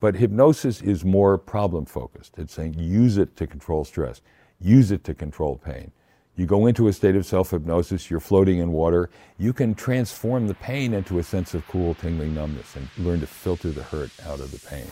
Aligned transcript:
But 0.00 0.14
hypnosis 0.14 0.80
is 0.80 1.04
more 1.04 1.36
problem 1.36 1.84
focused. 1.84 2.38
It's 2.38 2.54
saying 2.54 2.74
use 2.78 3.18
it 3.18 3.34
to 3.36 3.48
control 3.48 3.84
stress, 3.84 4.20
use 4.60 4.92
it 4.92 5.02
to 5.04 5.14
control 5.14 5.56
pain. 5.56 5.90
You 6.36 6.46
go 6.46 6.66
into 6.66 6.86
a 6.86 6.92
state 6.92 7.16
of 7.16 7.26
self 7.26 7.50
hypnosis, 7.50 8.08
you're 8.08 8.20
floating 8.20 8.60
in 8.60 8.70
water, 8.70 9.10
you 9.38 9.52
can 9.52 9.74
transform 9.74 10.46
the 10.46 10.54
pain 10.54 10.94
into 10.94 11.18
a 11.18 11.22
sense 11.24 11.52
of 11.52 11.66
cool, 11.66 11.94
tingling 11.94 12.32
numbness 12.32 12.76
and 12.76 12.88
learn 12.98 13.18
to 13.20 13.26
filter 13.26 13.70
the 13.70 13.82
hurt 13.82 14.10
out 14.24 14.38
of 14.38 14.52
the 14.52 14.58
pain. 14.68 14.86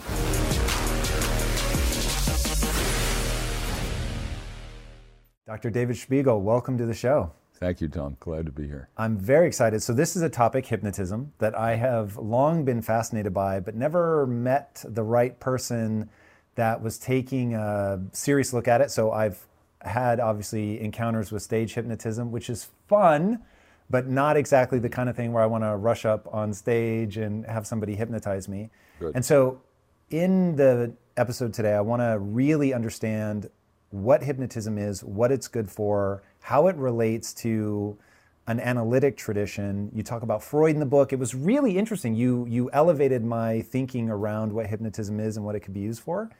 Dr. 5.46 5.70
David 5.70 5.96
Spiegel, 5.96 6.42
welcome 6.42 6.76
to 6.78 6.84
the 6.84 6.94
show. 6.94 7.30
Thank 7.58 7.80
you, 7.80 7.88
Tom. 7.88 8.16
Glad 8.20 8.46
to 8.46 8.52
be 8.52 8.66
here. 8.66 8.88
I'm 8.96 9.16
very 9.16 9.46
excited. 9.46 9.82
So, 9.82 9.92
this 9.92 10.16
is 10.16 10.22
a 10.22 10.28
topic, 10.28 10.66
hypnotism, 10.66 11.32
that 11.38 11.56
I 11.56 11.76
have 11.76 12.16
long 12.16 12.64
been 12.64 12.82
fascinated 12.82 13.32
by, 13.32 13.60
but 13.60 13.74
never 13.74 14.26
met 14.26 14.84
the 14.86 15.02
right 15.02 15.38
person 15.40 16.10
that 16.54 16.82
was 16.82 16.98
taking 16.98 17.54
a 17.54 18.00
serious 18.12 18.52
look 18.52 18.68
at 18.68 18.80
it. 18.80 18.90
So, 18.90 19.12
I've 19.12 19.46
had 19.80 20.20
obviously 20.20 20.80
encounters 20.80 21.32
with 21.32 21.42
stage 21.42 21.74
hypnotism, 21.74 22.30
which 22.30 22.50
is 22.50 22.68
fun, 22.88 23.42
but 23.88 24.06
not 24.06 24.36
exactly 24.36 24.78
the 24.78 24.88
kind 24.88 25.08
of 25.08 25.16
thing 25.16 25.32
where 25.32 25.42
I 25.42 25.46
want 25.46 25.64
to 25.64 25.76
rush 25.76 26.04
up 26.04 26.28
on 26.32 26.52
stage 26.52 27.16
and 27.16 27.46
have 27.46 27.66
somebody 27.66 27.94
hypnotize 27.94 28.48
me. 28.48 28.70
Good. 29.00 29.14
And 29.14 29.24
so, 29.24 29.62
in 30.10 30.56
the 30.56 30.92
episode 31.16 31.54
today, 31.54 31.74
I 31.74 31.80
want 31.80 32.02
to 32.02 32.18
really 32.18 32.74
understand 32.74 33.48
what 33.90 34.22
hypnotism 34.22 34.78
is, 34.78 35.02
what 35.02 35.32
it's 35.32 35.48
good 35.48 35.70
for, 35.70 36.22
how 36.46 36.68
it 36.68 36.76
relates 36.76 37.34
to 37.34 37.98
an 38.46 38.60
analytic 38.60 39.16
tradition. 39.16 39.90
You 39.92 40.04
talk 40.04 40.22
about 40.22 40.44
Freud 40.44 40.74
in 40.74 40.78
the 40.78 40.86
book. 40.86 41.12
It 41.12 41.18
was 41.18 41.34
really 41.34 41.76
interesting. 41.76 42.14
You 42.14 42.46
you 42.48 42.70
elevated 42.72 43.24
my 43.24 43.62
thinking 43.62 44.08
around 44.08 44.52
what 44.52 44.68
hypnotism 44.68 45.18
is 45.18 45.36
and 45.36 45.44
what 45.44 45.56
it 45.56 45.60
could 45.60 45.74
be 45.74 45.80
used 45.80 46.02
for. 46.02 46.30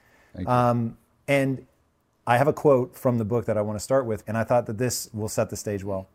Um, 0.47 0.97
and 1.27 1.67
I 2.25 2.37
have 2.39 2.47
a 2.47 2.53
quote 2.53 2.97
from 2.97 3.19
the 3.19 3.25
book 3.25 3.47
that 3.47 3.59
I 3.59 3.63
want 3.63 3.81
to 3.81 3.83
start 3.83 4.07
with, 4.07 4.23
and 4.29 4.39
I 4.39 4.45
thought 4.45 4.67
that 4.67 4.79
this 4.79 5.11
will 5.13 5.29
set 5.29 5.51
the 5.51 5.57
stage 5.57 5.83
well. 5.83 6.07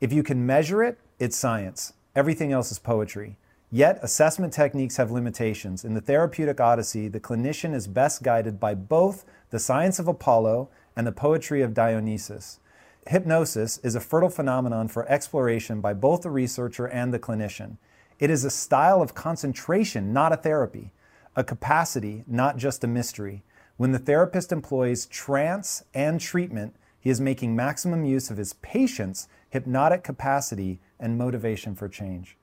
If 0.00 0.14
you 0.14 0.22
can 0.22 0.46
measure 0.46 0.82
it, 0.82 0.98
it's 1.18 1.36
science. 1.36 1.92
Everything 2.14 2.52
else 2.52 2.72
is 2.72 2.78
poetry. 2.78 3.36
Yet, 3.70 3.98
assessment 4.02 4.54
techniques 4.54 4.96
have 4.96 5.10
limitations. 5.10 5.84
In 5.84 5.92
the 5.92 6.00
therapeutic 6.00 6.58
odyssey, 6.58 7.08
the 7.08 7.20
clinician 7.20 7.74
is 7.74 7.86
best 7.86 8.22
guided 8.22 8.58
by 8.58 8.74
both 8.74 9.26
the 9.50 9.58
science 9.58 9.98
of 9.98 10.08
Apollo 10.08 10.70
and 10.96 11.06
the 11.06 11.12
poetry 11.12 11.60
of 11.60 11.74
Dionysus. 11.74 12.60
Hypnosis 13.08 13.78
is 13.78 13.94
a 13.94 14.00
fertile 14.00 14.28
phenomenon 14.30 14.88
for 14.88 15.08
exploration 15.08 15.80
by 15.80 15.94
both 15.94 16.22
the 16.22 16.30
researcher 16.30 16.86
and 16.86 17.14
the 17.14 17.18
clinician. 17.18 17.76
It 18.18 18.30
is 18.30 18.44
a 18.44 18.50
style 18.50 19.00
of 19.02 19.14
concentration, 19.14 20.12
not 20.12 20.32
a 20.32 20.36
therapy, 20.36 20.92
a 21.36 21.44
capacity, 21.44 22.24
not 22.26 22.56
just 22.56 22.82
a 22.82 22.88
mystery. 22.88 23.42
When 23.76 23.92
the 23.92 23.98
therapist 23.98 24.52
employs 24.52 25.06
trance 25.06 25.84
and 25.94 26.20
treatment, 26.20 26.74
he 26.98 27.10
is 27.10 27.20
making 27.20 27.54
maximum 27.54 28.04
use 28.04 28.30
of 28.30 28.38
his 28.38 28.54
patient's 28.54 29.28
hypnotic 29.50 30.02
capacity 30.02 30.80
and 30.98 31.16
motivation 31.18 31.74
for 31.74 31.88
change. 31.88 32.36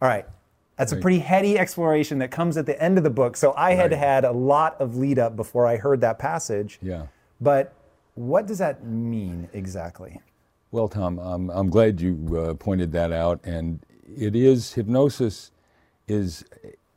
All 0.00 0.08
right, 0.08 0.24
that's 0.76 0.92
a 0.92 0.96
pretty 0.96 1.18
heady 1.18 1.58
exploration 1.58 2.18
that 2.18 2.30
comes 2.30 2.56
at 2.56 2.64
the 2.64 2.80
end 2.82 2.96
of 2.96 3.04
the 3.04 3.10
book. 3.10 3.36
So 3.36 3.52
I 3.56 3.74
had 3.74 3.90
Right. 3.90 4.00
had 4.00 4.24
a 4.24 4.32
lot 4.32 4.80
of 4.80 4.96
lead 4.96 5.18
up 5.18 5.36
before 5.36 5.66
I 5.66 5.76
heard 5.76 6.00
that 6.00 6.18
passage. 6.18 6.78
Yeah. 6.80 7.06
But 7.40 7.74
what 8.14 8.46
does 8.46 8.58
that 8.58 8.84
mean 8.84 9.48
exactly? 9.52 10.20
Well, 10.70 10.88
Tom, 10.88 11.18
um, 11.18 11.50
I'm 11.50 11.70
glad 11.70 12.00
you 12.00 12.38
uh, 12.38 12.54
pointed 12.54 12.92
that 12.92 13.12
out. 13.12 13.40
And 13.44 13.84
it 14.16 14.34
is, 14.36 14.72
hypnosis 14.72 15.50
is 16.08 16.44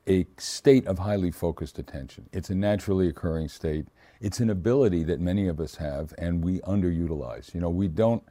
a 0.08 0.26
state 0.38 0.88
of 0.88 1.00
highly 1.00 1.32
focused 1.32 1.80
attention. 1.80 2.30
It's 2.32 2.50
a 2.50 2.56
naturally 2.56 3.08
occurring 3.08 3.50
state. 3.50 3.88
It's 4.22 4.40
an 4.40 4.50
ability 4.50 5.04
that 5.06 5.20
many 5.20 5.48
of 5.48 5.60
us 5.60 5.76
have 5.76 6.14
and 6.18 6.44
we 6.44 6.60
underutilize. 6.62 7.54
You 7.54 7.62
know, 7.62 7.70
we 7.70 7.88
don't, 7.88 8.24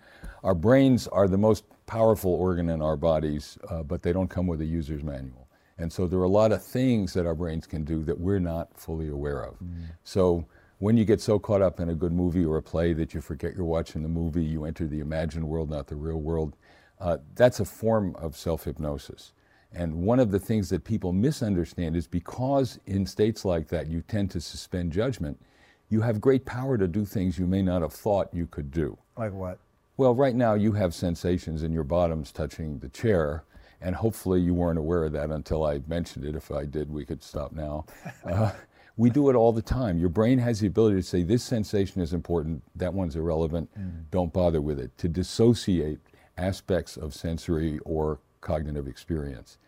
our 0.42 0.54
brains 0.54 1.08
are 1.08 1.28
the 1.28 1.38
most 1.38 1.64
powerful 1.86 2.32
organ 2.34 2.70
in 2.70 2.80
our 2.82 2.96
bodies, 2.96 3.58
uh, 3.70 3.82
but 3.82 4.02
they 4.02 4.12
don't 4.12 4.28
come 4.28 4.46
with 4.46 4.60
a 4.62 4.64
user's 4.64 5.02
manual. 5.02 5.48
And 5.78 5.92
so 5.92 6.06
there 6.06 6.20
are 6.20 6.24
a 6.24 6.28
lot 6.28 6.52
of 6.52 6.64
things 6.64 7.12
that 7.14 7.26
our 7.26 7.34
brains 7.34 7.66
can 7.66 7.84
do 7.84 8.04
that 8.04 8.18
we're 8.18 8.38
not 8.38 8.68
fully 8.78 9.08
aware 9.08 9.42
of. 9.42 9.56
So 10.04 10.46
when 10.84 10.98
you 10.98 11.04
get 11.06 11.18
so 11.18 11.38
caught 11.38 11.62
up 11.62 11.80
in 11.80 11.88
a 11.88 11.94
good 11.94 12.12
movie 12.12 12.44
or 12.44 12.58
a 12.58 12.62
play 12.62 12.92
that 12.92 13.14
you 13.14 13.20
forget 13.22 13.54
you're 13.56 13.64
watching 13.64 14.02
the 14.02 14.08
movie, 14.08 14.44
you 14.44 14.66
enter 14.66 14.86
the 14.86 15.00
imagined 15.00 15.48
world, 15.48 15.70
not 15.70 15.86
the 15.86 15.96
real 15.96 16.20
world, 16.20 16.54
uh, 17.00 17.16
that's 17.34 17.58
a 17.58 17.64
form 17.64 18.14
of 18.16 18.36
self 18.36 18.64
hypnosis. 18.64 19.32
And 19.72 19.94
one 19.94 20.20
of 20.20 20.30
the 20.30 20.38
things 20.38 20.68
that 20.68 20.84
people 20.84 21.14
misunderstand 21.14 21.96
is 21.96 22.06
because 22.06 22.78
in 22.84 23.06
states 23.06 23.46
like 23.46 23.66
that 23.68 23.86
you 23.86 24.02
tend 24.02 24.30
to 24.32 24.42
suspend 24.42 24.92
judgment, 24.92 25.40
you 25.88 26.02
have 26.02 26.20
great 26.20 26.44
power 26.44 26.76
to 26.76 26.86
do 26.86 27.06
things 27.06 27.38
you 27.38 27.46
may 27.46 27.62
not 27.62 27.80
have 27.80 27.94
thought 27.94 28.28
you 28.34 28.46
could 28.46 28.70
do. 28.70 28.98
Like 29.16 29.32
what? 29.32 29.60
Well, 29.96 30.14
right 30.14 30.34
now 30.34 30.52
you 30.52 30.72
have 30.72 30.92
sensations 30.92 31.62
in 31.62 31.72
your 31.72 31.84
bottoms 31.84 32.30
touching 32.30 32.78
the 32.80 32.90
chair, 32.90 33.44
and 33.80 33.96
hopefully 33.96 34.42
you 34.42 34.52
weren't 34.52 34.78
aware 34.78 35.04
of 35.04 35.12
that 35.12 35.30
until 35.30 35.64
I 35.64 35.80
mentioned 35.86 36.26
it. 36.26 36.36
If 36.36 36.52
I 36.52 36.66
did, 36.66 36.90
we 36.90 37.06
could 37.06 37.22
stop 37.22 37.52
now. 37.52 37.86
Uh, 38.26 38.52
we 38.96 39.10
do 39.10 39.28
it 39.28 39.34
all 39.34 39.52
the 39.52 39.62
time. 39.62 39.98
Your 39.98 40.08
brain 40.08 40.38
has 40.38 40.60
the 40.60 40.66
ability 40.66 40.96
to 40.96 41.02
say, 41.02 41.22
this 41.22 41.42
sensation 41.42 42.00
is 42.00 42.12
important, 42.12 42.62
that 42.76 42.94
one's 42.94 43.16
irrelevant, 43.16 43.68
mm. 43.78 44.04
don't 44.10 44.32
bother 44.32 44.60
with 44.60 44.78
it, 44.78 44.96
to 44.98 45.08
dissociate 45.08 45.98
aspects 46.38 46.96
of 46.96 47.14
sensory 47.14 47.78
or 47.84 48.20
cognitive 48.40 48.86
experience. 48.86 49.58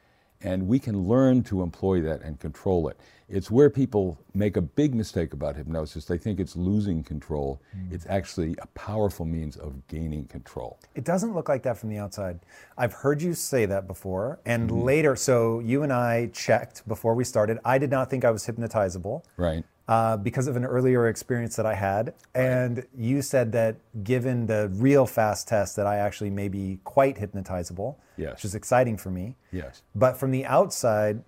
And 0.42 0.66
we 0.66 0.78
can 0.78 1.08
learn 1.08 1.42
to 1.44 1.62
employ 1.62 2.00
that 2.02 2.22
and 2.22 2.38
control 2.38 2.88
it. 2.88 2.98
It's 3.28 3.50
where 3.50 3.70
people 3.70 4.18
make 4.34 4.56
a 4.56 4.60
big 4.60 4.94
mistake 4.94 5.32
about 5.32 5.56
hypnosis. 5.56 6.04
They 6.04 6.18
think 6.18 6.38
it's 6.38 6.54
losing 6.54 7.02
control. 7.02 7.60
Hmm. 7.72 7.92
It's 7.92 8.06
actually 8.08 8.54
a 8.62 8.66
powerful 8.68 9.26
means 9.26 9.56
of 9.56 9.86
gaining 9.88 10.26
control. 10.26 10.78
It 10.94 11.04
doesn't 11.04 11.34
look 11.34 11.48
like 11.48 11.62
that 11.64 11.76
from 11.76 11.88
the 11.88 11.98
outside. 11.98 12.38
I've 12.78 12.92
heard 12.92 13.20
you 13.20 13.34
say 13.34 13.66
that 13.66 13.88
before. 13.88 14.38
And 14.46 14.70
hmm. 14.70 14.82
later, 14.82 15.16
so 15.16 15.58
you 15.60 15.82
and 15.82 15.92
I 15.92 16.26
checked 16.32 16.86
before 16.86 17.14
we 17.14 17.24
started. 17.24 17.58
I 17.64 17.78
did 17.78 17.90
not 17.90 18.10
think 18.10 18.24
I 18.24 18.30
was 18.30 18.46
hypnotizable. 18.46 19.24
Right. 19.36 19.64
Uh, 19.88 20.16
because 20.16 20.46
of 20.48 20.56
an 20.56 20.64
earlier 20.64 21.08
experience 21.08 21.56
that 21.56 21.66
I 21.66 21.74
had. 21.74 22.14
And 22.34 22.86
you 22.96 23.22
said 23.22 23.52
that 23.52 23.76
given 24.02 24.46
the 24.46 24.68
real 24.74 25.06
fast 25.06 25.46
test, 25.48 25.76
that 25.76 25.86
I 25.86 25.96
actually 25.98 26.30
may 26.30 26.48
be 26.48 26.78
quite 26.84 27.16
hypnotizable, 27.16 27.96
Yes. 28.16 28.32
which 28.34 28.44
is 28.46 28.54
exciting 28.54 28.96
for 28.96 29.10
me. 29.10 29.36
Yes. 29.52 29.82
But 29.94 30.16
from 30.16 30.30
the 30.32 30.44
outside, 30.46 31.22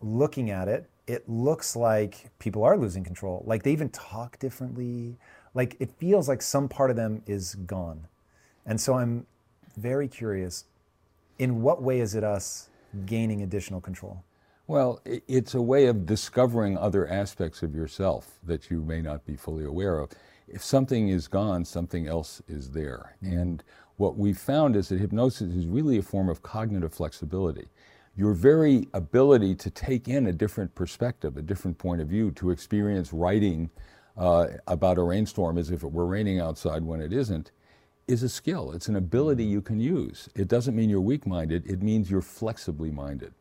looking 0.00 0.50
at 0.50 0.68
it, 0.68 0.88
it 1.06 1.28
looks 1.28 1.74
like 1.76 2.30
people 2.38 2.62
are 2.62 2.76
losing 2.76 3.04
control. 3.04 3.42
Like 3.46 3.62
they 3.62 3.72
even 3.72 3.88
talk 3.90 4.38
differently. 4.38 5.16
Like 5.52 5.76
it 5.80 5.90
feels 5.98 6.28
like 6.28 6.40
some 6.40 6.68
part 6.68 6.90
of 6.90 6.96
them 6.96 7.22
is 7.26 7.54
gone. 7.56 8.06
And 8.64 8.80
so 8.80 8.94
I'm 8.94 9.26
very 9.76 10.08
curious 10.08 10.64
in 11.38 11.62
what 11.62 11.82
way 11.82 12.00
is 12.00 12.14
it 12.14 12.22
us 12.24 12.68
gaining 13.06 13.42
additional 13.42 13.80
control? 13.80 14.22
Well, 14.66 15.02
it's 15.04 15.52
a 15.52 15.60
way 15.60 15.86
of 15.88 16.06
discovering 16.06 16.78
other 16.78 17.06
aspects 17.06 17.62
of 17.62 17.74
yourself 17.74 18.38
that 18.44 18.70
you 18.70 18.80
may 18.80 19.02
not 19.02 19.26
be 19.26 19.36
fully 19.36 19.66
aware 19.66 19.98
of. 19.98 20.12
If 20.48 20.64
something 20.64 21.08
is 21.08 21.28
gone, 21.28 21.66
something 21.66 22.06
else 22.08 22.40
is 22.48 22.70
there. 22.70 23.16
And 23.20 23.62
what 23.96 24.16
we 24.16 24.32
found 24.32 24.74
is 24.74 24.88
that 24.88 25.00
hypnosis 25.00 25.54
is 25.54 25.66
really 25.66 25.98
a 25.98 26.02
form 26.02 26.30
of 26.30 26.42
cognitive 26.42 26.94
flexibility. 26.94 27.68
Your 28.16 28.32
very 28.32 28.88
ability 28.94 29.54
to 29.56 29.70
take 29.70 30.08
in 30.08 30.28
a 30.28 30.32
different 30.32 30.74
perspective, 30.74 31.36
a 31.36 31.42
different 31.42 31.76
point 31.76 32.00
of 32.00 32.08
view, 32.08 32.30
to 32.30 32.50
experience 32.50 33.12
writing 33.12 33.68
uh, 34.16 34.46
about 34.66 34.96
a 34.96 35.02
rainstorm 35.02 35.58
as 35.58 35.70
if 35.70 35.82
it 35.82 35.92
were 35.92 36.06
raining 36.06 36.40
outside 36.40 36.82
when 36.84 37.02
it 37.02 37.12
isn't, 37.12 37.50
is 38.08 38.22
a 38.22 38.30
skill. 38.30 38.72
It's 38.72 38.88
an 38.88 38.96
ability 38.96 39.44
you 39.44 39.60
can 39.60 39.78
use. 39.78 40.30
It 40.34 40.48
doesn't 40.48 40.74
mean 40.74 40.88
you're 40.88 41.02
weak 41.02 41.26
minded, 41.26 41.66
it 41.66 41.82
means 41.82 42.10
you're 42.10 42.22
flexibly 42.22 42.90
minded. 42.90 43.34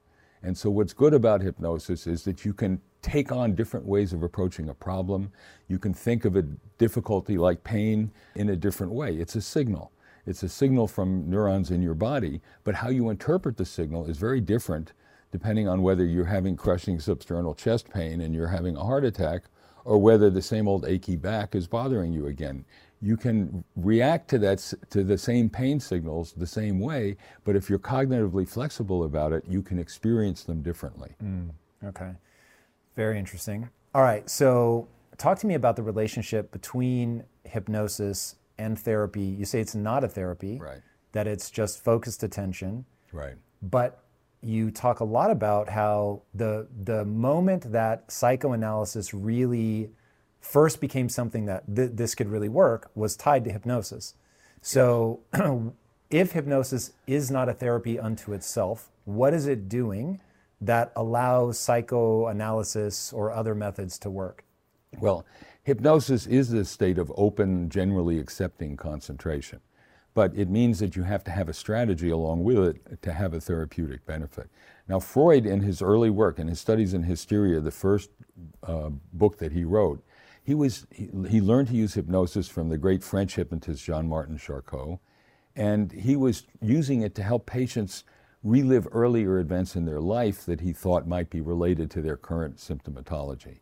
And 0.44 0.57
so, 0.57 0.69
what's 0.69 0.94
good 0.94 1.13
about 1.13 1.42
hypnosis 1.42 2.06
is 2.06 2.24
that 2.24 2.44
you 2.44 2.54
can 2.54 2.81
take 3.01 3.31
on 3.31 3.56
different 3.56 3.86
ways 3.86 4.13
of 4.13 4.24
approaching 4.24 4.69
a 4.69 4.74
problem. 4.74 5.31
You 5.68 5.80
can 5.80 5.94
think 5.94 6.25
of 6.25 6.36
a 6.36 6.44
difficulty 6.78 7.38
like 7.38 7.63
pain 7.63 8.12
in 8.36 8.50
a 8.50 8.56
different 8.56 8.94
way. 8.94 9.16
It's 9.16 9.36
a 9.36 9.42
signal. 9.42 9.92
It's 10.25 10.44
a 10.44 10.50
signal 10.50 10.88
from 10.88 11.30
neurons 11.30 11.72
in 11.72 11.81
your 11.81 11.95
body, 11.95 12.42
but 12.63 12.75
how 12.75 12.90
you 12.90 13.10
interpret 13.10 13.57
the 13.57 13.66
signal 13.66 14.06
is 14.06 14.18
very 14.18 14.40
different 14.42 14.94
depending 15.34 15.68
on 15.68 15.81
whether 15.81 16.06
you're 16.06 16.25
having 16.25 16.56
crushing 16.56 17.00
substernal 17.00 17.57
chest 17.57 17.89
pain 17.89 18.22
and 18.22 18.36
you're 18.36 18.48
having 18.50 18.78
a 18.78 18.84
heart 18.84 19.04
attack, 19.04 19.46
or 19.84 19.98
whether 19.98 20.30
the 20.30 20.44
same 20.44 20.68
old 20.68 20.86
achy 20.86 21.16
back 21.16 21.56
is 21.56 21.66
bothering 21.66 22.13
you 22.13 22.28
again. 22.28 22.63
You 23.03 23.17
can 23.17 23.65
react 23.75 24.29
to 24.29 24.39
that 24.39 24.73
to 24.91 25.03
the 25.03 25.17
same 25.17 25.50
pain 25.50 25.81
signals 25.81 26.31
the 26.31 26.47
same 26.47 26.79
way, 26.79 27.17
but 27.44 27.55
if 27.55 27.69
you're 27.69 27.77
cognitively 27.77 28.47
flexible 28.47 29.03
about 29.03 29.33
it, 29.33 29.44
you 29.45 29.61
can 29.61 29.77
experience 29.77 30.44
them 30.44 30.61
differently. 30.61 31.11
Mm, 31.21 31.50
okay, 31.83 32.11
very 32.95 33.19
interesting. 33.19 33.69
All 33.94 34.01
right, 34.01 34.29
so 34.29 34.88
talk 35.17 35.38
to 35.39 35.47
me 35.47 35.55
about 35.55 35.75
the 35.75 35.83
relationship 35.83 36.51
between 36.53 37.25
hypnosis 37.44 38.35
and 38.57 38.79
therapy. 38.79 39.21
You 39.21 39.44
say 39.44 39.59
it's 39.59 39.75
not 39.75 40.05
a 40.05 40.07
therapy, 40.07 40.57
right? 40.59 40.81
That 41.11 41.27
it's 41.27 41.50
just 41.51 41.83
focused 41.83 42.23
attention, 42.23 42.85
right? 43.11 43.35
But 43.61 44.00
you 44.41 44.71
talk 44.71 45.00
a 45.00 45.05
lot 45.05 45.29
about 45.29 45.69
how 45.69 46.21
the 46.33 46.67
the 46.83 47.03
moment 47.05 47.71
that 47.71 48.11
psychoanalysis 48.11 49.13
really 49.13 49.89
first 50.44 50.81
became 50.81 51.10
something 51.10 51.45
that 51.45 51.63
th- 51.74 51.92
this 51.94 52.13
could 52.13 52.30
really 52.30 52.50
work 52.50 52.92
was 52.94 53.16
tied 53.16 53.45
to 53.45 53.51
hypnosis. 53.51 54.13
So, 54.62 55.22
if 56.10 56.34
hypnosis 56.34 56.92
is 57.07 57.31
not 57.31 57.50
a 57.50 57.54
therapy 57.54 57.98
unto 57.98 58.34
itself, 58.34 58.90
what 59.06 59.34
is 59.34 59.48
it 59.48 59.69
doing 59.69 60.19
that 60.62 60.92
allows 60.95 61.60
psychoanalysis 61.60 63.12
or 63.13 63.31
other 63.31 63.56
methods 63.56 63.98
to 64.00 64.10
work? 64.10 64.44
Well, 65.00 65.25
hypnosis 65.63 66.28
is 66.28 66.54
a 66.54 66.66
state 66.66 66.98
of 66.98 67.12
open, 67.16 67.69
generally 67.69 68.19
accepting 68.19 68.78
concentration 68.78 69.60
but 70.13 70.31
it 70.36 70.50
means 70.50 70.80
that 70.80 70.96
you 70.96 71.04
have 71.04 71.24
to 71.24 71.31
have 71.31 71.50
a 71.50 71.54
strategy 71.54 72.10
along 72.10 72.44
with 72.44 72.57
it 72.60 73.01
to 73.01 73.12
have 73.12 73.34
a 73.34 73.42
therapeutic 73.42 74.06
benefit. 74.06 74.50
Now, 74.88 75.00
Freud, 75.00 75.46
in 75.46 75.62
his 75.62 75.81
early 75.81 76.10
work, 76.10 76.39
in 76.39 76.48
his 76.48 76.60
studies 76.60 76.94
in 76.94 77.04
hysteria, 77.04 77.60
the 77.60 77.72
first 77.72 78.10
uh, 78.63 78.89
book 79.13 79.38
that 79.38 79.51
he 79.51 79.63
wrote, 79.63 80.04
he, 80.44 80.54
was, 80.54 80.86
he, 80.92 81.10
he, 81.30 81.42
learned 81.42 81.69
to 81.69 81.75
use 81.75 81.94
hypnosis 81.94 82.48
from 82.48 82.69
the 82.69 82.78
great 82.78 83.04
French 83.04 83.36
hypnotist 83.36 83.84
Jean 83.84 84.07
Martin 84.07 84.38
Charcot, 84.38 85.00
and 85.56 85.92
he 85.92 86.16
was 86.16 86.44
using 86.62 87.01
it 87.01 87.16
to 87.16 87.24
help 87.24 87.45
patients 87.45 88.04
relive 88.44 88.88
earlier 88.92 89.40
events 89.40 89.75
in 89.75 89.86
their 89.86 90.01
life 90.01 90.45
that 90.45 90.60
he 90.60 90.74
thought 90.74 91.07
might 91.07 91.30
be 91.30 91.40
related 91.40 91.90
to 91.92 92.01
their 92.01 92.18
current 92.18 92.57
symptomatology. 92.57 93.60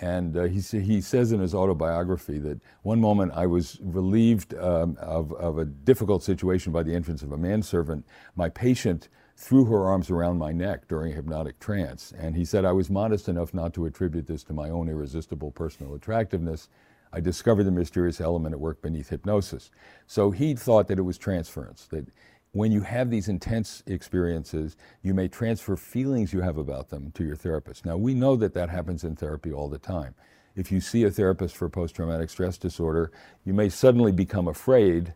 And 0.00 0.36
uh, 0.36 0.44
he, 0.44 0.60
he 0.60 1.00
says 1.00 1.32
in 1.32 1.40
his 1.40 1.54
autobiography 1.54 2.38
that 2.38 2.60
one 2.82 3.00
moment 3.00 3.32
I 3.34 3.46
was 3.46 3.78
relieved 3.82 4.54
um, 4.54 4.96
of, 5.00 5.32
of 5.32 5.58
a 5.58 5.64
difficult 5.64 6.22
situation 6.22 6.72
by 6.72 6.84
the 6.84 6.94
entrance 6.94 7.22
of 7.22 7.32
a 7.32 7.38
manservant. 7.38 8.06
My 8.36 8.48
patient 8.48 9.08
threw 9.38 9.64
her 9.66 9.84
arms 9.84 10.10
around 10.10 10.36
my 10.36 10.50
neck 10.50 10.88
during 10.88 11.12
a 11.12 11.14
hypnotic 11.14 11.60
trance. 11.60 12.12
And 12.18 12.34
he 12.34 12.44
said, 12.44 12.64
I 12.64 12.72
was 12.72 12.90
modest 12.90 13.28
enough 13.28 13.54
not 13.54 13.72
to 13.74 13.86
attribute 13.86 14.26
this 14.26 14.42
to 14.44 14.52
my 14.52 14.68
own 14.68 14.88
irresistible 14.88 15.52
personal 15.52 15.94
attractiveness. 15.94 16.68
I 17.12 17.20
discovered 17.20 17.62
the 17.62 17.70
mysterious 17.70 18.20
element 18.20 18.52
at 18.52 18.60
work 18.60 18.82
beneath 18.82 19.10
hypnosis. 19.10 19.70
So 20.08 20.32
he 20.32 20.54
thought 20.54 20.88
that 20.88 20.98
it 20.98 21.02
was 21.02 21.18
transference, 21.18 21.86
that 21.86 22.08
when 22.50 22.72
you 22.72 22.80
have 22.80 23.10
these 23.10 23.28
intense 23.28 23.84
experiences, 23.86 24.76
you 25.02 25.14
may 25.14 25.28
transfer 25.28 25.76
feelings 25.76 26.32
you 26.32 26.40
have 26.40 26.58
about 26.58 26.88
them 26.88 27.12
to 27.12 27.22
your 27.22 27.36
therapist. 27.36 27.86
Now, 27.86 27.96
we 27.96 28.14
know 28.14 28.34
that 28.34 28.54
that 28.54 28.70
happens 28.70 29.04
in 29.04 29.14
therapy 29.14 29.52
all 29.52 29.68
the 29.68 29.78
time. 29.78 30.16
If 30.56 30.72
you 30.72 30.80
see 30.80 31.04
a 31.04 31.10
therapist 31.12 31.56
for 31.56 31.68
post 31.68 31.94
traumatic 31.94 32.28
stress 32.30 32.58
disorder, 32.58 33.12
you 33.44 33.54
may 33.54 33.68
suddenly 33.68 34.10
become 34.10 34.48
afraid 34.48 35.14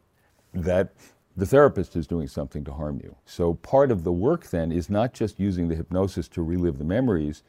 that 0.55 0.95
the 1.37 1.47
therapist 1.47 1.97
is 1.97 2.07
doing 2.07 2.29
something 2.29 2.65
to 2.65 2.73
harm 2.73 3.01
you. 3.03 3.17
So, 3.25 3.55
part 3.55 3.91
of 3.91 4.05
the 4.05 4.13
work 4.13 4.51
then 4.51 4.71
is 4.71 4.91
not 4.91 5.15
just 5.15 5.41
using 5.41 5.69
the 5.69 5.75
hypnosis 5.75 6.29
to 6.29 6.43
relive 6.43 6.79
the 6.79 6.85
memories, 6.85 7.43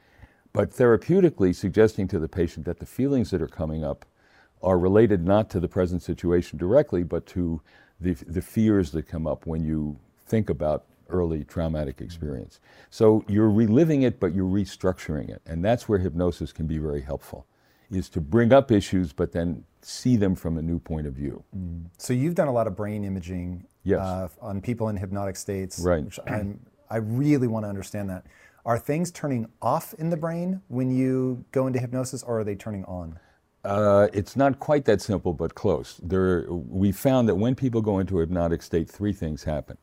but 0.53 0.71
therapeutically 0.71 1.53
suggesting 1.53 2.07
to 2.09 2.19
the 2.19 2.29
patient 2.29 2.65
that 2.65 2.79
the 2.79 2.85
feelings 2.85 3.31
that 3.31 3.41
are 3.41 3.47
coming 3.47 3.83
up 3.83 4.05
are 4.61 4.79
related 4.79 5.25
not 5.25 5.49
to 5.49 5.59
the 5.59 5.67
present 5.67 6.01
situation 6.01 6.57
directly, 6.57 7.03
but 7.03 7.25
to 7.25 7.61
the, 7.99 8.13
the 8.13 8.41
fears 8.41 8.91
that 8.91 9.07
come 9.07 9.27
up 9.27 9.45
when 9.45 9.63
you 9.63 9.97
think 10.25 10.49
about 10.49 10.85
early 11.09 11.43
traumatic 11.43 12.01
experience. 12.01 12.59
So 12.89 13.25
you're 13.27 13.49
reliving 13.49 14.03
it, 14.03 14.19
but 14.19 14.33
you're 14.33 14.49
restructuring 14.49 15.29
it. 15.29 15.41
And 15.45 15.63
that's 15.63 15.89
where 15.89 15.99
hypnosis 15.99 16.53
can 16.53 16.65
be 16.65 16.77
very 16.77 17.01
helpful, 17.01 17.45
is 17.91 18.09
to 18.09 18.21
bring 18.21 18.53
up 18.53 18.71
issues, 18.71 19.11
but 19.11 19.31
then 19.33 19.65
see 19.81 20.15
them 20.15 20.33
from 20.35 20.57
a 20.57 20.61
new 20.61 20.79
point 20.79 21.07
of 21.07 21.13
view. 21.13 21.43
Mm. 21.55 21.85
So 21.97 22.13
you've 22.13 22.35
done 22.35 22.47
a 22.47 22.53
lot 22.53 22.67
of 22.67 22.75
brain 22.75 23.03
imaging 23.03 23.65
yes. 23.83 23.99
uh, 23.99 24.27
on 24.41 24.61
people 24.61 24.89
in 24.89 24.97
hypnotic 24.97 25.35
states. 25.35 25.79
Right. 25.79 26.03
Which 26.03 26.19
I'm, 26.27 26.59
I 26.89 26.97
really 26.97 27.47
want 27.47 27.65
to 27.65 27.69
understand 27.69 28.09
that. 28.09 28.25
Are 28.65 28.79
things 28.79 29.11
turning 29.11 29.47
off 29.61 29.93
in 29.95 30.09
the 30.09 30.17
brain 30.17 30.61
when 30.69 30.89
you 30.89 31.43
go 31.51 31.67
into 31.67 31.79
hypnosis, 31.79 32.23
or 32.23 32.39
are 32.39 32.43
they 32.43 32.55
turning 32.55 32.85
on? 32.85 33.19
Uh, 33.65 34.07
it's 34.13 34.35
not 34.35 34.59
quite 34.59 34.85
that 34.85 35.01
simple, 35.01 35.33
but 35.33 35.55
close. 35.55 35.99
There, 36.03 36.45
we 36.49 36.91
found 36.91 37.27
that 37.29 37.35
when 37.35 37.55
people 37.55 37.81
go 37.81 37.99
into 37.99 38.17
a 38.17 38.21
hypnotic 38.21 38.61
state, 38.61 38.89
three 38.89 39.13
things 39.13 39.43
happen. 39.43 39.77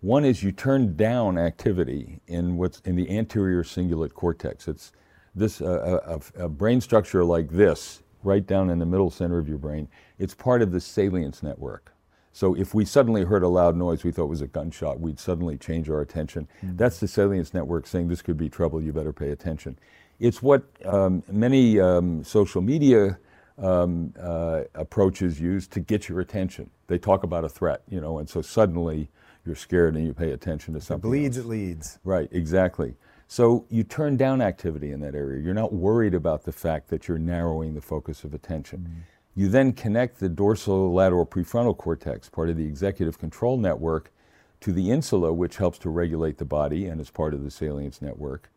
One 0.00 0.24
is 0.24 0.42
you 0.42 0.52
turn 0.52 0.96
down 0.96 1.36
activity 1.36 2.20
in 2.26 2.56
what's 2.56 2.80
in 2.80 2.96
the 2.96 3.10
anterior 3.10 3.62
cingulate 3.62 4.14
cortex. 4.14 4.66
It's 4.68 4.92
this 5.34 5.60
uh, 5.60 6.20
a, 6.36 6.44
a, 6.44 6.48
brain 6.48 6.80
structure 6.80 7.22
like 7.22 7.50
this, 7.50 8.02
right 8.22 8.46
down 8.46 8.70
in 8.70 8.78
the 8.78 8.86
middle 8.86 9.10
center 9.10 9.38
of 9.38 9.46
your 9.48 9.58
brain. 9.58 9.88
It's 10.18 10.34
part 10.34 10.62
of 10.62 10.72
the 10.72 10.80
salience 10.80 11.42
network. 11.42 11.92
So 12.32 12.54
if 12.54 12.74
we 12.74 12.84
suddenly 12.84 13.24
heard 13.24 13.42
a 13.42 13.48
loud 13.48 13.76
noise 13.76 14.04
we 14.04 14.12
thought 14.12 14.26
was 14.26 14.40
a 14.40 14.46
gunshot, 14.46 15.00
we'd 15.00 15.18
suddenly 15.18 15.56
change 15.56 15.90
our 15.90 16.00
attention. 16.00 16.46
Mm-hmm. 16.62 16.76
That's 16.76 17.00
the 17.00 17.08
salience 17.08 17.52
network 17.52 17.86
saying 17.86 18.08
this 18.08 18.22
could 18.22 18.36
be 18.36 18.48
trouble. 18.48 18.80
You 18.80 18.92
better 18.92 19.12
pay 19.12 19.30
attention. 19.30 19.78
It's 20.20 20.42
what 20.42 20.64
um, 20.84 21.22
many 21.30 21.80
um, 21.80 22.22
social 22.22 22.60
media 22.60 23.18
um, 23.58 24.14
uh, 24.20 24.62
approaches 24.74 25.40
use 25.40 25.66
to 25.68 25.80
get 25.80 26.08
your 26.08 26.20
attention. 26.20 26.70
They 26.86 26.98
talk 26.98 27.24
about 27.24 27.44
a 27.44 27.48
threat, 27.48 27.82
you 27.88 28.00
know, 28.00 28.18
and 28.18 28.28
so 28.28 28.42
suddenly 28.42 29.10
you're 29.44 29.56
scared 29.56 29.96
and 29.96 30.06
you 30.06 30.14
pay 30.14 30.32
attention 30.32 30.74
to 30.74 30.80
something. 30.80 31.08
It 31.08 31.12
bleeds, 31.12 31.36
else. 31.36 31.46
it 31.46 31.48
leads. 31.48 31.98
Right, 32.04 32.28
exactly. 32.32 32.94
So 33.26 33.64
you 33.70 33.84
turn 33.84 34.16
down 34.16 34.42
activity 34.42 34.90
in 34.90 35.00
that 35.00 35.14
area. 35.14 35.40
You're 35.40 35.54
not 35.54 35.72
worried 35.72 36.14
about 36.14 36.44
the 36.44 36.52
fact 36.52 36.88
that 36.88 37.06
you're 37.06 37.18
narrowing 37.18 37.74
the 37.74 37.80
focus 37.80 38.24
of 38.24 38.34
attention. 38.34 38.80
Mm-hmm. 38.80 39.00
You 39.40 39.48
then 39.48 39.72
connect 39.72 40.20
the 40.20 40.28
dorsolateral 40.28 41.28
prefrontal 41.28 41.76
cortex, 41.76 42.28
part 42.28 42.50
of 42.50 42.56
the 42.56 42.66
executive 42.66 43.18
control 43.18 43.56
network, 43.56 44.12
to 44.60 44.72
the 44.72 44.90
insula, 44.90 45.32
which 45.32 45.56
helps 45.56 45.78
to 45.78 45.90
regulate 45.90 46.38
the 46.38 46.44
body 46.44 46.86
and 46.86 47.00
is 47.00 47.10
part 47.10 47.32
of 47.32 47.42
the 47.42 47.50
salience 47.50 48.02
network 48.02 48.50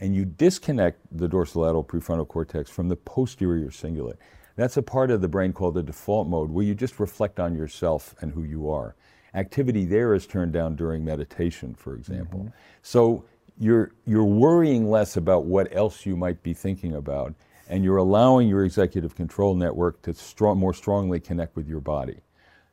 and 0.00 0.16
you 0.16 0.24
disconnect 0.24 0.98
the 1.12 1.28
dorsolateral 1.28 1.86
prefrontal 1.86 2.26
cortex 2.26 2.70
from 2.70 2.88
the 2.88 2.96
posterior 2.96 3.68
cingulate. 3.68 4.16
That's 4.56 4.76
a 4.76 4.82
part 4.82 5.10
of 5.10 5.20
the 5.20 5.28
brain 5.28 5.52
called 5.52 5.74
the 5.74 5.82
default 5.82 6.26
mode 6.26 6.50
where 6.50 6.64
you 6.64 6.74
just 6.74 6.98
reflect 6.98 7.38
on 7.38 7.54
yourself 7.54 8.14
and 8.20 8.32
who 8.32 8.42
you 8.42 8.70
are. 8.70 8.96
Activity 9.34 9.84
there 9.84 10.14
is 10.14 10.26
turned 10.26 10.52
down 10.52 10.74
during 10.74 11.04
meditation, 11.04 11.74
for 11.74 11.94
example. 11.94 12.40
Mm-hmm. 12.40 12.54
So 12.82 13.24
you're, 13.58 13.92
you're 14.06 14.24
worrying 14.24 14.90
less 14.90 15.16
about 15.16 15.44
what 15.44 15.68
else 15.74 16.04
you 16.04 16.16
might 16.16 16.42
be 16.42 16.52
thinking 16.54 16.94
about, 16.94 17.34
and 17.70 17.82
you're 17.84 17.96
allowing 17.96 18.48
your 18.48 18.64
executive 18.64 19.14
control 19.14 19.54
network 19.54 20.02
to 20.02 20.12
strong, 20.12 20.58
more 20.58 20.74
strongly 20.74 21.20
connect 21.20 21.56
with 21.56 21.66
your 21.66 21.80
body. 21.80 22.18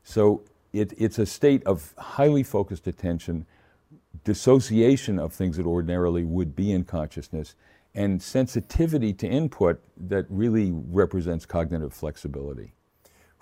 So 0.03 0.41
it, 0.73 0.93
it's 0.97 1.19
a 1.19 1.25
state 1.25 1.63
of 1.65 1.93
highly 1.97 2.43
focused 2.43 2.87
attention 2.87 3.45
dissociation 4.23 5.19
of 5.19 5.31
things 5.31 5.55
that 5.55 5.65
ordinarily 5.65 6.25
would 6.25 6.55
be 6.55 6.71
in 6.71 6.83
consciousness, 6.83 7.55
and 7.95 8.21
sensitivity 8.21 9.13
to 9.13 9.27
input 9.27 9.81
that 9.95 10.25
really 10.29 10.71
represents 10.71 11.45
cognitive 11.45 11.93
flexibility. 11.93 12.73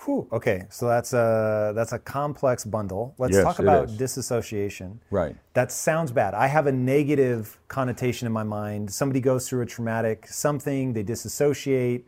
Whew, 0.03 0.27
okay, 0.31 0.65
so 0.69 0.87
that's 0.87 1.13
a 1.13 1.71
that's 1.73 1.93
a 1.93 1.99
complex 1.99 2.65
bundle. 2.65 3.15
Let's 3.17 3.33
yes, 3.33 3.43
talk 3.43 3.59
about 3.59 3.97
disassociation. 3.97 4.99
Right. 5.09 5.35
That 5.53 5.71
sounds 5.71 6.11
bad. 6.11 6.33
I 6.33 6.47
have 6.47 6.67
a 6.67 6.71
negative 6.71 7.57
connotation 7.69 8.27
in 8.27 8.33
my 8.33 8.43
mind. 8.43 8.91
Somebody 8.91 9.21
goes 9.21 9.47
through 9.47 9.61
a 9.61 9.65
traumatic 9.65 10.27
something, 10.27 10.93
they 10.93 11.01
disassociate. 11.01 12.07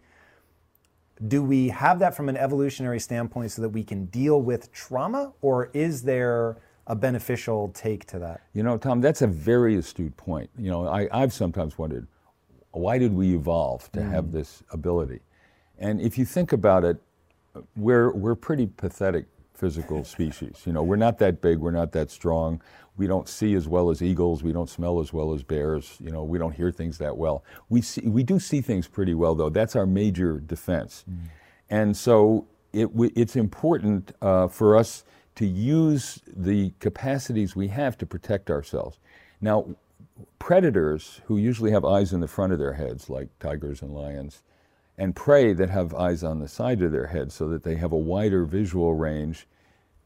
Do 1.28 1.42
we 1.42 1.70
have 1.70 1.98
that 2.00 2.14
from 2.16 2.30
an 2.30 2.38
evolutionary 2.38 3.00
standpoint 3.00 3.52
so 3.52 3.64
that 3.64 3.70
we 3.70 3.84
can 3.84 4.06
deal 4.06 4.42
with 4.42 4.72
trauma, 4.72 5.34
or 5.42 5.72
is 5.74 6.04
there 6.04 6.58
a 6.86 6.96
beneficial 6.96 7.70
take 7.74 8.06
to 8.08 8.20
that? 8.20 8.42
You 8.54 8.64
know, 8.64 8.78
Tom, 8.78 9.02
that's 9.02 9.24
a 9.24 9.28
very 9.28 9.78
astute 9.78 10.16
point. 10.16 10.50
You 10.58 10.70
know, 10.70 10.88
I, 10.88 11.08
I've 11.12 11.34
sometimes 11.34 11.78
wondered, 11.78 12.08
why 12.72 13.00
did 13.00 13.14
we 13.14 13.34
evolve 13.34 13.92
to 13.94 14.02
mm. 14.02 14.12
have 14.12 14.32
this 14.32 14.62
ability? 14.72 15.22
And 15.80 16.00
if 16.00 16.18
you 16.18 16.26
think 16.26 16.54
about 16.54 16.84
it, 16.84 16.98
we're, 17.76 18.12
we're 18.12 18.36
pretty 18.36 18.68
pathetic 18.68 19.26
physical 19.54 20.04
species. 20.04 20.62
You 20.66 20.74
know, 20.74 20.84
we're 20.84 20.98
not 20.98 21.18
that 21.20 21.42
big, 21.42 21.58
we're 21.58 21.72
not 21.72 21.92
that 21.94 22.12
strong. 22.12 22.62
We 22.96 23.08
don't 23.08 23.28
see 23.28 23.54
as 23.56 23.68
well 23.68 23.90
as 23.90 24.02
eagles, 24.02 24.44
we 24.44 24.54
don't 24.54 24.70
smell 24.70 25.00
as 25.00 25.14
well 25.14 25.34
as 25.34 25.44
bears, 25.44 25.98
you 26.00 26.12
know, 26.12 26.24
we 26.24 26.38
don't 26.38 26.54
hear 26.54 26.72
things 26.72 26.98
that 27.00 27.18
well. 27.18 27.44
We 27.70 27.82
see 27.82 28.02
we 28.02 28.24
do 28.24 28.40
see 28.40 28.62
things 28.62 28.88
pretty 28.88 29.14
well 29.14 29.36
though. 29.36 29.50
That's 29.50 29.76
our 29.76 29.86
major 29.86 30.40
defense. 30.40 31.06
Mm. 31.10 31.30
And 31.70 31.98
so 31.98 32.48
it, 32.74 32.90
it's 33.16 33.36
important 33.36 34.14
uh, 34.22 34.48
for 34.48 34.76
us 34.76 35.04
to 35.36 35.46
use 35.46 36.20
the 36.26 36.74
capacities 36.80 37.56
we 37.56 37.68
have 37.68 37.98
to 38.00 38.06
protect 38.06 38.50
ourselves. 38.50 39.00
Now, 39.40 39.76
predators 40.40 41.22
who 41.26 41.38
usually 41.38 41.72
have 41.72 41.86
eyes 41.86 42.14
in 42.14 42.22
the 42.22 42.28
front 42.28 42.54
of 42.54 42.60
their 42.60 42.74
heads, 42.74 43.10
like 43.10 43.28
tigers 43.40 43.82
and 43.82 43.94
lions, 43.94 44.42
and 44.98 45.16
prey 45.16 45.54
that 45.54 45.70
have 45.70 45.94
eyes 45.94 46.24
on 46.24 46.40
the 46.40 46.48
side 46.48 46.82
of 46.82 46.92
their 46.92 47.08
head 47.08 47.32
so 47.32 47.48
that 47.50 47.64
they 47.64 47.76
have 47.76 47.92
a 47.92 47.98
wider 47.98 48.46
visual 48.46 48.96
range, 48.96 49.48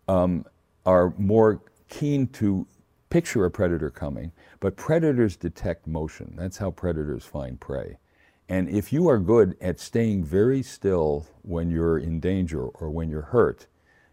um, 0.07 0.45
are 0.85 1.13
more 1.17 1.61
keen 1.89 2.27
to 2.27 2.67
picture 3.09 3.45
a 3.45 3.51
predator 3.51 3.89
coming. 3.89 4.31
But 4.59 4.75
predators 4.75 5.35
detect 5.35 5.87
motion. 5.87 6.33
That's 6.37 6.57
how 6.57 6.71
predators 6.71 7.25
find 7.25 7.59
prey. 7.59 7.97
And 8.49 8.67
if 8.69 8.91
you 8.91 9.07
are 9.07 9.17
good 9.17 9.55
at 9.61 9.79
staying 9.79 10.25
very 10.25 10.61
still 10.61 11.25
when 11.41 11.71
you're 11.71 11.97
in 11.97 12.19
danger 12.19 12.63
or 12.63 12.89
when 12.89 13.09
you're 13.09 13.21
hurt, 13.21 13.67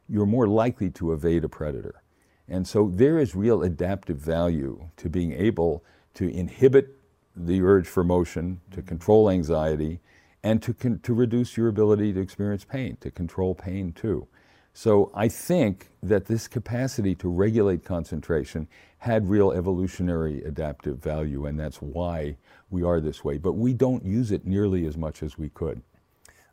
you're 0.08 0.26
more 0.26 0.46
likely 0.46 0.90
to 0.90 1.12
evade 1.12 1.44
a 1.44 1.48
predator. 1.48 2.02
And 2.48 2.66
so 2.66 2.90
there 2.94 3.18
is 3.18 3.34
real 3.34 3.62
adaptive 3.62 4.16
value 4.16 4.88
to 4.96 5.10
being 5.10 5.32
able 5.32 5.84
to 6.14 6.28
inhibit 6.28 6.96
the 7.36 7.62
urge 7.62 7.86
for 7.86 8.02
motion, 8.02 8.60
to 8.70 8.80
control 8.80 9.28
anxiety, 9.28 10.00
and 10.42 10.62
to, 10.62 10.74
con- 10.74 11.00
to 11.02 11.14
reduce 11.14 11.56
your 11.56 11.68
ability 11.68 12.12
to 12.12 12.20
experience 12.20 12.64
pain, 12.64 12.96
to 13.00 13.10
control 13.10 13.54
pain 13.54 13.92
too. 13.92 14.26
So 14.72 15.10
I 15.12 15.28
think 15.28 15.88
that 16.02 16.26
this 16.26 16.46
capacity 16.46 17.14
to 17.16 17.28
regulate 17.28 17.84
concentration 17.84 18.68
had 18.98 19.28
real 19.28 19.50
evolutionary 19.50 20.42
adaptive 20.44 20.98
value, 20.98 21.46
and 21.46 21.58
that's 21.58 21.82
why 21.82 22.36
we 22.70 22.84
are 22.84 23.00
this 23.00 23.24
way. 23.24 23.38
But 23.38 23.54
we 23.54 23.72
don't 23.72 24.04
use 24.04 24.30
it 24.30 24.46
nearly 24.46 24.86
as 24.86 24.96
much 24.96 25.22
as 25.22 25.36
we 25.36 25.48
could. 25.48 25.82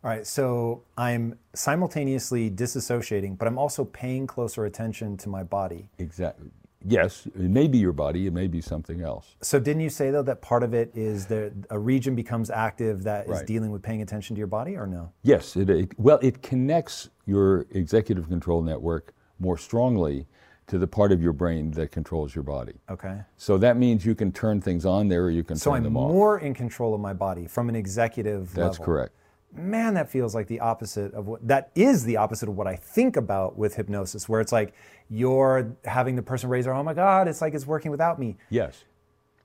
All 0.04 0.10
right, 0.10 0.25
so 0.25 0.84
I'm 0.98 1.38
simultaneously 1.54 2.50
disassociating, 2.51 3.38
but 3.38 3.48
I'm 3.48 3.58
also 3.58 3.86
paying 3.86 4.27
closer 4.27 4.65
attention 4.65 5.18
to 5.18 5.30
my 5.30 5.44
body. 5.44 5.89
Exactly. 5.98 6.51
Yes, 6.88 7.25
it 7.27 7.36
may 7.50 7.68
be 7.68 7.77
your 7.80 7.94
body, 7.94 8.27
it 8.27 8.34
may 8.34 8.48
be 8.48 8.62
something 8.62 9.01
else. 9.01 9.36
So 9.42 9.60
didn't 9.60 9.82
you 9.82 9.89
say 9.89 10.12
though 10.12 10.22
that 10.24 10.42
part 10.42 10.62
of 10.63 10.74
it 10.74 10.92
is 10.96 11.25
that 11.27 11.51
a 11.70 11.80
region 11.80 12.15
becomes 12.15 12.50
active 12.50 13.04
that 13.04 13.25
is 13.25 13.32
Right. 13.32 13.48
dealing 13.48 13.72
with 13.72 13.82
paying 13.82 14.01
attention 14.01 14.36
to 14.36 14.38
your 14.38 14.48
body 14.48 14.75
or 14.77 14.86
no? 14.86 15.12
Yes, 15.24 15.56
it, 15.56 15.70
it 15.70 16.00
well, 16.00 16.20
it 16.22 16.42
connects 16.44 17.10
your 17.25 17.65
executive 17.72 18.27
control 18.30 18.62
network 18.62 19.13
more 19.39 19.58
strongly 19.58 20.27
to 20.68 20.77
the 20.77 20.88
part 20.88 21.12
of 21.12 21.22
your 21.22 21.34
brain 21.34 21.72
that 21.72 21.92
controls 21.92 22.34
your 22.34 22.44
body. 22.44 22.74
Okay. 22.89 23.20
So 23.38 23.58
that 23.60 23.77
means 23.77 24.06
you 24.06 24.15
can 24.15 24.32
turn 24.32 24.62
things 24.62 24.86
on 24.86 25.08
there 25.10 25.25
or 25.25 25.30
you 25.30 25.44
can 25.44 25.58
So 25.58 25.72
turn 25.72 25.77
I'm 25.77 25.84
them 25.84 25.98
off. 25.98 26.12
more 26.12 26.39
in 26.39 26.54
control 26.54 26.94
of 26.96 27.01
my 27.01 27.13
body 27.13 27.46
from 27.48 27.70
an 27.70 27.75
executive 27.75 28.54
That's 28.54 28.80
level. 28.80 28.86
correct. 28.86 29.13
Man, 29.56 29.94
that 29.94 30.10
feels 30.10 30.36
like 30.36 30.48
the 30.48 30.60
opposite 30.60 31.14
of 31.14 31.28
what 31.28 31.48
that 31.48 31.72
is 31.76 32.04
the 32.04 32.18
opposite 32.18 32.50
of 32.50 32.58
what 32.58 32.68
I 32.68 32.76
think 32.76 33.16
about 33.16 33.58
with 33.58 33.76
hypnosis, 33.76 34.28
where 34.28 34.42
it's 34.42 34.52
like 34.52 34.74
you're 35.10 35.76
having 35.86 36.16
the 36.16 36.22
person 36.22 36.50
raise 36.50 36.66
their 36.66 36.74
oh 36.74 36.84
my 36.84 36.94
God, 36.94 37.28
it's 37.28 37.42
like 37.42 37.54
it's 37.54 37.66
working 37.66 37.92
without 37.92 38.20
me. 38.20 38.36
Yes. 38.50 38.84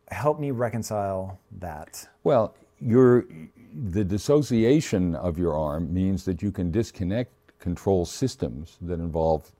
Help 0.08 0.40
me 0.40 0.50
reconcile 0.50 1.38
that. 1.58 2.08
Well, 2.24 2.54
your 2.80 3.26
the 3.72 4.02
dissociation 4.02 5.14
of 5.14 5.38
your 5.38 5.56
arm 5.56 5.92
means 5.94 6.24
that 6.24 6.42
you 6.42 6.50
can 6.50 6.70
disconnect 6.70 7.32
control 7.60 8.04
systems 8.04 8.78
that 8.80 8.94
involve 8.94 9.52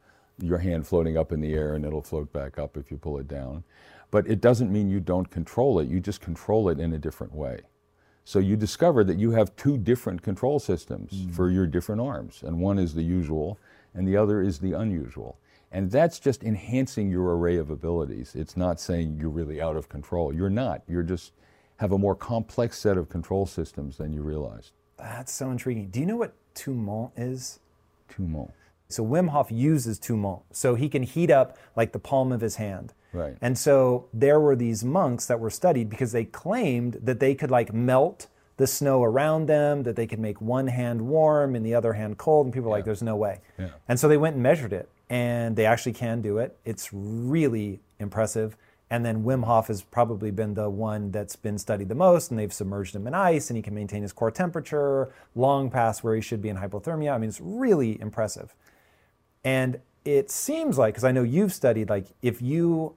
your 0.43 0.59
hand 0.59 0.87
floating 0.87 1.17
up 1.17 1.33
in 1.33 1.41
the 1.41 1.53
air 1.53 1.75
and 1.75 1.85
it'll 1.85 2.03
float 2.03 2.33
back 2.33 2.59
up 2.59 2.77
if 2.77 2.91
you 2.91 2.97
pull 2.97 3.19
it 3.19 3.29
down. 3.29 3.63
But 4.11 4.27
it 4.27 4.41
doesn't 4.41 4.73
mean 4.73 4.91
you 4.91 5.01
don't 5.01 5.31
control 5.31 5.79
it, 5.79 5.89
you 5.89 6.01
just 6.01 6.21
control 6.21 6.69
it 6.71 6.81
in 6.81 6.93
a 6.95 6.99
different 6.99 7.35
way. 7.35 7.61
So 8.25 8.39
you 8.39 8.57
discover 8.57 9.03
that 9.05 9.19
you 9.19 9.33
have 9.33 9.55
two 9.57 9.79
different 9.79 10.23
control 10.23 10.59
systems 10.59 11.13
mm. 11.13 11.35
for 11.35 11.51
your 11.51 11.67
different 11.67 12.01
arms, 12.01 12.43
and 12.45 12.61
one 12.61 12.79
is 12.79 12.95
the 12.95 13.03
usual 13.03 13.59
and 13.95 14.07
the 14.07 14.17
other 14.17 14.41
is 14.41 14.59
the 14.59 14.73
unusual. 14.73 15.39
And 15.73 15.91
that's 15.91 16.19
just 16.19 16.43
enhancing 16.43 17.11
your 17.11 17.37
array 17.37 17.57
of 17.57 17.71
abilities. 17.71 18.35
It's 18.35 18.57
not 18.57 18.81
saying 18.81 19.19
you're 19.21 19.31
really 19.31 19.61
out 19.61 19.77
of 19.77 19.89
control. 19.89 20.33
You're 20.33 20.51
not. 20.51 20.83
You're 20.89 21.03
just 21.03 21.33
have 21.77 21.93
a 21.93 21.99
more 21.99 22.15
complex 22.15 22.79
set 22.79 22.99
of 22.99 23.09
control 23.09 23.47
systems 23.47 23.97
than 23.97 24.13
you 24.13 24.23
realized. 24.23 24.73
That's 24.99 25.33
so 25.33 25.51
intriguing. 25.51 25.89
Do 25.89 26.01
you 26.01 26.07
know 26.07 26.17
what 26.17 26.35
tumont 26.55 27.13
is? 27.17 27.61
Tummo. 28.11 28.51
So 28.89 29.05
Wim 29.05 29.31
Hof 29.31 29.51
uses 29.53 29.99
tumont. 29.99 30.43
So 30.53 30.75
he 30.75 30.89
can 30.89 31.05
heat 31.05 31.31
up 31.31 31.57
like 31.77 31.93
the 31.93 31.99
palm 32.01 32.33
of 32.33 32.41
his 32.41 32.57
hand. 32.57 32.93
Right. 33.13 33.37
And 33.41 33.59
so 33.59 34.07
there 34.15 34.39
were 34.39 34.57
these 34.57 34.85
monks 34.85 35.27
that 35.27 35.41
were 35.41 35.51
studied 35.51 35.91
because 35.91 36.13
they 36.13 36.25
claimed 36.25 36.99
that 37.03 37.21
they 37.21 37.35
could 37.35 37.51
like 37.51 37.73
melt 37.73 38.29
the 38.57 38.67
snow 38.67 39.03
around 39.03 39.47
them, 39.47 39.83
that 39.85 39.97
they 39.97 40.07
could 40.07 40.21
make 40.21 40.41
one 40.41 40.67
hand 40.67 41.01
warm 41.01 41.55
and 41.55 41.65
the 41.65 41.75
other 41.75 41.95
hand 41.95 42.19
cold. 42.19 42.47
And 42.47 42.53
people 42.53 42.71
were 42.71 42.77
like, 42.77 42.85
there's 42.85 43.03
no 43.03 43.17
way. 43.17 43.41
Yeah. 43.59 43.69
And 43.89 43.99
so 43.99 44.07
they 44.07 44.17
went 44.17 44.35
and 44.35 44.43
measured 44.43 44.73
it. 44.73 44.89
And 45.09 45.57
they 45.57 45.67
actually 45.67 45.95
can 45.95 46.21
do 46.21 46.39
it. 46.39 46.57
It's 46.65 46.91
really 46.93 47.81
impressive. 47.99 48.57
And 48.91 49.05
then 49.05 49.25
Wim 49.25 49.45
Hof 49.45 49.69
has 49.69 49.83
probably 49.83 50.31
been 50.31 50.55
the 50.55 50.69
one 50.69 51.11
that's 51.11 51.37
been 51.37 51.59
studied 51.59 51.89
the 51.89 51.95
most, 51.95 52.31
and 52.31 52.39
they've 52.39 52.53
submerged 52.53 52.97
him 52.97 53.07
in 53.07 53.15
ice, 53.15 53.49
and 53.49 53.57
he 53.57 53.63
can 53.63 53.75
maintain 53.75 54.03
his 54.03 54.13
core 54.13 54.33
temperature 54.33 55.13
long 55.37 55.71
past 55.71 56.03
where 56.03 56.15
he 56.17 56.21
should 56.21 56.43
be 56.43 56.49
in 56.49 56.57
hypothermia. 56.57 57.13
I 57.13 57.19
mean, 57.19 57.29
it's 57.29 57.41
really 57.41 58.01
impressive. 58.01 58.55
And 59.45 59.81
it 60.05 60.31
seems 60.31 60.77
like, 60.77 60.95
because 60.95 61.05
I 61.05 61.13
know 61.13 61.23
you've 61.23 61.53
studied, 61.53 61.89
like 61.89 62.07
if 62.21 62.43
you 62.43 62.95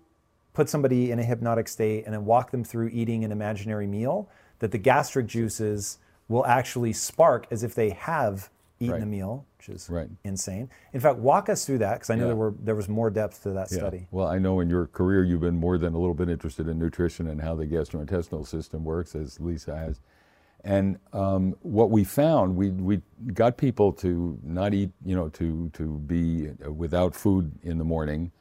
put 0.53 0.69
somebody 0.69 1.12
in 1.12 1.19
a 1.19 1.24
hypnotic 1.24 1.67
state 1.67 2.05
and 2.05 2.13
then 2.13 2.25
walk 2.25 2.51
them 2.51 2.63
through 2.63 2.88
eating 2.89 3.24
an 3.24 3.31
imaginary 3.31 3.88
meal, 3.88 4.29
that 4.60 4.72
the 4.72 4.77
gastric 4.77 5.25
juices 5.25 5.98
will 6.27 6.45
actually 6.45 6.93
spark 6.93 7.48
as 7.51 7.63
if 7.63 7.75
they 7.75 7.89
have 7.91 8.50
eaten 8.79 8.93
Right. 8.93 9.03
a 9.03 9.05
meal, 9.05 9.45
which 9.57 9.69
is 9.69 9.89
Right. 9.89 10.10
insane. 10.24 10.69
In 10.93 11.00
fact, 11.00 11.19
walk 11.19 11.50
us 11.50 11.65
through 11.65 11.79
that 11.79 11.95
because 11.95 12.10
I 12.10 12.15
know 12.15 12.24
Yeah. 12.24 12.27
there 12.27 12.36
were 12.36 12.53
there 12.63 12.75
was 12.75 12.88
more 12.89 13.10
depth 13.10 13.43
to 13.43 13.51
that 13.51 13.72
Yeah. 13.72 13.77
study. 13.77 14.07
Well, 14.12 14.27
I 14.27 14.39
know 14.39 14.60
in 14.60 14.69
your 14.69 14.88
career 14.88 15.24
you've 15.24 15.41
been 15.41 15.57
more 15.60 15.77
than 15.77 15.93
a 15.93 15.98
little 15.98 16.13
bit 16.15 16.29
interested 16.29 16.67
in 16.67 16.79
nutrition 16.79 17.27
and 17.27 17.41
how 17.41 17.55
the 17.55 17.65
gastrointestinal 17.65 18.45
system 18.45 18.83
works, 18.83 19.15
as 19.15 19.39
Lisa 19.39 19.75
has. 19.77 20.01
And 20.65 20.98
um, 21.12 21.55
what 21.62 21.91
we 21.91 22.03
found, 22.05 22.55
we, 22.55 22.69
we 22.69 23.01
got 23.33 23.57
people 23.57 23.91
to 23.93 24.39
not 24.43 24.74
eat, 24.74 24.91
you 25.03 25.13
know, 25.15 25.27
to, 25.29 25.69
to 25.74 25.98
be 26.00 26.51
without 26.74 27.15
food 27.15 27.51
in 27.63 27.77
the 27.79 27.83
morning. 27.83 28.31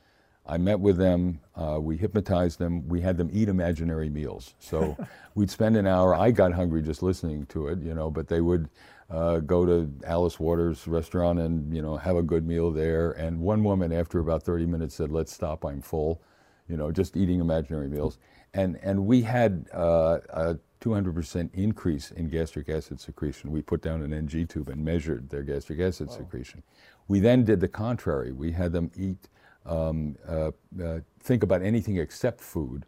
I 0.44 0.58
met 0.58 0.80
with 0.80 0.96
them, 0.96 1.40
uh, 1.54 1.78
we 1.80 1.96
hypnotized 1.96 2.58
them, 2.58 2.88
we 2.88 3.00
had 3.00 3.16
them 3.16 3.30
eat 3.32 3.48
imaginary 3.48 4.10
meals. 4.10 4.54
So 4.58 4.96
we'd 5.34 5.50
spend 5.50 5.76
an 5.76 5.86
hour, 5.86 6.14
I 6.14 6.30
got 6.30 6.52
hungry 6.52 6.82
just 6.82 7.02
listening 7.02 7.46
to 7.46 7.68
it, 7.68 7.80
you 7.80 7.94
know, 7.94 8.10
but 8.10 8.28
they 8.28 8.40
would 8.40 8.68
uh, 9.08 9.38
go 9.38 9.64
to 9.64 9.90
Alice 10.04 10.40
Waters 10.40 10.86
restaurant 10.88 11.38
and, 11.38 11.74
you 11.74 11.82
know, 11.82 11.96
have 11.96 12.16
a 12.16 12.22
good 12.22 12.46
meal 12.46 12.70
there. 12.70 13.12
And 13.12 13.40
one 13.40 13.62
woman, 13.62 13.92
after 13.92 14.18
about 14.18 14.42
30 14.42 14.66
minutes, 14.66 14.94
said, 14.96 15.12
let's 15.12 15.32
stop, 15.32 15.64
I'm 15.64 15.80
full, 15.80 16.22
you 16.68 16.76
know, 16.76 16.90
just 16.90 17.16
eating 17.16 17.40
imaginary 17.40 17.88
meals. 17.88 18.18
And, 18.54 18.78
and 18.82 19.06
we 19.06 19.22
had 19.22 19.66
uh, 19.72 20.18
a 20.30 20.58
200% 20.82 21.50
increase 21.54 22.10
in 22.10 22.28
gastric 22.28 22.68
acid 22.68 23.00
secretion. 23.00 23.50
We 23.50 23.62
put 23.62 23.82
down 23.82 24.02
an 24.02 24.12
NG 24.12 24.46
tube 24.46 24.68
and 24.68 24.84
measured 24.84 25.30
their 25.30 25.42
gastric 25.42 25.80
acid 25.80 26.10
secretion. 26.10 26.62
We 27.06 27.20
then 27.20 27.44
did 27.44 27.60
the 27.60 27.68
contrary. 27.68 28.32
We 28.32 28.52
had 28.52 28.72
them 28.72 28.90
eat, 28.96 29.28
um, 29.66 30.16
uh, 30.28 30.50
uh, 30.82 31.00
think 31.20 31.42
about 31.42 31.62
anything 31.62 31.98
except 31.98 32.40
food, 32.40 32.86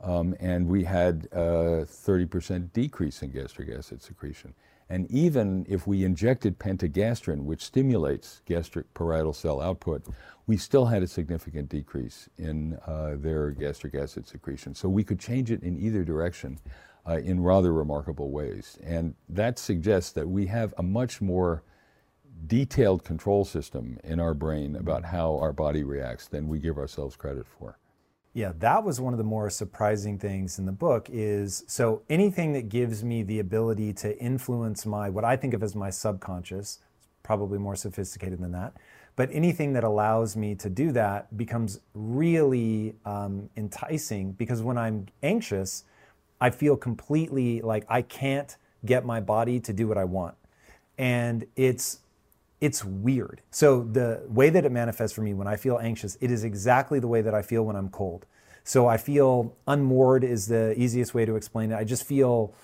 um, 0.00 0.34
and 0.40 0.66
we 0.66 0.84
had 0.84 1.28
a 1.32 1.86
30% 1.86 2.72
decrease 2.72 3.22
in 3.22 3.30
gastric 3.30 3.70
acid 3.70 4.02
secretion. 4.02 4.54
And 4.88 5.10
even 5.10 5.66
if 5.68 5.86
we 5.86 6.04
injected 6.04 6.58
pentagastrin, 6.58 7.42
which 7.42 7.62
stimulates 7.62 8.42
gastric 8.44 8.92
parietal 8.94 9.32
cell 9.32 9.60
output, 9.60 10.06
we 10.46 10.56
still 10.56 10.86
had 10.86 11.02
a 11.02 11.08
significant 11.08 11.68
decrease 11.68 12.28
in 12.38 12.78
uh, 12.86 13.16
their 13.16 13.50
gastric 13.50 13.96
acid 13.96 14.28
secretion. 14.28 14.74
So 14.74 14.88
we 14.88 15.02
could 15.02 15.18
change 15.18 15.50
it 15.50 15.62
in 15.64 15.76
either 15.76 16.04
direction 16.04 16.60
uh, 17.08 17.18
in 17.18 17.42
rather 17.42 17.72
remarkable 17.72 18.30
ways. 18.30 18.78
And 18.84 19.14
that 19.28 19.58
suggests 19.58 20.12
that 20.12 20.28
we 20.28 20.46
have 20.46 20.72
a 20.78 20.82
much 20.82 21.20
more 21.20 21.64
detailed 22.46 23.04
control 23.04 23.44
system 23.44 23.98
in 24.04 24.20
our 24.20 24.34
brain 24.34 24.76
about 24.76 25.04
how 25.04 25.36
our 25.38 25.52
body 25.52 25.82
reacts 25.82 26.28
than 26.28 26.48
we 26.48 26.58
give 26.58 26.78
ourselves 26.78 27.16
credit 27.16 27.46
for. 27.46 27.78
Yeah, 28.32 28.52
that 28.58 28.84
was 28.84 29.00
one 29.00 29.14
of 29.14 29.18
the 29.18 29.24
more 29.24 29.48
surprising 29.48 30.18
things 30.18 30.58
in 30.58 30.66
the 30.66 30.72
book 30.72 31.08
is 31.10 31.64
so 31.66 32.02
anything 32.10 32.52
that 32.52 32.68
gives 32.68 33.02
me 33.02 33.22
the 33.22 33.38
ability 33.38 33.94
to 33.94 34.18
influence 34.18 34.84
my 34.84 35.08
what 35.08 35.24
I 35.24 35.36
think 35.36 35.54
of 35.54 35.62
as 35.62 35.74
my 35.74 35.88
subconscious, 35.88 36.80
probably 37.22 37.58
more 37.58 37.74
sophisticated 37.74 38.40
than 38.40 38.52
that, 38.52 38.74
but 39.16 39.30
anything 39.32 39.72
that 39.72 39.84
allows 39.84 40.36
me 40.36 40.54
to 40.56 40.68
do 40.68 40.92
that 40.92 41.34
becomes 41.34 41.80
really 41.94 42.94
um, 43.06 43.48
enticing 43.56 44.32
because 44.32 44.60
when 44.60 44.76
I'm 44.76 45.06
anxious, 45.22 45.84
I 46.38 46.50
feel 46.50 46.76
completely 46.76 47.62
like 47.62 47.86
I 47.88 48.02
can't 48.02 48.54
get 48.84 49.06
my 49.06 49.20
body 49.20 49.58
to 49.60 49.72
do 49.72 49.88
what 49.88 49.96
I 49.96 50.04
want. 50.04 50.34
And 50.98 51.46
it's 51.56 52.00
it's 52.60 52.84
weird. 52.84 53.42
So 53.50 53.82
the 53.82 54.22
way 54.28 54.50
that 54.50 54.64
it 54.64 54.72
manifests 54.72 55.14
for 55.14 55.22
me 55.22 55.34
when 55.34 55.46
I 55.46 55.56
feel 55.56 55.78
anxious, 55.78 56.16
it 56.20 56.30
is 56.30 56.44
exactly 56.44 57.00
the 57.00 57.08
way 57.08 57.22
that 57.22 57.34
I 57.34 57.42
feel 57.42 57.64
when 57.64 57.76
I'm 57.76 57.88
cold. 57.88 58.26
So 58.64 58.86
I 58.86 58.96
feel 58.96 59.54
unmoored 59.66 60.24
is 60.24 60.46
the 60.48 60.74
easiest 60.76 61.14
way 61.14 61.24
to 61.24 61.36
explain 61.36 61.70
it. 61.70 61.76
I 61.76 61.84
just 61.84 62.04
feel 62.04 62.54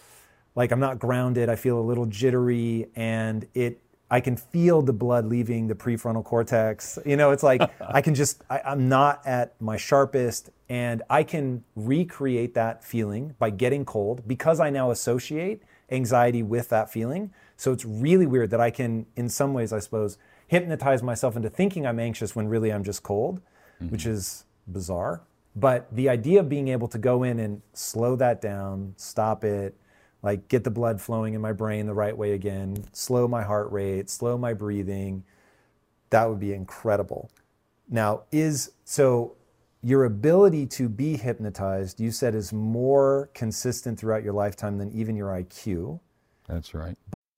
like 0.55 0.73
I'm 0.73 0.81
not 0.81 0.99
grounded. 0.99 1.49
I 1.49 1.57
feel 1.57 1.79
a 1.79 1.83
little 1.83 2.07
jittery 2.07 2.89
and 2.97 3.47
it 3.55 3.83
I 4.13 4.21
can 4.21 4.37
feel 4.37 4.83
the 4.83 4.93
blood 4.93 5.25
leaving 5.25 5.69
the 5.69 5.75
prefrontal 5.75 6.23
cortex. 6.23 6.99
You 7.07 7.17
know, 7.17 7.31
it's 7.31 7.43
like 7.43 7.63
I 7.81 8.03
can 8.03 8.15
just, 8.15 8.43
I, 8.51 8.61
I'm 8.61 8.87
not 8.87 9.27
at 9.27 9.59
my 9.59 9.79
sharpest, 9.79 10.51
and 10.69 11.03
I 11.09 11.23
can 11.23 11.65
recreate 11.77 12.53
that 12.53 12.85
feeling 12.85 13.35
by 13.39 13.49
getting 13.49 13.87
cold 13.87 14.29
because 14.29 14.61
I 14.61 14.69
now 14.69 14.91
associate 14.91 15.63
anxiety 15.91 16.43
with 16.43 16.69
that 16.69 16.93
feeling. 16.93 17.33
So 17.57 17.73
it's 17.73 17.85
really 17.85 18.27
weird 18.27 18.51
that 18.51 18.61
I 18.61 18.71
can, 18.71 19.07
in 19.17 19.29
some 19.29 19.55
ways, 19.55 19.73
I 19.73 19.79
suppose, 19.79 20.19
hypnotize 20.47 21.03
myself 21.03 21.37
into 21.37 21.49
thinking 21.49 21.87
I'm 21.87 21.99
anxious 21.99 22.35
when 22.37 22.49
really 22.49 22.73
I'm 22.73 22.85
just 22.85 23.03
cold, 23.03 23.41
mm-hmm. 23.81 23.91
which 23.91 24.07
is 24.07 24.45
bizarre. 24.67 25.23
But 25.55 25.95
the 25.95 26.09
idea 26.09 26.41
of 26.41 26.49
being 26.49 26.69
able 26.69 26.89
to 26.89 26.99
go 26.99 27.23
in 27.23 27.39
and 27.39 27.63
slow 27.75 28.17
that 28.17 28.41
down, 28.41 28.95
stop 28.97 29.45
it, 29.45 29.77
like 30.23 30.49
get 30.49 30.65
the 30.65 30.71
blood 30.71 31.01
flowing 31.01 31.35
in 31.35 31.41
my 31.41 31.53
brain 31.53 31.87
the 31.87 31.95
right 31.95 32.17
way 32.17 32.33
again, 32.33 32.85
slow 32.93 33.29
my 33.29 33.43
heart 33.43 33.71
rate, 33.71 34.09
slow 34.09 34.39
my 34.39 34.55
breathing. 34.55 35.25
That 36.11 36.29
would 36.29 36.41
be 36.41 36.53
incredible. 36.53 37.31
Now, 37.89 38.23
is 38.31 38.73
so 38.85 39.37
your 39.83 40.05
ability 40.05 40.67
to 40.67 40.89
be 40.89 41.17
hypnotized, 41.17 42.01
you 42.01 42.11
said, 42.11 42.35
is 42.35 42.53
more 42.53 43.31
consistent 43.35 43.99
throughout 43.99 44.23
your 44.23 44.33
lifetime 44.33 44.79
than 44.79 44.93
even 44.93 45.17
your 45.17 45.31
IQ. 45.31 45.99
That's 46.49 46.73
right. 46.73 46.97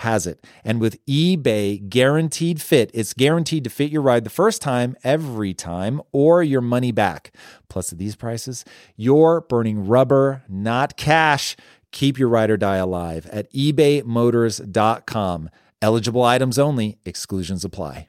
has 0.00 0.26
it. 0.26 0.44
And 0.64 0.80
with 0.80 1.04
eBay 1.06 1.88
guaranteed 1.88 2.60
fit, 2.60 2.90
it's 2.92 3.14
guaranteed 3.14 3.64
to 3.64 3.70
fit 3.70 3.90
your 3.90 4.02
ride 4.02 4.24
the 4.24 4.30
first 4.30 4.62
time, 4.62 4.96
every 5.04 5.54
time, 5.54 6.00
or 6.12 6.42
your 6.42 6.60
money 6.60 6.92
back. 6.92 7.34
Plus, 7.68 7.92
at 7.92 7.98
these 7.98 8.16
prices, 8.16 8.64
you're 8.96 9.42
burning 9.42 9.86
rubber, 9.86 10.42
not 10.48 10.96
cash. 10.96 11.56
Keep 11.92 12.18
your 12.18 12.28
ride 12.28 12.50
or 12.50 12.56
die 12.56 12.76
alive 12.76 13.26
at 13.26 13.52
ebaymotors.com. 13.52 15.50
Eligible 15.82 16.22
items 16.22 16.58
only, 16.58 16.98
exclusions 17.04 17.64
apply. 17.64 18.08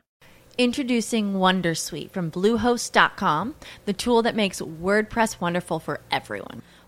Introducing 0.57 1.33
Wondersuite 1.33 2.11
from 2.11 2.29
Bluehost.com, 2.29 3.55
the 3.85 3.93
tool 3.93 4.21
that 4.21 4.35
makes 4.35 4.61
WordPress 4.61 5.39
wonderful 5.41 5.79
for 5.79 6.01
everyone. 6.11 6.61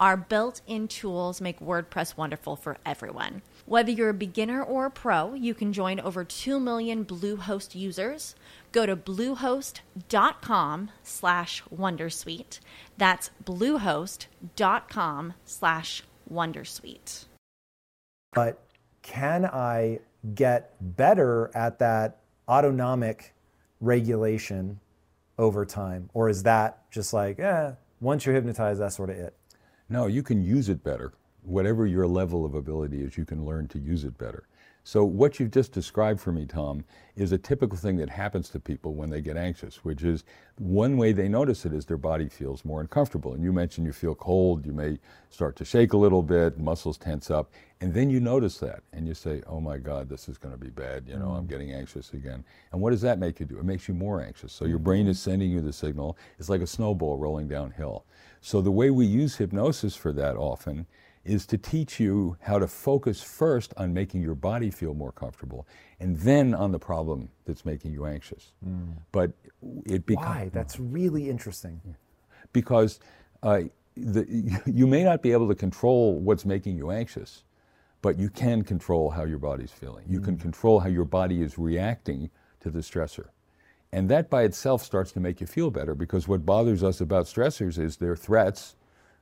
Our 0.00 0.16
built 0.16 0.60
in 0.66 0.86
tools 0.86 1.40
make 1.40 1.58
WordPress 1.58 2.16
wonderful 2.16 2.54
for 2.54 2.78
everyone. 2.86 3.42
Whether 3.66 3.90
you're 3.90 4.10
a 4.10 4.14
beginner 4.14 4.62
or 4.62 4.86
a 4.86 4.90
pro, 4.90 5.34
you 5.34 5.54
can 5.54 5.72
join 5.72 5.98
over 5.98 6.24
2 6.24 6.60
million 6.60 7.04
Bluehost 7.04 7.74
users. 7.74 8.36
Go 8.70 8.86
to 8.86 8.94
bluehost.com 8.94 10.90
slash 11.02 11.62
wondersuite. 11.74 12.60
That's 12.96 13.30
bluehost.com 13.44 15.34
slash 15.44 16.02
wondersuite. 16.32 17.24
But 18.34 18.62
can 19.02 19.46
I 19.46 19.98
get 20.34 20.74
better 20.80 21.50
at 21.54 21.80
that 21.80 22.18
autonomic 22.48 23.34
regulation 23.80 24.78
over 25.38 25.64
time? 25.66 26.08
Or 26.14 26.28
is 26.28 26.44
that 26.44 26.88
just 26.92 27.12
like, 27.12 27.40
eh, 27.40 27.72
once 28.00 28.24
you're 28.24 28.34
hypnotized, 28.34 28.80
that's 28.80 28.96
sort 28.96 29.10
of 29.10 29.16
it? 29.16 29.34
No, 29.88 30.06
you 30.06 30.22
can 30.22 30.42
use 30.42 30.68
it 30.68 30.84
better. 30.84 31.12
Whatever 31.42 31.86
your 31.86 32.06
level 32.06 32.44
of 32.44 32.54
ability 32.54 33.02
is, 33.02 33.16
you 33.16 33.24
can 33.24 33.46
learn 33.46 33.68
to 33.68 33.78
use 33.78 34.04
it 34.04 34.18
better. 34.18 34.46
So, 34.84 35.04
what 35.04 35.38
you've 35.38 35.50
just 35.50 35.72
described 35.72 36.18
for 36.18 36.32
me, 36.32 36.46
Tom, 36.46 36.84
is 37.14 37.32
a 37.32 37.38
typical 37.38 37.76
thing 37.76 37.98
that 37.98 38.08
happens 38.08 38.48
to 38.50 38.60
people 38.60 38.94
when 38.94 39.10
they 39.10 39.20
get 39.20 39.36
anxious, 39.36 39.84
which 39.84 40.02
is 40.02 40.24
one 40.56 40.96
way 40.96 41.12
they 41.12 41.28
notice 41.28 41.66
it 41.66 41.74
is 41.74 41.84
their 41.84 41.98
body 41.98 42.28
feels 42.28 42.64
more 42.64 42.80
uncomfortable. 42.80 43.34
And 43.34 43.42
you 43.42 43.52
mentioned 43.52 43.86
you 43.86 43.92
feel 43.92 44.14
cold, 44.14 44.64
you 44.64 44.72
may 44.72 44.98
start 45.28 45.56
to 45.56 45.64
shake 45.64 45.92
a 45.92 45.98
little 45.98 46.22
bit, 46.22 46.58
muscles 46.58 46.96
tense 46.96 47.30
up, 47.30 47.52
and 47.82 47.92
then 47.92 48.08
you 48.08 48.18
notice 48.18 48.56
that 48.58 48.82
and 48.94 49.06
you 49.06 49.12
say, 49.12 49.42
oh 49.46 49.60
my 49.60 49.76
God, 49.76 50.08
this 50.08 50.26
is 50.26 50.38
going 50.38 50.54
to 50.54 50.60
be 50.60 50.70
bad. 50.70 51.04
You 51.06 51.18
know, 51.18 51.28
mm. 51.28 51.38
I'm 51.38 51.46
getting 51.46 51.72
anxious 51.72 52.14
again. 52.14 52.42
And 52.72 52.80
what 52.80 52.90
does 52.90 53.02
that 53.02 53.18
make 53.18 53.40
you 53.40 53.46
do? 53.46 53.58
It 53.58 53.64
makes 53.64 53.88
you 53.88 53.94
more 53.94 54.22
anxious. 54.22 54.54
So, 54.54 54.64
your 54.64 54.78
brain 54.78 55.06
is 55.06 55.20
sending 55.20 55.50
you 55.50 55.60
the 55.60 55.72
signal. 55.72 56.16
It's 56.38 56.48
like 56.48 56.62
a 56.62 56.66
snowball 56.66 57.18
rolling 57.18 57.46
downhill. 57.48 58.06
So, 58.40 58.60
the 58.60 58.70
way 58.70 58.90
we 58.90 59.06
use 59.06 59.36
hypnosis 59.36 59.96
for 59.96 60.12
that 60.12 60.36
often 60.36 60.86
is 61.24 61.46
to 61.46 61.58
teach 61.58 62.00
you 62.00 62.36
how 62.40 62.58
to 62.58 62.66
focus 62.66 63.20
first 63.20 63.74
on 63.76 63.92
making 63.92 64.22
your 64.22 64.34
body 64.34 64.70
feel 64.70 64.94
more 64.94 65.12
comfortable 65.12 65.66
and 66.00 66.16
then 66.16 66.54
on 66.54 66.72
the 66.72 66.78
problem 66.78 67.28
that's 67.44 67.64
making 67.64 67.92
you 67.92 68.06
anxious. 68.06 68.52
But 69.12 69.32
it 69.84 70.06
becomes 70.06 70.26
Why? 70.26 70.50
That's 70.52 70.80
really 70.80 71.28
interesting. 71.28 71.80
because 72.52 73.00
uh, 73.42 73.62
the, 73.96 74.26
you 74.66 74.86
may 74.86 75.04
not 75.04 75.22
be 75.22 75.32
able 75.32 75.48
to 75.48 75.54
control 75.54 76.18
what's 76.18 76.44
making 76.44 76.76
you 76.76 76.90
anxious, 76.90 77.44
but 78.00 78.18
you 78.18 78.30
can 78.30 78.62
control 78.62 79.10
how 79.10 79.24
your 79.24 79.38
body's 79.38 79.72
feeling. 79.72 80.04
You 80.08 80.20
can 80.20 80.38
control 80.38 80.80
how 80.80 80.88
your 80.88 81.04
body 81.04 81.42
is 81.42 81.58
reacting 81.58 82.30
to 82.60 82.70
the 82.70 82.78
stressor. 82.78 83.26
And 83.92 84.10
that 84.10 84.28
by 84.28 84.42
itself 84.42 84.82
starts 84.84 85.12
to 85.12 85.20
make 85.20 85.40
you 85.40 85.46
feel 85.46 85.70
better 85.70 85.94
because 85.94 86.28
what 86.28 86.44
bothers 86.44 86.84
us 86.84 87.00
about 87.00 87.26
stressors 87.26 87.78
is 87.78 87.96
they're 87.96 88.16
threats 88.16 88.76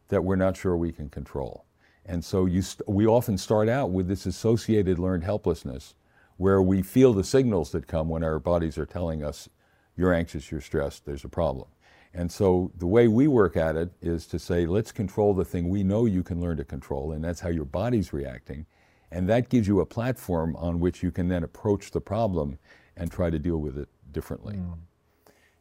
that 0.08 0.24
we're 0.24 0.36
not 0.36 0.56
sure 0.56 0.76
we 0.76 0.92
can 0.92 1.08
control. 1.08 1.64
And 2.04 2.24
so 2.24 2.48
st- 2.48 2.88
we 2.88 3.06
often 3.06 3.38
start 3.38 3.68
out 3.68 3.90
with 3.90 4.08
this 4.08 4.26
associated 4.26 4.98
learned 4.98 5.24
helplessness 5.24 5.94
where 6.36 6.60
we 6.60 6.82
feel 6.82 7.12
the 7.12 7.24
signals 7.24 7.70
that 7.72 7.86
come 7.86 8.08
when 8.08 8.22
our 8.22 8.38
bodies 8.38 8.76
are 8.76 8.86
telling 8.86 9.22
us, 9.22 9.48
you're 9.96 10.12
anxious, 10.12 10.50
you're 10.50 10.60
stressed, 10.60 11.04
there's 11.06 11.24
a 11.24 11.28
problem. 11.28 11.68
And 12.12 12.30
so 12.30 12.72
the 12.76 12.86
way 12.86 13.08
we 13.08 13.26
work 13.28 13.56
at 13.56 13.76
it 13.76 13.90
is 14.00 14.26
to 14.28 14.38
say, 14.38 14.66
let's 14.66 14.92
control 14.92 15.34
the 15.34 15.44
thing 15.44 15.68
we 15.68 15.82
know 15.82 16.06
you 16.06 16.22
can 16.22 16.40
learn 16.40 16.56
to 16.58 16.64
control, 16.64 17.12
and 17.12 17.24
that's 17.24 17.40
how 17.40 17.48
your 17.48 17.64
body's 17.64 18.12
reacting. 18.12 18.66
And 19.10 19.28
that 19.28 19.48
gives 19.48 19.68
you 19.68 19.80
a 19.80 19.86
platform 19.86 20.56
on 20.56 20.80
which 20.80 21.02
you 21.02 21.10
can 21.10 21.28
then 21.28 21.44
approach 21.44 21.90
the 21.90 22.00
problem 22.00 22.58
and 22.96 23.10
try 23.10 23.30
to 23.30 23.38
deal 23.38 23.58
with 23.58 23.78
it 23.78 23.88
differently. 24.16 24.58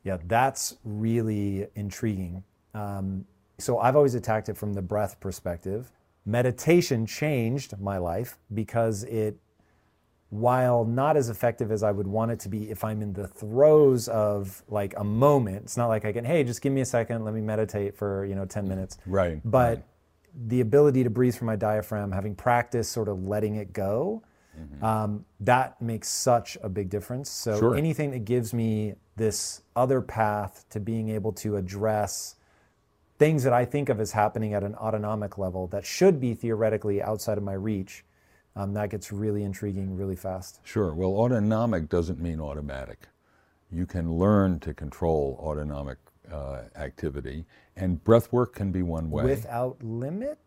Yeah, 0.04 0.18
that's 0.28 0.78
really 0.84 1.68
intriguing. 1.76 2.44
Um, 2.74 3.26
so 3.58 3.80
I've 3.80 3.96
always 3.96 4.16
attacked 4.16 4.50
it 4.50 4.58
from 4.58 4.74
the 4.74 4.82
breath 4.82 5.20
perspective. 5.20 5.92
Meditation 6.26 7.06
changed 7.06 7.80
my 7.80 7.98
life 7.98 8.38
because 8.54 9.04
it, 9.04 9.38
while 10.30 10.86
not 10.86 11.18
as 11.18 11.30
effective 11.30 11.72
as 11.72 11.84
I 11.84 11.92
would 11.92 12.08
want 12.08 12.32
it 12.32 12.40
to 12.42 12.50
be 12.50 12.70
if 12.70 12.84
I'm 12.84 13.02
in 13.02 13.14
the 13.14 13.28
throes 13.28 14.08
of 14.08 14.64
like 14.68 14.94
a 14.98 15.04
moment, 15.04 15.64
it's 15.64 15.78
not 15.78 15.88
like 15.88 16.06
I 16.06 16.12
can, 16.12 16.26
hey, 16.26 16.44
just 16.44 16.62
give 16.62 16.74
me 16.74 16.82
a 16.82 16.86
second, 16.86 17.24
let 17.26 17.34
me 17.34 17.42
meditate 17.42 17.96
for, 17.96 18.26
you 18.26 18.36
know, 18.36 18.46
10 18.46 18.68
minutes. 18.68 18.98
Right, 19.06 19.40
But 19.46 19.78
right. 19.78 19.86
the 20.48 20.62
ability 20.62 21.04
to 21.04 21.10
breathe 21.10 21.36
from 21.36 21.48
my 21.48 21.56
diaphragm, 21.56 22.12
having 22.12 22.36
practiced 22.36 22.92
sort 22.92 23.08
of 23.08 23.24
letting 23.24 23.56
it 23.56 23.72
go, 23.74 24.24
um, 24.82 25.26
that 25.40 25.82
makes 25.82 26.08
such 26.10 26.58
a 26.62 26.70
big 26.70 26.90
difference. 26.90 27.30
So 27.30 27.58
Sure. 27.58 27.76
anything 27.76 28.12
that 28.12 28.26
gives 28.26 28.54
me 28.54 28.96
this 29.16 29.62
other 29.76 30.02
path 30.02 30.66
to 30.70 30.80
being 30.80 31.10
able 31.10 31.32
to 31.34 31.58
address 31.58 32.36
things 33.18 33.44
that 33.44 33.54
I 33.54 33.66
think 33.66 33.90
of 33.90 34.00
as 34.00 34.12
happening 34.12 34.54
at 34.54 34.64
an 34.64 34.76
autonomic 34.76 35.38
level 35.38 35.68
that 35.68 35.86
should 35.86 36.20
be 36.20 36.34
theoretically 36.34 37.02
outside 37.02 37.38
of 37.38 37.44
my 37.44 37.54
reach, 37.54 38.04
um, 38.56 38.74
that 38.74 38.90
gets 38.90 39.12
really 39.12 39.44
intriguing 39.44 39.96
really 39.96 40.16
fast. 40.16 40.60
Sure. 40.64 40.94
Well, 40.94 41.12
autonomic 41.12 41.90
doesn't 41.90 42.20
mean 42.20 42.40
automatic. 42.40 43.08
You 43.72 43.86
can 43.86 44.14
learn 44.14 44.60
to 44.62 44.74
control 44.74 45.40
autonomic 45.42 45.98
uh, 46.32 46.62
activity, 46.76 47.46
and 47.76 48.04
breath 48.04 48.32
work 48.32 48.56
can 48.56 48.72
be 48.72 48.82
one 48.82 49.10
way. 49.12 49.24
Without 49.24 49.82
limit? 49.84 50.40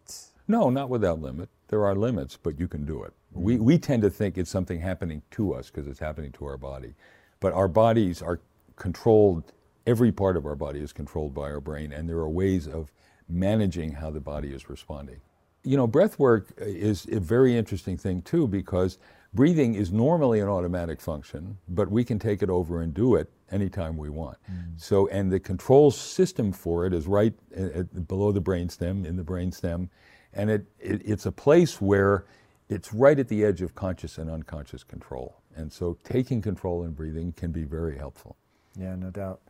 No, 0.46 0.70
not 0.70 0.88
without 0.88 1.20
limit. 1.20 1.48
There 1.68 1.84
are 1.84 1.94
limits, 1.94 2.38
but 2.42 2.58
you 2.58 2.68
can 2.68 2.84
do 2.84 3.02
it. 3.02 3.12
We, 3.32 3.58
we 3.58 3.78
tend 3.78 4.02
to 4.02 4.10
think 4.10 4.38
it's 4.38 4.50
something 4.50 4.80
happening 4.80 5.22
to 5.32 5.54
us 5.54 5.70
because 5.70 5.86
it's 5.86 6.00
happening 6.00 6.32
to 6.32 6.46
our 6.46 6.56
body. 6.56 6.94
But 7.40 7.52
our 7.52 7.68
bodies 7.68 8.22
are 8.22 8.40
controlled, 8.76 9.52
every 9.86 10.12
part 10.12 10.36
of 10.36 10.46
our 10.46 10.56
body 10.56 10.80
is 10.80 10.92
controlled 10.92 11.34
by 11.34 11.50
our 11.50 11.60
brain, 11.60 11.92
and 11.92 12.08
there 12.08 12.18
are 12.18 12.28
ways 12.28 12.66
of 12.66 12.92
managing 13.28 13.92
how 13.92 14.10
the 14.10 14.20
body 14.20 14.52
is 14.52 14.68
responding. 14.68 15.20
You 15.64 15.76
know, 15.76 15.86
breath 15.86 16.18
work 16.18 16.48
uh, 16.60 16.64
is 16.64 17.06
a 17.12 17.20
very 17.20 17.56
interesting 17.56 17.96
thing 17.96 18.22
too 18.22 18.48
because 18.48 18.98
breathing 19.34 19.74
is 19.74 19.92
normally 19.92 20.40
an 20.40 20.48
automatic 20.48 21.00
function, 21.00 21.58
but 21.68 21.90
we 21.90 22.04
can 22.04 22.18
take 22.18 22.42
it 22.42 22.48
over 22.48 22.80
and 22.80 22.94
do 22.94 23.16
it 23.16 23.30
anytime 23.50 23.96
we 23.96 24.08
want. 24.08 24.38
Mm. 24.50 24.80
So, 24.80 25.08
and 25.08 25.30
the 25.30 25.40
control 25.40 25.90
system 25.90 26.52
for 26.52 26.86
it 26.86 26.94
is 26.94 27.06
right 27.06 27.34
at, 27.54 27.72
at- 27.72 28.08
below 28.08 28.32
the 28.32 28.40
brainstem, 28.40 29.04
in 29.04 29.16
the 29.16 29.24
brainstem, 29.24 29.88
and 30.32 30.50
it, 30.50 30.66
it, 30.80 31.02
it's 31.04 31.26
a 31.26 31.32
place 31.32 31.80
where 31.80 32.24
it's 32.68 32.92
right 32.92 33.18
at 33.18 33.28
the 33.28 33.44
edge 33.44 33.62
of 33.62 33.74
conscious 33.74 34.18
and 34.18 34.30
unconscious 34.30 34.84
control. 34.84 35.36
And 35.56 35.72
so 35.72 35.96
taking 36.04 36.42
control 36.42 36.84
in 36.84 36.92
breathing 36.92 37.32
can 37.32 37.50
be 37.50 37.64
very 37.64 37.96
helpful. 37.96 38.36
Yeah, 38.78 38.94
no 38.94 39.10
doubt. 39.10 39.40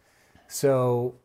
So, 0.47 1.17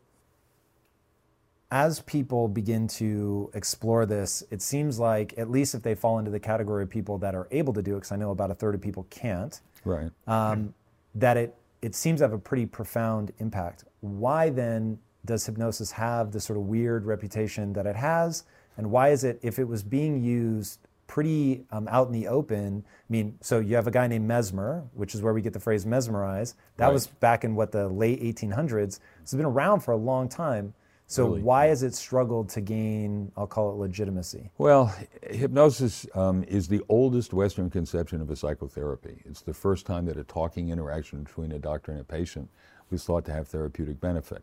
as 1.70 2.00
people 2.02 2.46
begin 2.46 2.86
to 2.86 3.50
explore 3.54 4.06
this, 4.06 4.44
it 4.50 4.60
seems 4.60 4.98
like, 4.98 5.34
at 5.38 5.50
least 5.50 5.74
if 5.74 5.82
they 5.82 5.94
fall 5.94 6.18
into 6.18 6.30
the 6.30 6.38
category 6.38 6.82
of 6.82 6.90
people 6.90 7.18
that 7.18 7.34
are 7.34 7.48
able 7.50 7.72
to 7.72 7.82
do 7.82 7.92
it, 7.92 7.96
because 8.00 8.12
I 8.12 8.16
know 8.16 8.30
about 8.30 8.50
a 8.50 8.54
third 8.54 8.74
of 8.74 8.80
people 8.80 9.06
can't, 9.10 9.60
Right. 9.84 10.10
um, 10.26 10.74
that 11.14 11.36
it, 11.36 11.54
it 11.82 11.94
seems 11.94 12.20
to 12.20 12.24
have 12.24 12.32
a 12.32 12.38
pretty 12.38 12.66
profound 12.66 13.32
impact. 13.38 13.84
Why 14.00 14.50
then 14.50 14.98
does 15.24 15.46
hypnosis 15.46 15.90
have 15.92 16.32
the 16.32 16.40
sort 16.40 16.58
of 16.58 16.66
weird 16.66 17.06
reputation 17.06 17.72
that 17.72 17.86
it 17.86 17.96
has? 17.96 18.44
And 18.76 18.90
why 18.90 19.08
is 19.08 19.24
it, 19.24 19.40
if 19.42 19.58
it 19.58 19.64
was 19.64 19.82
being 19.82 20.22
used 20.22 20.83
pretty 21.06 21.64
um, 21.70 21.88
out 21.88 22.06
in 22.06 22.12
the 22.12 22.28
open? 22.28 22.84
I 22.86 23.12
mean, 23.12 23.38
so 23.40 23.58
you 23.60 23.76
have 23.76 23.86
a 23.86 23.90
guy 23.90 24.06
named 24.06 24.26
Mesmer, 24.26 24.84
which 24.94 25.14
is 25.14 25.22
where 25.22 25.32
we 25.32 25.42
get 25.42 25.52
the 25.52 25.60
phrase 25.60 25.84
mesmerize. 25.86 26.54
That 26.76 26.86
Right. 26.86 26.92
was 26.92 27.06
back 27.06 27.44
in 27.44 27.54
what, 27.54 27.72
the 27.72 27.88
late 27.88 28.20
1800s. 28.22 29.00
It's 29.22 29.32
been 29.34 29.44
around 29.44 29.80
for 29.80 29.92
a 29.92 29.96
long 29.96 30.28
time. 30.28 30.74
So 31.06 31.26
Really, 31.26 31.42
why 31.42 31.66
has 31.66 31.82
it 31.82 31.94
struggled 31.94 32.48
to 32.50 32.62
gain, 32.62 33.30
I'll 33.36 33.46
call 33.46 33.70
it 33.70 33.74
legitimacy? 33.76 34.50
Well, 34.56 34.94
hypnosis 35.22 36.06
um, 36.14 36.44
is 36.44 36.66
the 36.66 36.82
oldest 36.88 37.34
Western 37.34 37.68
conception 37.68 38.22
of 38.22 38.30
a 38.30 38.36
psychotherapy. 38.36 39.22
It's 39.26 39.42
the 39.42 39.52
first 39.52 39.84
time 39.84 40.06
that 40.06 40.16
a 40.16 40.24
talking 40.24 40.70
interaction 40.70 41.22
between 41.24 41.52
a 41.52 41.58
doctor 41.58 41.92
and 41.92 42.00
a 42.00 42.04
patient 42.04 42.48
was 42.90 43.04
thought 43.04 43.26
to 43.26 43.32
have 43.32 43.48
therapeutic 43.48 44.00
benefit. 44.00 44.42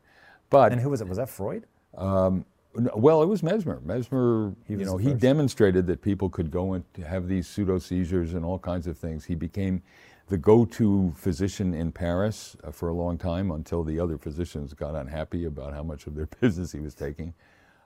But 0.52 0.72
And 0.72 0.80
who 0.80 0.90
was 0.92 1.02
it? 1.02 1.08
Was 1.08 1.18
that 1.18 1.30
Freud? 1.30 1.66
Um, 1.98 2.46
well, 2.74 3.22
it 3.22 3.28
was 3.28 3.44
Mesmer. 3.44 3.82
Mesmer, 3.84 4.56
you 4.68 4.78
was 4.78 4.88
know, 4.88 4.98
he 4.98 5.14
demonstrated 5.14 5.88
that 5.88 6.02
people 6.02 6.30
could 6.30 6.52
go 6.52 6.74
and 6.74 6.84
have 7.06 7.28
these 7.28 7.48
pseudo 7.48 7.80
seizures 7.80 8.34
and 8.34 8.46
all 8.46 8.60
kinds 8.60 8.88
of 8.88 8.98
things. 8.98 9.26
He 9.26 9.36
became 9.36 9.82
the 10.30 10.38
go-to 10.38 11.14
physician 11.16 11.74
in 11.74 11.92
Paris 11.92 12.56
uh, 12.64 12.72
for 12.72 12.88
a 12.90 12.94
long 12.94 13.18
time 13.18 13.52
until 13.52 13.84
the 13.84 14.00
other 14.00 14.18
physicians 14.18 14.74
got 14.74 14.96
unhappy 14.96 15.46
about 15.46 15.74
how 15.74 15.84
much 15.84 16.08
of 16.08 16.16
their 16.16 16.26
business 16.42 16.72
he 16.72 16.80
was 16.80 16.96
taking. 16.96 17.34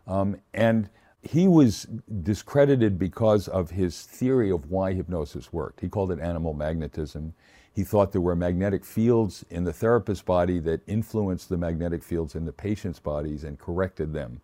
Um, 0.06 0.38
and 0.54 0.89
he 1.24 1.48
was 1.48 1.88
discredited 2.21 3.00
because 3.00 3.48
of 3.48 3.71
his 3.71 4.04
theory 4.04 4.52
of 4.52 4.69
why 4.69 4.93
hypnosis 4.93 5.52
worked. 5.52 5.82
He 5.82 5.89
called 5.89 6.12
it 6.12 6.19
animal 6.19 6.54
magnetism. 6.54 7.34
He 7.74 7.84
thought 7.84 8.12
there 8.12 8.21
were 8.21 8.36
magnetic 8.36 8.86
fields 8.86 9.43
in 9.50 9.63
the 9.63 9.74
therapist's 9.74 10.24
body 10.24 10.60
that 10.60 10.82
influenced 10.86 11.50
the 11.50 11.58
magnetic 11.58 12.04
fields 12.04 12.36
in 12.36 12.45
the 12.45 12.54
patient's 12.54 13.00
bodies 13.00 13.43
and 13.43 13.58
corrected 13.58 14.13
them. 14.13 14.39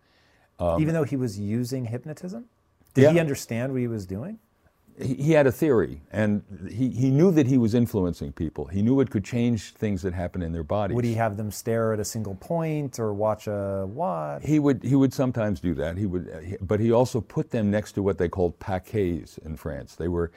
Even 0.80 0.94
though 0.94 1.04
he 1.04 1.16
was 1.16 1.38
using 1.38 1.84
hypnotism? 1.86 2.44
Did 2.94 3.02
Yeah. 3.02 3.12
he 3.12 3.20
understand 3.20 3.72
what 3.72 3.80
he 3.80 3.88
was 3.88 4.06
doing? 4.06 4.38
He, 5.00 5.14
he 5.14 5.32
had 5.32 5.46
a 5.46 5.52
theory, 5.52 6.02
and 6.12 6.42
he, 6.70 6.90
he 6.90 7.10
knew 7.10 7.30
that 7.32 7.46
he 7.46 7.56
was 7.56 7.74
influencing 7.74 8.32
people. 8.32 8.66
He 8.66 8.82
knew 8.82 9.00
it 9.00 9.10
could 9.10 9.24
change 9.24 9.72
things 9.72 10.02
that 10.02 10.12
happen 10.12 10.42
in 10.42 10.52
their 10.52 10.62
bodies. 10.62 10.94
Would 10.94 11.04
he 11.06 11.14
have 11.14 11.38
them 11.38 11.50
stare 11.50 11.94
at 11.94 12.00
a 12.00 12.04
single 12.04 12.34
point 12.34 12.98
or 12.98 13.14
watch 13.14 13.46
a 13.46 13.86
watch? 13.88 14.42
He 14.44 14.58
would 14.58 14.82
he 14.82 14.94
would 14.94 15.14
sometimes 15.14 15.60
do 15.60 15.74
that. 15.74 15.96
He 15.96 16.04
would, 16.06 16.58
but 16.60 16.78
he 16.78 16.92
also 16.92 17.20
put 17.22 17.50
them 17.50 17.70
next 17.70 17.92
to 17.92 18.02
what 18.02 18.18
they 18.18 18.28
called 18.28 18.58
baquets 18.58 19.38
in 19.38 19.56
France. 19.56 19.94
They 19.96 20.08
were 20.08 20.30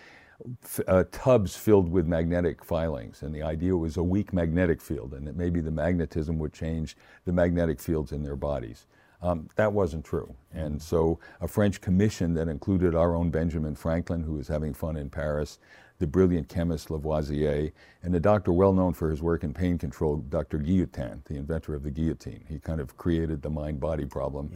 f- 0.64 0.80
uh, 0.88 1.04
tubs 1.12 1.58
filled 1.58 1.90
with 1.92 2.08
magnetic 2.08 2.64
filings, 2.64 3.24
and 3.24 3.36
the 3.36 3.44
idea 3.44 3.76
was 3.76 3.98
a 3.98 4.04
weak 4.04 4.32
magnetic 4.32 4.82
field, 4.82 5.14
and 5.14 5.28
that 5.28 5.36
maybe 5.36 5.60
the 5.60 5.72
magnetism 5.72 6.40
would 6.40 6.54
change 6.54 6.96
the 7.26 7.34
magnetic 7.34 7.82
fields 7.82 8.14
in 8.14 8.24
their 8.24 8.38
bodies. 8.38 8.86
Um, 9.26 9.50
that 9.56 9.74
wasn't 9.74 10.06
true, 10.06 10.36
and 10.54 10.80
so 10.80 11.20
a 11.42 11.48
French 11.48 11.82
commission 11.82 12.36
that 12.36 12.48
included 12.48 12.94
our 12.94 13.16
own 13.16 13.32
Benjamin 13.32 13.74
Franklin, 13.74 14.22
who 14.22 14.34
was 14.34 14.48
having 14.48 14.72
fun 14.72 14.96
in 14.96 15.10
Paris, 15.10 15.58
the 15.98 16.06
brilliant 16.06 16.48
chemist 16.48 16.92
Lavoisier, 16.92 17.72
and 18.04 18.14
a 18.14 18.20
doctor 18.20 18.54
well 18.54 18.72
known 18.72 18.94
for 18.94 19.10
his 19.10 19.24
work 19.24 19.44
in 19.44 19.52
pain 19.52 19.80
control, 19.80 20.18
Dr. 20.18 20.60
Guillotin, 20.60 21.24
the 21.26 21.38
inventor 21.38 21.74
of 21.74 21.82
the 21.82 21.90
guillotine. 21.90 22.44
He 22.48 22.60
kind 22.60 22.80
of 22.80 22.98
created 22.98 23.42
the 23.42 23.50
mind 23.50 23.80
body 23.80 24.06
problem. 24.06 24.52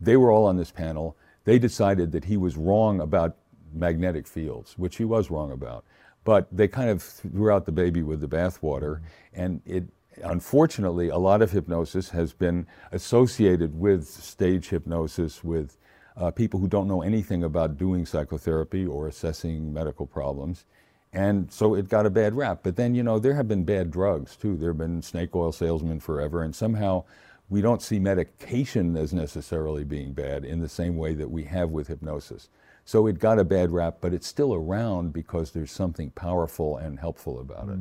They 0.00 0.16
were 0.16 0.32
all 0.32 0.46
on 0.46 0.56
this 0.56 0.72
panel. 0.72 1.16
They 1.44 1.60
decided 1.60 2.10
that 2.12 2.24
he 2.24 2.36
was 2.36 2.56
wrong 2.56 3.00
about 3.00 3.36
magnetic 3.72 4.26
fields, 4.26 4.76
which 4.76 4.96
he 4.96 5.04
was 5.04 5.30
wrong 5.30 5.52
about. 5.52 5.84
But 6.24 6.48
they 6.50 6.66
kind 6.66 6.90
of 6.90 7.02
threw 7.02 7.52
out 7.52 7.66
the 7.66 7.72
baby 7.72 8.02
with 8.02 8.20
the 8.20 8.28
bathwater, 8.28 9.00
and 9.32 9.60
it 9.64 9.84
unfortunately, 10.22 11.08
a 11.08 11.18
lot 11.18 11.42
of 11.42 11.50
hypnosis 11.50 12.10
has 12.10 12.32
been 12.32 12.66
associated 12.92 13.78
with 13.78 14.06
stage 14.06 14.68
hypnosis, 14.68 15.42
with 15.42 15.76
uh, 16.16 16.30
people 16.30 16.58
who 16.60 16.68
don't 16.68 16.88
know 16.88 17.02
anything 17.02 17.44
about 17.44 17.78
doing 17.78 18.04
psychotherapy 18.04 18.86
or 18.86 19.06
assessing 19.08 19.72
medical 19.72 20.06
problems. 20.06 20.64
And 21.12 21.50
so 21.50 21.74
it 21.74 21.88
got 21.88 22.06
a 22.06 22.10
bad 22.10 22.34
rap. 22.34 22.60
But 22.62 22.76
then, 22.76 22.94
you 22.94 23.02
know, 23.02 23.18
there 23.18 23.34
have 23.34 23.48
been 23.48 23.64
bad 23.64 23.90
drugs 23.90 24.36
too. 24.36 24.56
There 24.56 24.70
have 24.70 24.78
been 24.78 25.00
snake 25.02 25.34
oil 25.34 25.52
salesmen 25.52 26.00
forever. 26.00 26.42
And 26.42 26.54
somehow 26.54 27.04
we 27.48 27.60
don't 27.60 27.80
see 27.80 27.98
medication 27.98 28.96
as 28.96 29.14
necessarily 29.14 29.84
being 29.84 30.12
bad 30.12 30.44
in 30.44 30.60
the 30.60 30.68
same 30.68 30.96
way 30.96 31.14
that 31.14 31.30
we 31.30 31.44
have 31.44 31.70
with 31.70 31.88
hypnosis. 31.88 32.50
So 32.84 33.06
it 33.06 33.18
got 33.18 33.38
a 33.38 33.44
bad 33.44 33.70
rap, 33.70 33.98
but 34.00 34.12
it's 34.12 34.26
still 34.26 34.54
around 34.54 35.12
because 35.12 35.52
there's 35.52 35.72
something 35.72 36.10
powerful 36.10 36.76
and 36.76 36.98
helpful 36.98 37.40
about 37.40 37.68
it. 37.68 37.78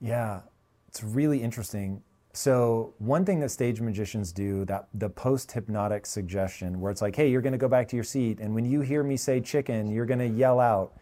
Yeah, 0.00 0.40
it's 0.98 1.04
really 1.04 1.40
interesting. 1.42 2.02
So 2.32 2.94
one 2.98 3.24
thing 3.24 3.38
that 3.40 3.50
stage 3.50 3.80
magicians 3.80 4.32
do, 4.32 4.64
that 4.64 4.88
the 4.94 5.08
post-hypnotic 5.08 6.06
suggestion, 6.06 6.80
where 6.80 6.90
it's 6.90 7.00
like, 7.02 7.14
hey, 7.14 7.30
you're 7.30 7.40
going 7.40 7.52
to 7.52 7.58
go 7.58 7.68
back 7.68 7.86
to 7.88 7.96
your 7.96 8.04
seat, 8.04 8.40
and 8.40 8.54
when 8.54 8.64
you 8.64 8.80
hear 8.80 9.02
me 9.04 9.16
say 9.16 9.40
chicken, 9.40 9.90
you're 9.90 10.06
going 10.06 10.18
to 10.18 10.26
yell 10.28 10.58
out. 10.60 10.94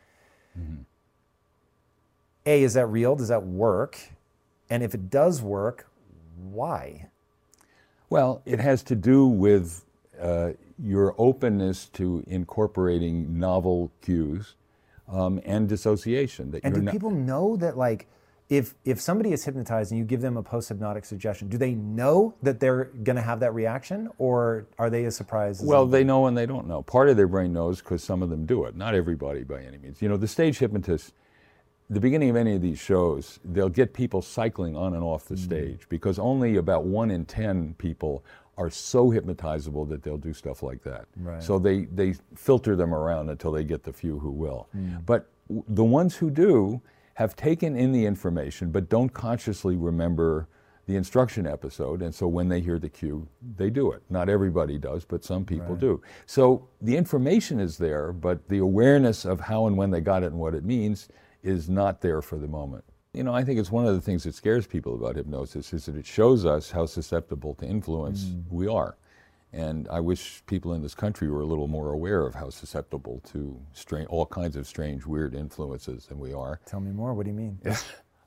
A, 2.47 2.63
is 2.63 2.75
that 2.75 2.87
real? 2.87 3.17
Does 3.17 3.29
that 3.29 3.43
work? 3.43 3.99
And 4.71 4.83
if 4.83 4.95
it 4.95 5.11
does 5.11 5.43
work, 5.43 5.89
why? 6.39 7.09
Well, 8.11 8.43
it 8.45 8.61
has 8.61 8.83
to 8.85 8.95
do 8.95 9.27
with 9.27 9.85
uh, 10.21 10.53
your 10.83 11.15
openness 11.19 11.87
to 11.95 12.23
incorporating 12.27 13.39
novel 13.39 13.91
cues 14.03 14.55
um, 15.09 15.41
and 15.45 15.69
dissociation. 15.69 16.51
That 16.51 16.65
And 16.65 16.75
do 16.75 16.83
not- 16.83 16.93
people 16.93 17.11
know 17.11 17.57
that 17.57 17.77
like 17.77 18.09
if 18.49 18.75
if 18.85 19.01
somebody 19.01 19.33
is 19.33 19.45
hypnotized 19.45 19.91
and 19.91 19.99
you 19.99 20.05
give 20.05 20.21
them 20.21 20.37
a 20.37 20.43
post 20.43 20.69
hypnotic 20.69 21.05
suggestion, 21.05 21.49
do 21.49 21.59
they 21.59 21.75
know 21.75 22.35
that 22.43 22.61
they're 22.61 22.85
going 23.03 23.17
to 23.17 23.23
have 23.23 23.41
that 23.41 23.55
reaction, 23.55 24.09
or 24.19 24.67
are 24.79 24.89
they 24.89 25.05
as 25.05 25.17
surprised? 25.17 25.63
As 25.63 25.67
Well, 25.67 25.87
they 25.87 26.05
know 26.05 26.27
and 26.27 26.37
they 26.37 26.47
don't 26.47 26.69
know. 26.69 26.83
Part 26.83 27.09
of 27.09 27.17
their 27.17 27.27
brain 27.27 27.53
knows 27.53 27.81
because 27.81 28.05
some 28.05 28.23
of 28.23 28.31
them 28.31 28.47
do 28.47 28.65
it. 28.65 28.77
Not 28.77 28.95
everybody 28.95 29.43
by 29.43 29.63
any 29.63 29.79
means. 29.79 30.01
You 30.01 30.09
know, 30.09 30.17
the 30.17 30.29
stage 30.29 30.59
hypnotists, 30.59 31.13
the 31.91 31.99
beginning 31.99 32.31
of 32.31 32.37
any 32.37 32.55
of 32.55 32.63
these 32.63 32.79
shows, 32.79 33.41
they'll 33.45 33.69
get 33.69 33.93
people 33.93 34.23
cycling 34.23 34.77
on 34.77 34.95
and 34.95 35.03
off 35.03 35.25
the 35.27 35.35
mm. 35.35 35.45
stage 35.45 35.89
because 35.89 36.19
only 36.19 36.57
about 36.57 36.85
one 36.85 37.11
in 37.11 37.25
10 37.25 37.75
people 37.79 38.25
are 38.59 38.71
so 38.71 39.11
hypnotizable 39.11 39.89
that 39.89 40.03
they'll 40.03 40.17
do 40.17 40.33
stuff 40.33 40.63
like 40.63 40.83
that. 40.83 41.07
Right. 41.17 41.43
So 41.43 41.59
they, 41.59 41.85
they 41.87 42.15
filter 42.35 42.75
them 42.75 42.95
around 42.95 43.29
until 43.29 43.53
they 43.53 43.65
get 43.65 43.83
the 43.83 43.93
few 43.93 44.19
who 44.19 44.31
will. 44.31 44.69
Mm. 44.75 45.05
But 45.05 45.29
w- 45.49 45.65
the 45.69 45.85
ones 45.85 46.17
who 46.17 46.31
do 46.31 46.81
have 47.17 47.35
taken 47.37 47.77
in 47.77 47.93
the 47.93 48.07
information 48.07 48.71
but 48.71 48.89
don't 48.89 49.11
consciously 49.11 49.77
remember 49.77 50.49
the 50.87 50.95
instruction 50.95 51.47
episode, 51.47 52.01
and 52.01 52.15
so 52.15 52.29
when 52.29 52.49
they 52.49 52.61
hear 52.61 52.79
the 52.79 52.89
cue, 52.89 53.27
they 53.57 53.71
do 53.71 53.91
it. 53.91 54.03
Not 54.09 54.29
everybody 54.29 54.79
does, 54.79 55.05
but 55.05 55.25
some 55.25 55.45
people 55.45 55.75
do. 55.75 56.01
So 56.27 56.69
the 56.81 56.97
information 56.97 57.59
is 57.59 57.77
there, 57.77 58.13
but 58.13 58.49
the 58.49 58.59
awareness 58.59 59.25
of 59.25 59.41
how 59.41 59.67
and 59.67 59.77
when 59.77 59.91
they 59.91 60.01
got 60.01 60.23
it 60.23 60.27
and 60.27 60.39
what 60.39 60.55
it 60.55 60.65
means 60.65 61.09
is 61.43 61.69
not 61.69 62.01
there 62.01 62.23
for 62.23 62.39
the 62.39 62.47
moment. 62.47 62.85
You 63.13 63.25
know, 63.25 63.35
I 63.35 63.43
think 63.43 63.59
it's 63.59 63.73
one 63.73 63.87
of 63.87 63.95
the 63.95 64.01
things 64.01 64.23
that 64.25 64.35
scares 64.35 64.67
people 64.67 64.95
about 64.95 65.17
hypnosis 65.17 65.73
is 65.73 65.87
that 65.87 65.97
it 65.97 66.07
shows 66.07 66.45
us 66.45 66.71
how 66.71 66.87
susceptible 66.87 67.55
to 67.55 67.67
influence 67.67 68.27
mm. 68.27 68.45
we 68.51 68.69
are. 68.69 68.97
And 69.53 69.89
I 69.89 70.01
wish 70.01 70.43
people 70.47 70.75
in 70.75 70.83
this 70.83 70.95
country 70.95 71.31
were 71.31 71.41
a 71.41 71.47
little 71.47 71.69
more 71.69 71.93
aware 71.93 72.27
of 72.27 72.35
how 72.35 72.51
susceptible 72.51 73.23
to 73.33 73.59
strange, 73.73 74.09
all 74.09 74.27
kinds 74.27 74.57
of 74.57 74.67
strange, 74.67 75.07
weird 75.07 75.35
influences 75.35 76.07
than 76.07 76.19
we 76.19 76.33
are. 76.33 76.61
Tell 76.67 76.81
me 76.81 76.91
more. 76.91 77.15
What 77.15 77.25
do 77.25 77.31
you 77.31 77.37
mean? 77.37 77.59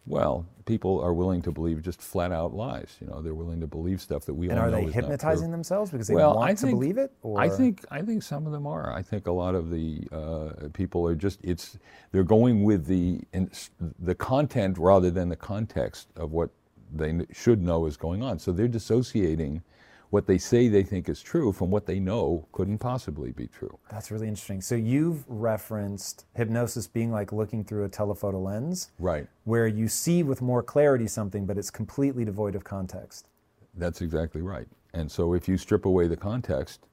Well, 0.10 0.48
people 0.66 1.00
are 1.02 1.14
willing 1.14 1.44
to 1.44 1.52
believe 1.52 1.84
just 1.84 2.02
flat 2.02 2.32
out 2.32 2.52
lies. 2.52 2.98
You 3.00 3.06
know, 3.06 3.22
they're 3.22 3.36
willing 3.36 3.60
to 3.60 3.68
believe 3.68 4.02
stuff 4.02 4.26
that 4.26 4.34
we 4.34 4.50
And 4.50 4.58
all 4.58 4.66
are 4.66 4.72
know 4.72 4.78
they 4.78 4.86
is 4.86 4.96
not 4.96 5.04
hypnotizing 5.04 5.52
themselves 5.52 5.92
because 5.92 6.08
they 6.08 6.16
well, 6.16 6.36
want 6.36 6.50
I 6.50 6.54
to 6.56 6.66
believe 6.66 6.98
it? 6.98 7.12
Or 7.22 7.40
I 7.40 7.48
think 7.48 7.86
I 7.92 8.02
think 8.02 8.24
some 8.24 8.48
of 8.48 8.52
them 8.52 8.66
are. 8.66 8.92
I 8.92 9.04
think 9.04 9.28
a 9.28 9.32
lot 9.32 9.54
of 9.54 9.70
the 9.70 10.08
uh, 10.12 10.70
people 10.74 11.06
are 11.06 11.14
just 11.14 11.40
it's 11.44 11.78
they're 12.12 12.24
going 12.24 12.64
with 12.64 12.88
the 12.88 13.22
in, 13.34 13.52
the 14.00 14.16
content 14.16 14.80
rather 14.80 15.12
than 15.12 15.30
the 15.30 15.36
context 15.36 16.08
of 16.16 16.32
what 16.32 16.50
they 16.92 17.14
should 17.32 17.62
know 17.62 17.86
is 17.86 17.96
going 17.96 18.24
on. 18.24 18.40
So 18.40 18.52
they're 18.52 18.68
dissociating 18.68 19.62
what 20.10 20.26
they 20.26 20.38
say 20.38 20.68
they 20.68 20.84
think 20.84 21.08
is 21.08 21.22
true 21.22 21.52
from 21.52 21.70
what 21.70 21.86
they 21.86 22.00
know 22.00 22.48
couldn't 22.52 22.80
possibly 22.80 23.32
be 23.32 23.48
true. 23.48 23.78
that's 23.92 24.10
really 24.12 24.28
interesting. 24.28 24.62
So 24.62 24.76
you've 24.76 25.24
referenced 25.28 26.26
hypnosis 26.36 26.88
being 26.88 27.12
like 27.12 27.32
looking 27.32 27.64
through 27.64 27.86
a 27.86 27.90
telephoto 27.90 28.40
lens, 28.40 28.92
Right. 29.00 29.28
where 29.44 29.68
you 29.68 29.88
see 29.88 30.24
with 30.24 30.42
more 30.42 30.64
clarity 30.64 31.08
something, 31.08 31.46
but 31.46 31.58
it's 31.58 31.70
completely 31.72 32.26
devoid 32.26 32.56
of 32.56 32.64
context. 32.64 33.28
That's 33.76 34.02
exactly 34.02 34.42
right. 34.42 34.68
And 34.94 35.12
so 35.12 35.34
if 35.34 35.48
you 35.48 35.58
strip 35.58 35.86
away 35.86 36.08
the 36.08 36.18
context 36.18 36.88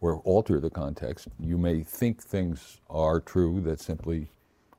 or 0.00 0.16
alter 0.24 0.58
the 0.58 0.70
context, 0.70 1.28
you 1.38 1.58
may 1.58 1.82
think 1.82 2.22
things 2.22 2.80
are 2.88 3.20
true 3.20 3.60
that 3.62 3.80
simply 3.80 4.30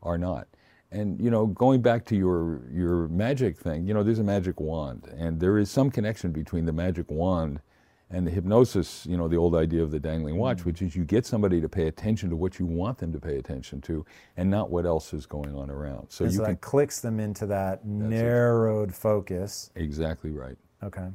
are 0.01 0.17
not. 0.17 0.47
And 0.91 1.19
you 1.21 1.29
know, 1.31 1.45
going 1.47 1.81
back 1.81 2.05
to 2.05 2.15
your 2.15 2.61
your 2.71 3.07
magic 3.07 3.57
thing, 3.57 3.87
you 3.87 3.93
know, 3.93 4.03
there's 4.03 4.19
a 4.19 4.23
magic 4.23 4.59
wand, 4.59 5.07
and 5.17 5.39
there 5.39 5.57
is 5.57 5.69
some 5.71 5.89
connection 5.89 6.31
between 6.31 6.65
the 6.65 6.73
magic 6.73 7.09
wand 7.09 7.61
and 8.09 8.27
the 8.27 8.31
hypnosis. 8.31 9.05
You 9.05 9.17
know, 9.17 9.27
the 9.27 9.37
old 9.37 9.55
idea 9.55 9.81
of 9.83 9.91
the 9.91 9.99
dangling 9.99 10.37
watch, 10.37 10.59
mm. 10.59 10.65
which 10.65 10.81
is 10.81 10.95
you 10.95 11.03
get 11.03 11.25
somebody 11.25 11.59
to 11.61 11.69
pay 11.69 11.87
attention 11.87 12.29
to 12.29 12.35
what 12.35 12.59
you 12.59 12.65
want 12.65 12.97
them 12.99 13.11
to 13.13 13.19
pay 13.19 13.37
attention 13.37 13.81
to, 13.81 14.05
and 14.37 14.49
not 14.49 14.69
what 14.69 14.85
else 14.85 15.13
is 15.13 15.25
going 15.25 15.55
on 15.55 15.69
around. 15.69 16.09
So 16.09 16.25
And 16.25 16.33
you 16.33 16.37
so 16.39 16.45
can 16.45 16.53
that 16.53 16.61
clicks 16.61 16.99
them 17.01 17.19
into 17.19 17.45
that 17.47 17.85
narrowed 17.85 18.93
focus. 18.93 19.71
exactly 19.75 20.31
right. 20.31 20.57
Okay. 20.83 21.09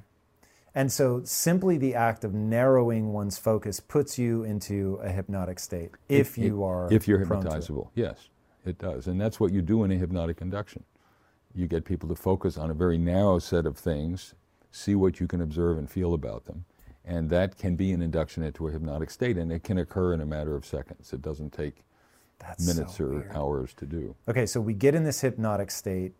And 0.74 0.92
so 0.92 1.22
simply 1.24 1.77
the 1.77 1.94
act 1.94 2.24
of 2.24 2.35
narrowing 2.35 3.12
one's 3.12 3.38
focus 3.38 3.81
puts 3.81 4.18
you 4.18 4.44
into 4.44 5.01
a 5.03 5.09
hypnotic 5.11 5.59
state 5.59 5.90
if 6.09 6.38
It- 6.38 6.42
you 6.42 6.62
are 6.62 6.92
if 6.92 7.09
you're 7.09 7.20
it. 7.20 7.29
hypnotizable 7.29 7.88
yes 7.94 8.29
it 8.64 8.79
does 8.79 9.07
and 9.09 9.20
that's 9.20 9.40
what 9.40 9.53
you 9.53 9.61
do 9.62 9.83
in 9.83 9.90
a 9.90 9.96
hypnotic 9.96 10.40
induction 10.40 10.85
you 11.55 11.66
get 11.66 11.85
people 11.85 12.09
to 12.09 12.14
focus 12.14 12.57
on 12.57 12.70
a 12.70 12.74
very 12.74 12.96
narrow 12.98 13.38
set 13.38 13.66
of 13.66 13.77
things 13.77 14.35
see 14.70 14.94
what 14.94 15.18
you 15.20 15.27
can 15.27 15.40
observe 15.40 15.79
and 15.79 15.90
feel 15.90 16.14
about 16.14 16.44
them 16.44 16.64
and 17.09 17.31
that 17.31 17.57
can 17.57 17.75
be 17.75 17.92
an 17.92 18.03
induction 18.03 18.42
into 18.42 18.68
a 18.68 18.71
hypnotic 18.71 19.11
state 19.11 19.37
and 19.37 19.51
it 19.51 19.64
can 19.64 19.79
occur 19.79 20.12
in 20.12 20.21
a 20.21 20.27
matter 20.27 20.55
of 20.55 20.64
seconds 20.64 21.12
it 21.12 21.23
doesn't 21.23 21.53
take 21.53 21.83
That's 22.38 22.66
minutes 22.66 22.99
so 22.99 23.05
or 23.05 23.09
weird. 23.09 23.33
hours 23.35 23.75
to 23.75 23.87
do 23.87 24.14
Okay, 24.29 24.47
so 24.47 24.61
we 24.61 24.75
get 24.75 24.94
in 24.94 25.03
this 25.05 25.21
hypnotic 25.21 25.71
state. 25.71 26.12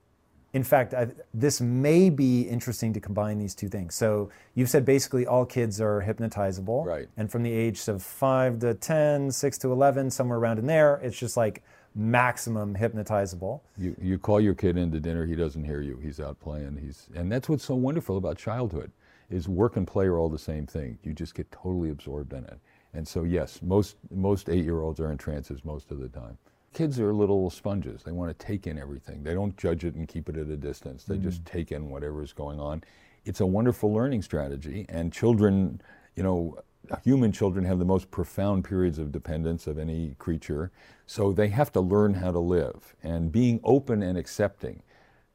In 0.55 0.65
fact, 0.65 0.95
I, 0.95 1.09
this 1.35 1.61
may 1.61 2.09
be 2.09 2.43
interesting 2.43 2.95
to 2.95 3.01
combine 3.01 3.39
these 3.39 3.55
two 3.55 3.69
things. 3.69 3.95
So 3.95 4.31
you've 4.55 4.71
said 4.71 4.87
basically 4.87 5.27
all 5.27 5.45
kids 5.45 5.79
are 5.79 6.03
hypnotizable. 6.03 6.87
Right. 6.87 7.07
And 7.19 7.31
from 7.31 7.43
the 7.43 7.53
age 7.53 7.87
of 7.87 8.03
5 8.03 8.61
to 8.61 8.73
10, 8.73 9.31
6 9.31 9.59
to 9.59 9.71
11, 9.71 10.11
somewhere 10.11 10.39
around 10.39 10.59
in 10.59 10.67
there, 10.67 11.01
it's 11.03 11.19
just 11.19 11.37
like 11.37 11.63
maximum 11.95 12.77
hypnotizable. 12.77 13.61
you, 13.77 13.95
you 14.01 14.19
call 14.19 14.41
your 14.41 14.55
kid 14.55 14.77
into 14.77 15.01
dinner 15.01 15.27
he 15.27 15.35
doesn't 15.35 15.65
hear 15.65 15.81
you 15.81 15.99
he's 16.01 16.21
out 16.21 16.39
playing 16.39 16.79
he's 16.81 17.09
and 17.17 17.33
that's 17.33 17.49
what's 17.49 17.65
so 17.65 17.75
wonderful 17.75 18.17
about 18.17 18.37
childhood 18.37 18.93
is 19.31 19.49
work 19.49 19.77
and 19.77 19.87
play 19.87 20.07
are 20.07 20.19
all 20.19 20.29
the 20.29 20.39
same 20.39 20.67
thing. 20.67 20.99
You 21.03 21.13
just 21.13 21.35
get 21.35 21.51
totally 21.51 21.91
absorbed 21.91 22.33
in 22.33 22.45
it. 22.45 22.59
And 22.95 23.07
so 23.07 23.25
yes 23.25 23.61
most 23.63 23.97
most 24.11 24.49
eight 24.49 24.65
year 24.65 24.81
olds 24.81 25.01
are 25.01 25.13
in 25.13 25.19
trances 25.19 25.65
most 25.65 25.91
of 25.91 26.01
the 26.01 26.09
time. 26.09 26.39
Kids 26.73 27.01
are 27.01 27.13
little 27.13 27.51
sponges. 27.51 28.03
They 28.03 28.13
want 28.13 28.37
to 28.37 28.47
take 28.47 28.67
in 28.67 28.79
everything. 28.79 29.23
They 29.23 29.35
don't 29.35 29.57
judge 29.57 29.85
it 29.85 29.95
and 29.95 30.07
keep 30.07 30.29
it 30.29 30.37
at 30.37 30.49
a 30.49 30.57
distance. 30.57 31.05
They 31.05 31.19
just 31.19 31.45
mm-hmm. 31.45 31.57
take 31.57 31.73
in 31.73 31.91
whatever 31.91 32.23
is 32.23 32.33
going 32.33 32.61
on. 32.61 32.85
It's 33.25 33.41
a 33.41 33.47
wonderful 33.47 33.93
learning 33.93 34.23
strategy. 34.23 34.87
And 34.89 35.13
children 35.13 35.81
you 36.17 36.23
know 36.23 36.59
human 37.05 37.33
children 37.33 37.67
have 37.67 37.79
the 37.79 37.85
most 37.85 38.11
profound 38.11 38.65
periods 38.65 38.99
of 38.99 39.13
dependence 39.13 39.67
of 39.67 39.79
any 39.79 40.15
creature. 40.19 40.71
So 41.07 41.33
they 41.33 41.49
have 41.49 41.71
to 41.73 41.81
learn 41.81 42.15
how 42.15 42.33
to 42.33 42.39
live. 42.39 42.95
And 43.03 43.31
being 43.31 43.61
open 43.63 44.03
and 44.03 44.17
accepting 44.17 44.83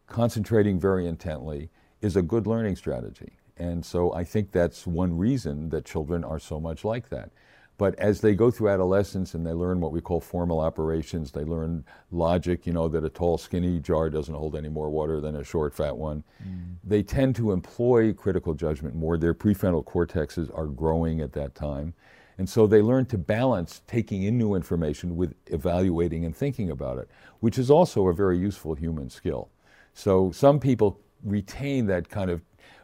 concentrating 0.07 0.79
very 0.79 1.07
intently 1.07 1.69
is 2.01 2.15
a 2.15 2.21
good 2.21 2.45
learning 2.45 2.75
strategy 2.75 3.33
and 3.57 3.85
so 3.85 4.13
i 4.13 4.23
think 4.23 4.51
that's 4.51 4.87
one 4.87 5.17
reason 5.17 5.69
that 5.69 5.85
children 5.85 6.23
are 6.23 6.39
so 6.39 6.59
much 6.59 6.83
like 6.83 7.09
that 7.09 7.31
but 7.77 7.95
as 7.95 8.21
they 8.21 8.35
go 8.35 8.51
through 8.51 8.69
adolescence 8.69 9.33
and 9.33 9.45
they 9.45 9.51
learn 9.51 9.81
what 9.81 9.91
we 9.91 9.99
call 9.99 10.19
formal 10.19 10.59
operations, 10.59 11.31
they 11.31 11.43
learn 11.43 11.83
logic, 12.11 12.67
you 12.67 12.73
know, 12.73 12.87
that 12.87 13.03
a 13.03 13.09
tall, 13.09 13.37
skinny 13.37 13.79
jar 13.79 14.09
doesn't 14.09 14.33
hold 14.33 14.55
any 14.55 14.69
more 14.69 14.89
water 14.89 15.19
than 15.19 15.35
a 15.35 15.43
short, 15.43 15.73
fat 15.73 15.97
one. 15.97 16.23
Mm. 16.47 16.75
They 16.83 17.01
tend 17.01 17.35
to 17.37 17.51
employ 17.51 18.13
critical 18.13 18.53
judgment 18.53 18.95
more. 18.95 19.17
Their 19.17 19.33
prefrontal 19.33 19.83
cortexes 19.83 20.55
are 20.55 20.67
growing 20.67 21.21
at 21.21 21.33
that 21.33 21.55
time. 21.55 21.93
And 22.37 22.47
so 22.47 22.67
they 22.67 22.81
learn 22.81 23.05
to 23.07 23.17
balance 23.17 23.81
taking 23.87 24.23
in 24.23 24.37
new 24.37 24.55
information 24.55 25.15
with 25.15 25.35
evaluating 25.47 26.25
and 26.25 26.35
thinking 26.35 26.69
about 26.69 26.99
it, 26.99 27.09
which 27.39 27.57
is 27.57 27.69
also 27.71 28.07
a 28.07 28.13
very 28.13 28.37
useful 28.37 28.75
human 28.75 29.09
skill. 29.09 29.49
So 29.93 30.31
some 30.31 30.59
people 30.59 30.99
retain 31.23 31.87
that 31.87 32.09
kind 32.09 32.29
of 32.29 32.41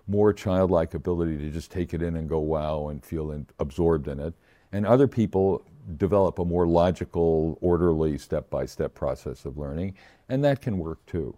more 0.10 0.34
childlike 0.34 0.96
ability 0.96 1.38
to 1.38 1.50
just 1.52 1.72
take 1.72 1.94
it 1.94 2.02
in 2.02 2.16
and 2.16 2.28
go 2.28 2.40
wow 2.40 2.88
and 2.90 3.06
feel 3.06 3.32
in, 3.32 3.46
absorbed 3.60 4.08
in 4.08 4.20
it. 4.20 4.34
And 4.72 4.86
other 4.86 5.08
people 5.08 5.64
develop 5.98 6.40
a 6.40 6.46
more 6.46 6.68
logical, 6.68 7.58
orderly, 7.62 8.18
step 8.18 8.50
by 8.50 8.66
step 8.66 8.94
process 8.96 9.46
of 9.46 9.58
learning, 9.58 9.96
and 10.28 10.44
that 10.44 10.62
can 10.62 10.78
work 10.78 11.06
too. 11.06 11.38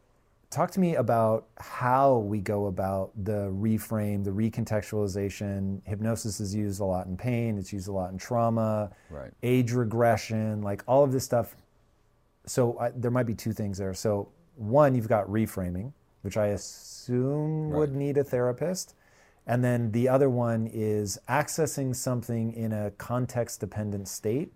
talk 0.51 0.69
to 0.69 0.79
me 0.81 0.95
about 0.95 1.47
how 1.59 2.17
we 2.17 2.39
go 2.39 2.67
about 2.67 3.11
the 3.23 3.49
reframe, 3.51 4.23
the 4.23 4.31
recontextualization. 4.31 5.81
Hypnosis 5.85 6.39
is 6.41 6.53
used 6.53 6.81
a 6.81 6.85
lot 6.85 7.07
in 7.07 7.15
pain, 7.15 7.57
it's 7.57 7.71
used 7.71 7.87
a 7.87 7.91
lot 7.91 8.11
in 8.11 8.17
trauma, 8.17 8.91
Right. 9.09 9.31
age 9.41 9.71
regression, 9.71 10.61
like 10.61 10.83
all 10.87 11.03
of 11.03 11.13
this 11.13 11.23
stuff. 11.23 11.55
So 12.45 12.77
I, 12.79 12.91
there 12.91 13.11
might 13.11 13.25
be 13.25 13.33
two 13.33 13.53
things 13.53 13.77
there. 13.77 13.93
So 13.93 14.29
one, 14.55 14.93
you've 14.93 15.07
got 15.07 15.25
reframing, 15.27 15.93
which 16.21 16.35
I 16.35 16.47
assume 16.47 17.69
would 17.69 17.95
need 17.95 18.17
a 18.17 18.23
therapist. 18.23 18.95
And 19.47 19.63
then 19.63 19.91
the 19.91 20.09
other 20.09 20.29
one 20.29 20.69
is 20.71 21.17
accessing 21.29 21.95
something 21.95 22.53
in 22.53 22.73
a 22.73 22.91
context 22.91 23.59
dependent 23.59 24.07
state 24.07 24.51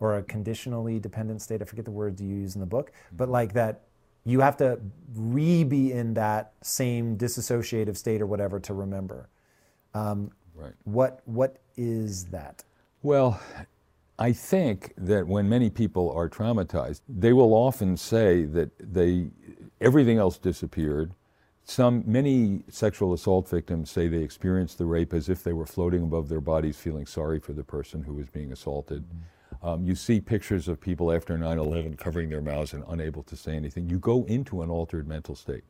or 0.00 0.16
a 0.16 0.22
conditionally 0.22 0.98
dependent 0.98 1.42
state. 1.42 1.60
I 1.60 1.66
forget 1.66 1.84
the 1.84 1.90
words 1.90 2.20
you 2.20 2.28
use 2.28 2.54
in 2.54 2.60
the 2.60 2.66
book, 2.66 2.92
but 3.12 3.24
mm-hmm. 3.24 3.32
like 3.32 3.52
that 3.52 3.82
you 4.24 4.40
have 4.40 4.56
to 4.58 4.78
re 5.14 5.64
be 5.64 5.92
in 5.92 6.14
that 6.14 6.52
same 6.62 7.16
disassociative 7.16 7.96
state 7.96 8.20
or 8.20 8.26
whatever 8.26 8.60
to 8.60 8.74
remember. 8.74 9.28
Um, 9.94 10.30
Right. 10.58 10.72
What 10.84 11.20
what 11.24 11.58
is 11.76 12.24
that? 12.26 12.64
Well, 13.02 13.40
I 14.18 14.32
think 14.32 14.92
that 14.96 15.26
when 15.26 15.48
many 15.48 15.70
people 15.70 16.10
are 16.10 16.28
traumatized, 16.28 17.02
they 17.08 17.32
will 17.32 17.54
often 17.54 17.96
say 17.96 18.44
that 18.44 18.70
they 18.80 19.30
everything 19.80 20.18
else 20.18 20.36
disappeared. 20.36 21.12
Some 21.64 22.02
many 22.06 22.62
sexual 22.68 23.12
assault 23.12 23.48
victims 23.48 23.90
say 23.90 24.08
they 24.08 24.22
experienced 24.22 24.78
the 24.78 24.86
rape 24.86 25.12
as 25.12 25.28
if 25.28 25.44
they 25.44 25.52
were 25.52 25.66
floating 25.66 26.02
above 26.02 26.28
their 26.28 26.40
bodies, 26.40 26.78
feeling 26.78 27.06
sorry 27.06 27.38
for 27.38 27.52
the 27.52 27.62
person 27.62 28.02
who 28.02 28.14
was 28.14 28.26
being 28.28 28.50
assaulted. 28.50 29.04
Um, 29.62 29.84
you 29.84 29.94
see 29.94 30.20
pictures 30.20 30.68
of 30.68 30.80
people 30.80 31.12
after 31.12 31.36
9/11 31.36 31.96
covering 31.96 32.28
their 32.28 32.40
mouths 32.40 32.72
and 32.72 32.84
unable 32.88 33.22
to 33.24 33.36
say 33.36 33.56
anything. 33.56 33.88
You 33.88 33.98
go 33.98 34.24
into 34.24 34.62
an 34.62 34.70
altered 34.70 35.08
mental 35.08 35.34
state. 35.34 35.64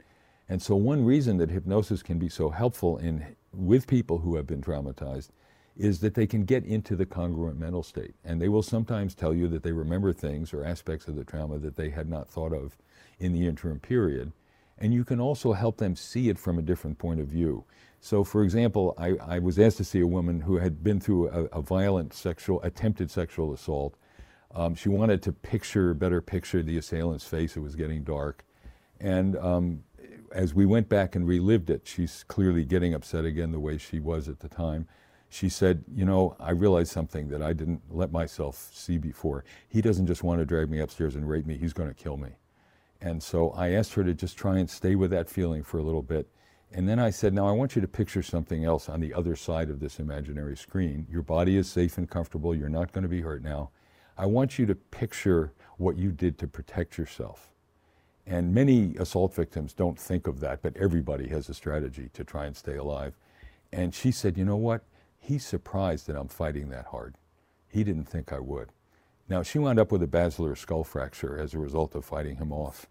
And 0.49 0.63
so 0.63 0.77
one 0.77 1.05
reason 1.05 1.37
that 1.39 1.51
hypnosis 1.51 2.03
can 2.03 2.19
be 2.19 2.29
so 2.29 2.51
helpful 2.51 2.99
in 2.99 3.37
with 3.53 3.87
people 3.87 4.19
who 4.19 4.37
have 4.37 4.47
been 4.47 4.63
traumatized 4.63 5.31
is 5.77 6.01
that 6.01 6.15
they 6.15 6.27
can 6.27 6.45
get 6.45 6.65
into 6.65 6.97
the 6.97 7.07
congruent 7.07 7.59
mental 7.59 7.83
state. 7.83 8.15
And 8.25 8.41
they 8.41 8.49
will 8.49 8.63
sometimes 8.63 9.15
tell 9.15 9.33
you 9.33 9.47
that 9.49 9.63
they 9.63 9.73
remember 9.73 10.13
things 10.13 10.53
or 10.53 10.65
aspects 10.65 11.07
of 11.07 11.17
the 11.17 11.25
trauma 11.25 11.59
that 11.59 11.77
they 11.77 11.91
had 11.91 12.09
not 12.09 12.29
thought 12.29 12.53
of 12.53 12.77
in 13.21 13.33
the 13.33 13.47
interim 13.47 13.79
period. 13.79 14.33
And 14.77 14.93
you 14.93 15.05
can 15.05 15.21
also 15.21 15.53
help 15.53 15.79
them 15.79 15.95
see 15.95 16.29
it 16.29 16.39
from 16.39 16.59
a 16.59 16.63
different 16.63 16.99
point 16.99 17.21
of 17.21 17.29
view. 17.29 17.65
So, 18.01 18.25
for 18.25 18.43
example, 18.45 18.95
I, 18.97 19.17
I 19.17 19.39
was 19.39 19.59
asked 19.59 19.79
to 19.79 19.85
see 19.85 20.01
a 20.01 20.07
woman 20.07 20.41
who 20.41 20.59
had 20.59 20.83
been 20.85 21.01
through 21.01 21.29
a, 21.31 21.45
a 21.47 21.63
violent 21.63 22.15
sexual, 22.15 22.63
attempted 22.63 23.11
sexual 23.11 23.53
assault. 23.53 23.97
Um, 24.55 24.75
she 24.75 24.89
wanted 24.89 25.23
to 25.25 25.33
picture, 25.33 25.95
better 25.95 26.21
picture 26.21 26.63
the 26.63 26.79
assailant's 26.79 27.25
face. 27.25 27.57
It 27.57 27.61
was 27.61 27.75
getting 27.75 28.05
dark. 28.05 28.45
And 29.01 29.37
um, 29.37 29.83
as 30.33 30.55
we 30.55 30.67
went 30.67 30.89
back 30.89 31.17
and 31.17 31.27
relived 31.27 31.71
it, 31.71 31.83
she's 31.85 32.25
clearly 32.29 32.65
getting 32.65 32.95
upset 32.95 33.25
again 33.25 33.53
the 33.53 33.61
way 33.61 33.79
she 33.79 34.01
was 34.01 34.29
at 34.29 34.41
the 34.41 34.49
time. 34.49 34.87
She 35.29 35.49
said, 35.49 35.85
You 35.93 36.05
know, 36.05 36.37
I 36.41 36.51
realized 36.51 36.91
something 36.91 37.29
that 37.29 37.43
I 37.43 37.53
didn't 37.53 37.83
let 37.91 38.13
myself 38.13 38.71
see 38.73 38.97
before. 38.97 39.45
He 39.69 39.83
doesn't 39.83 40.07
just 40.07 40.23
want 40.23 40.41
to 40.41 40.47
drag 40.47 40.71
me 40.71 40.81
upstairs 40.81 41.17
and 41.17 41.29
rape 41.29 41.47
me, 41.47 41.59
he's 41.59 41.73
going 41.73 41.89
to 41.89 41.95
kill 41.95 42.17
me. 42.17 42.31
And 43.01 43.23
so 43.23 43.51
I 43.51 43.71
asked 43.71 43.95
her 43.95 44.05
to 44.05 44.15
just 44.15 44.37
try 44.37 44.59
and 44.59 44.69
stay 44.69 44.95
with 44.95 45.11
that 45.11 45.29
feeling 45.29 45.63
for 45.63 45.79
a 45.79 45.83
little 45.83 46.03
bit. 46.03 46.29
And 46.73 46.89
then 46.89 46.99
I 46.99 47.11
said, 47.11 47.33
Now 47.33 47.47
I 47.47 47.53
want 47.53 47.75
you 47.75 47.83
to 47.83 47.89
picture 47.89 48.23
something 48.23 48.65
else 48.65 48.89
on 48.89 49.01
the 49.01 49.15
other 49.15 49.37
side 49.37 49.71
of 49.71 49.81
this 49.81 49.99
imaginary 49.99 50.57
screen. 50.57 51.07
Your 51.11 51.23
body 51.23 51.57
is 51.57 51.71
safe 51.71 51.97
and 51.97 52.09
comfortable. 52.09 52.55
You're 52.55 52.69
not 52.69 52.93
going 52.93 53.03
to 53.03 53.09
be 53.09 53.23
hurt 53.23 53.43
now. 53.43 53.71
I 54.17 54.27
want 54.27 54.59
you 54.59 54.67
to 54.67 54.75
picture 54.75 55.53
what 55.77 55.97
you 55.97 56.11
did 56.11 56.39
to 56.39 56.47
protect 56.47 56.99
yourself. 56.99 57.53
And 58.27 58.53
many 58.53 58.95
assault 58.97 59.35
victims 59.35 59.73
don't 59.73 59.99
think 59.99 60.27
of 60.27 60.41
that, 60.41 60.61
but 60.61 60.77
everybody 60.77 61.29
has 61.29 61.49
a 61.49 61.55
strategy 61.55 62.11
to 62.13 62.25
try 62.25 62.45
and 62.45 62.55
stay 62.55 62.77
alive. 62.77 63.17
And 63.73 63.95
she 63.95 64.11
said, 64.11 64.37
You 64.37 64.45
know 64.45 64.57
what? 64.57 64.83
He's 65.19 65.47
surprised 65.47 66.07
that 66.07 66.17
I'm 66.17 66.29
fighting 66.29 66.69
that 66.71 66.87
hard. 66.87 67.15
He 67.69 67.85
didn't 67.85 68.09
think 68.09 68.33
I 68.33 68.41
would. 68.41 68.73
Now, 69.29 69.43
she 69.43 69.59
wound 69.59 69.79
up 69.79 69.93
with 69.93 70.03
a 70.03 70.07
basilar 70.07 70.57
skull 70.57 70.85
fracture 70.85 71.39
as 71.39 71.53
a 71.53 71.59
result 71.59 71.95
of 71.95 72.05
fighting 72.05 72.37
him 72.37 72.53
off. 72.53 72.87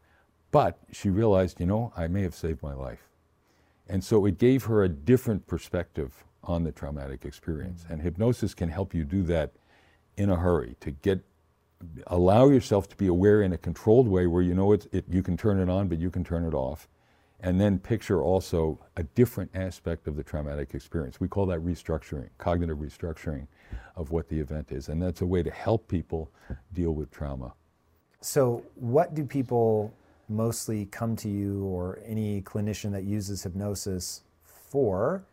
But 0.52 0.78
she 0.92 1.10
realized, 1.10 1.60
you 1.60 1.66
know, 1.66 1.92
I 1.96 2.08
may 2.08 2.22
have 2.22 2.36
saved 2.36 2.62
my 2.62 2.74
life. 2.74 3.08
And 3.89 4.04
so 4.04 4.26
it 4.26 4.38
gave 4.38 4.65
her 4.65 4.84
a 4.84 4.89
different 4.89 5.47
perspective 5.47 6.23
on 6.43 6.63
the 6.63 6.71
traumatic 6.71 7.26
experience. 7.26 7.84
Mm-hmm. 7.84 7.93
And 7.93 8.02
hypnosis 8.02 8.54
can 8.54 8.69
help 8.69 8.93
you 8.93 9.04
do 9.04 9.23
that 9.23 9.54
in 10.15 10.30
a 10.30 10.36
hurry 10.36 10.76
to 10.82 10.91
get 10.91 11.23
allow 12.08 12.50
yourself 12.50 12.89
to 12.89 12.95
be 12.95 13.08
aware 13.08 13.41
in 13.41 13.54
a 13.54 13.58
controlled 13.58 14.08
way 14.08 14.26
where 14.26 14.41
you 14.41 14.56
know 14.56 14.71
it's, 14.71 14.88
it, 14.91 15.06
you 15.10 15.21
can 15.21 15.38
turn 15.38 15.60
it 15.60 15.69
on, 15.69 15.88
but 15.88 16.00
you 16.00 16.10
can 16.10 16.23
turn 16.23 16.43
it 16.43 16.54
off. 16.54 16.88
And 17.39 17.62
then 17.62 17.78
picture 17.78 18.23
also 18.23 18.80
a 18.95 19.04
different 19.04 19.52
aspect 19.54 20.08
of 20.08 20.15
the 20.15 20.23
traumatic 20.23 20.73
experience. 20.73 21.19
We 21.19 21.28
call 21.28 21.45
that 21.47 21.60
restructuring, 21.60 22.30
cognitive 22.39 22.78
restructuring 22.78 23.45
of 23.95 24.10
what 24.10 24.28
the 24.28 24.39
event 24.39 24.71
is. 24.71 24.89
And 24.89 25.02
that's 25.02 25.21
a 25.21 25.26
way 25.26 25.43
to 25.43 25.52
help 25.52 25.88
people 25.88 26.32
deal 26.73 26.95
with 26.95 27.12
trauma. 27.12 27.54
So, 28.21 28.63
what 28.73 29.13
do 29.13 29.23
people 29.23 29.93
mostly 30.30 30.86
come 30.86 31.16
to 31.18 31.30
you 31.30 31.63
or 31.66 32.00
any 32.06 32.42
clinician 32.42 32.92
that 32.92 33.04
uses 33.04 33.44
hypnosis 33.44 34.24
for? 34.44 35.24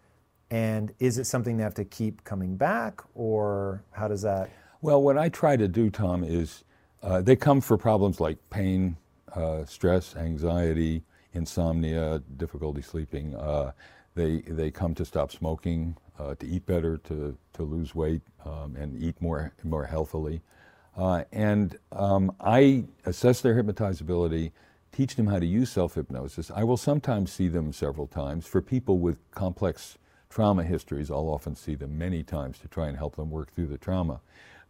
And 0.50 0.92
is 1.00 1.18
it 1.18 1.24
something 1.24 1.56
they 1.56 1.62
have 1.62 1.74
to 1.74 1.84
keep 1.84 2.22
coming 2.24 2.56
back, 2.56 3.00
or 3.14 3.82
how 3.92 4.08
does 4.08 4.22
that? 4.22 4.50
Well, 4.82 5.02
what 5.02 5.18
I 5.18 5.28
try 5.28 5.56
to 5.56 5.66
do, 5.66 5.90
Tom, 5.90 6.22
is 6.22 6.64
uh, 7.02 7.22
they 7.22 7.36
come 7.36 7.60
for 7.60 7.76
problems 7.76 8.20
like 8.20 8.38
pain, 8.50 8.96
uh, 9.34 9.64
stress, 9.64 10.14
anxiety, 10.14 11.02
insomnia, 11.32 12.22
difficulty 12.36 12.82
sleeping. 12.82 13.34
Uh, 13.34 13.72
they, 14.14 14.42
they 14.42 14.70
come 14.70 14.94
to 14.94 15.04
stop 15.04 15.32
smoking, 15.32 15.96
uh, 16.18 16.34
to 16.36 16.46
eat 16.46 16.64
better, 16.66 16.98
to, 16.98 17.36
to 17.54 17.62
lose 17.62 17.94
weight, 17.94 18.22
um, 18.44 18.76
and 18.76 19.02
eat 19.02 19.20
more, 19.20 19.52
more 19.64 19.86
healthily. 19.86 20.40
Uh, 20.96 21.24
and 21.32 21.78
um, 21.90 22.30
I 22.40 22.84
assess 23.06 23.40
their 23.40 23.60
hypnotizability, 23.60 24.52
teach 24.94 25.16
them 25.16 25.26
how 25.26 25.38
to 25.38 25.46
use 25.46 25.70
self 25.70 25.94
hypnosis. 25.94 26.50
I 26.54 26.64
will 26.64 26.76
sometimes 26.76 27.32
see 27.32 27.48
them 27.48 27.72
several 27.72 28.06
times. 28.06 28.46
For 28.46 28.62
people 28.62 28.98
with 28.98 29.18
complex 29.32 29.98
trauma 30.30 30.62
histories, 30.62 31.10
I'll 31.10 31.28
often 31.28 31.54
see 31.54 31.74
them 31.74 31.98
many 31.98 32.22
times 32.22 32.58
to 32.60 32.68
try 32.68 32.88
and 32.88 32.96
help 32.96 33.16
them 33.16 33.30
work 33.30 33.54
through 33.54 33.66
the 33.66 33.78
trauma. 33.78 34.20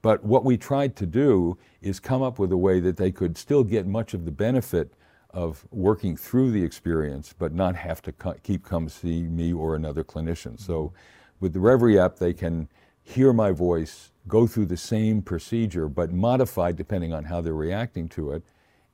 But 0.03 0.25
what 0.25 0.45
we 0.45 0.57
tried 0.57 0.97
to 0.97 1.07
do 1.07 1.57
is 1.81 2.01
come 2.01 2.23
up 2.23 2.39
with 2.39 2.53
a 2.53 2.57
way 2.57 2.81
that 2.81 2.97
they 2.97 3.11
could 3.11 3.39
still 3.39 3.65
get 3.65 3.87
much 3.87 4.13
of 4.13 4.25
the 4.25 4.31
benefit 4.31 4.93
of 5.31 5.67
working 5.71 6.17
through 6.17 6.53
the 6.53 6.63
experience, 6.63 7.35
but 7.37 7.53
not 7.53 7.75
have 7.77 8.01
to 8.03 8.13
co- 8.13 8.37
keep 8.43 8.65
come 8.65 8.89
see 8.89 9.23
me 9.23 9.53
or 9.53 9.75
another 9.75 10.05
clinician. 10.05 10.61
So 10.61 10.93
with 11.41 11.53
the 11.53 11.61
Reverie 11.61 11.99
app, 11.99 12.17
they 12.17 12.33
can 12.33 12.69
hear 13.03 13.33
my 13.33 13.51
voice, 13.51 14.13
go 14.29 14.47
through 14.47 14.67
the 14.67 14.77
same 14.77 15.23
procedure, 15.23 15.89
but 15.89 16.13
modified 16.13 16.77
depending 16.77 17.13
on 17.13 17.25
how 17.25 17.41
they're 17.41 17.55
reacting 17.55 18.09
to 18.11 18.33
it, 18.33 18.43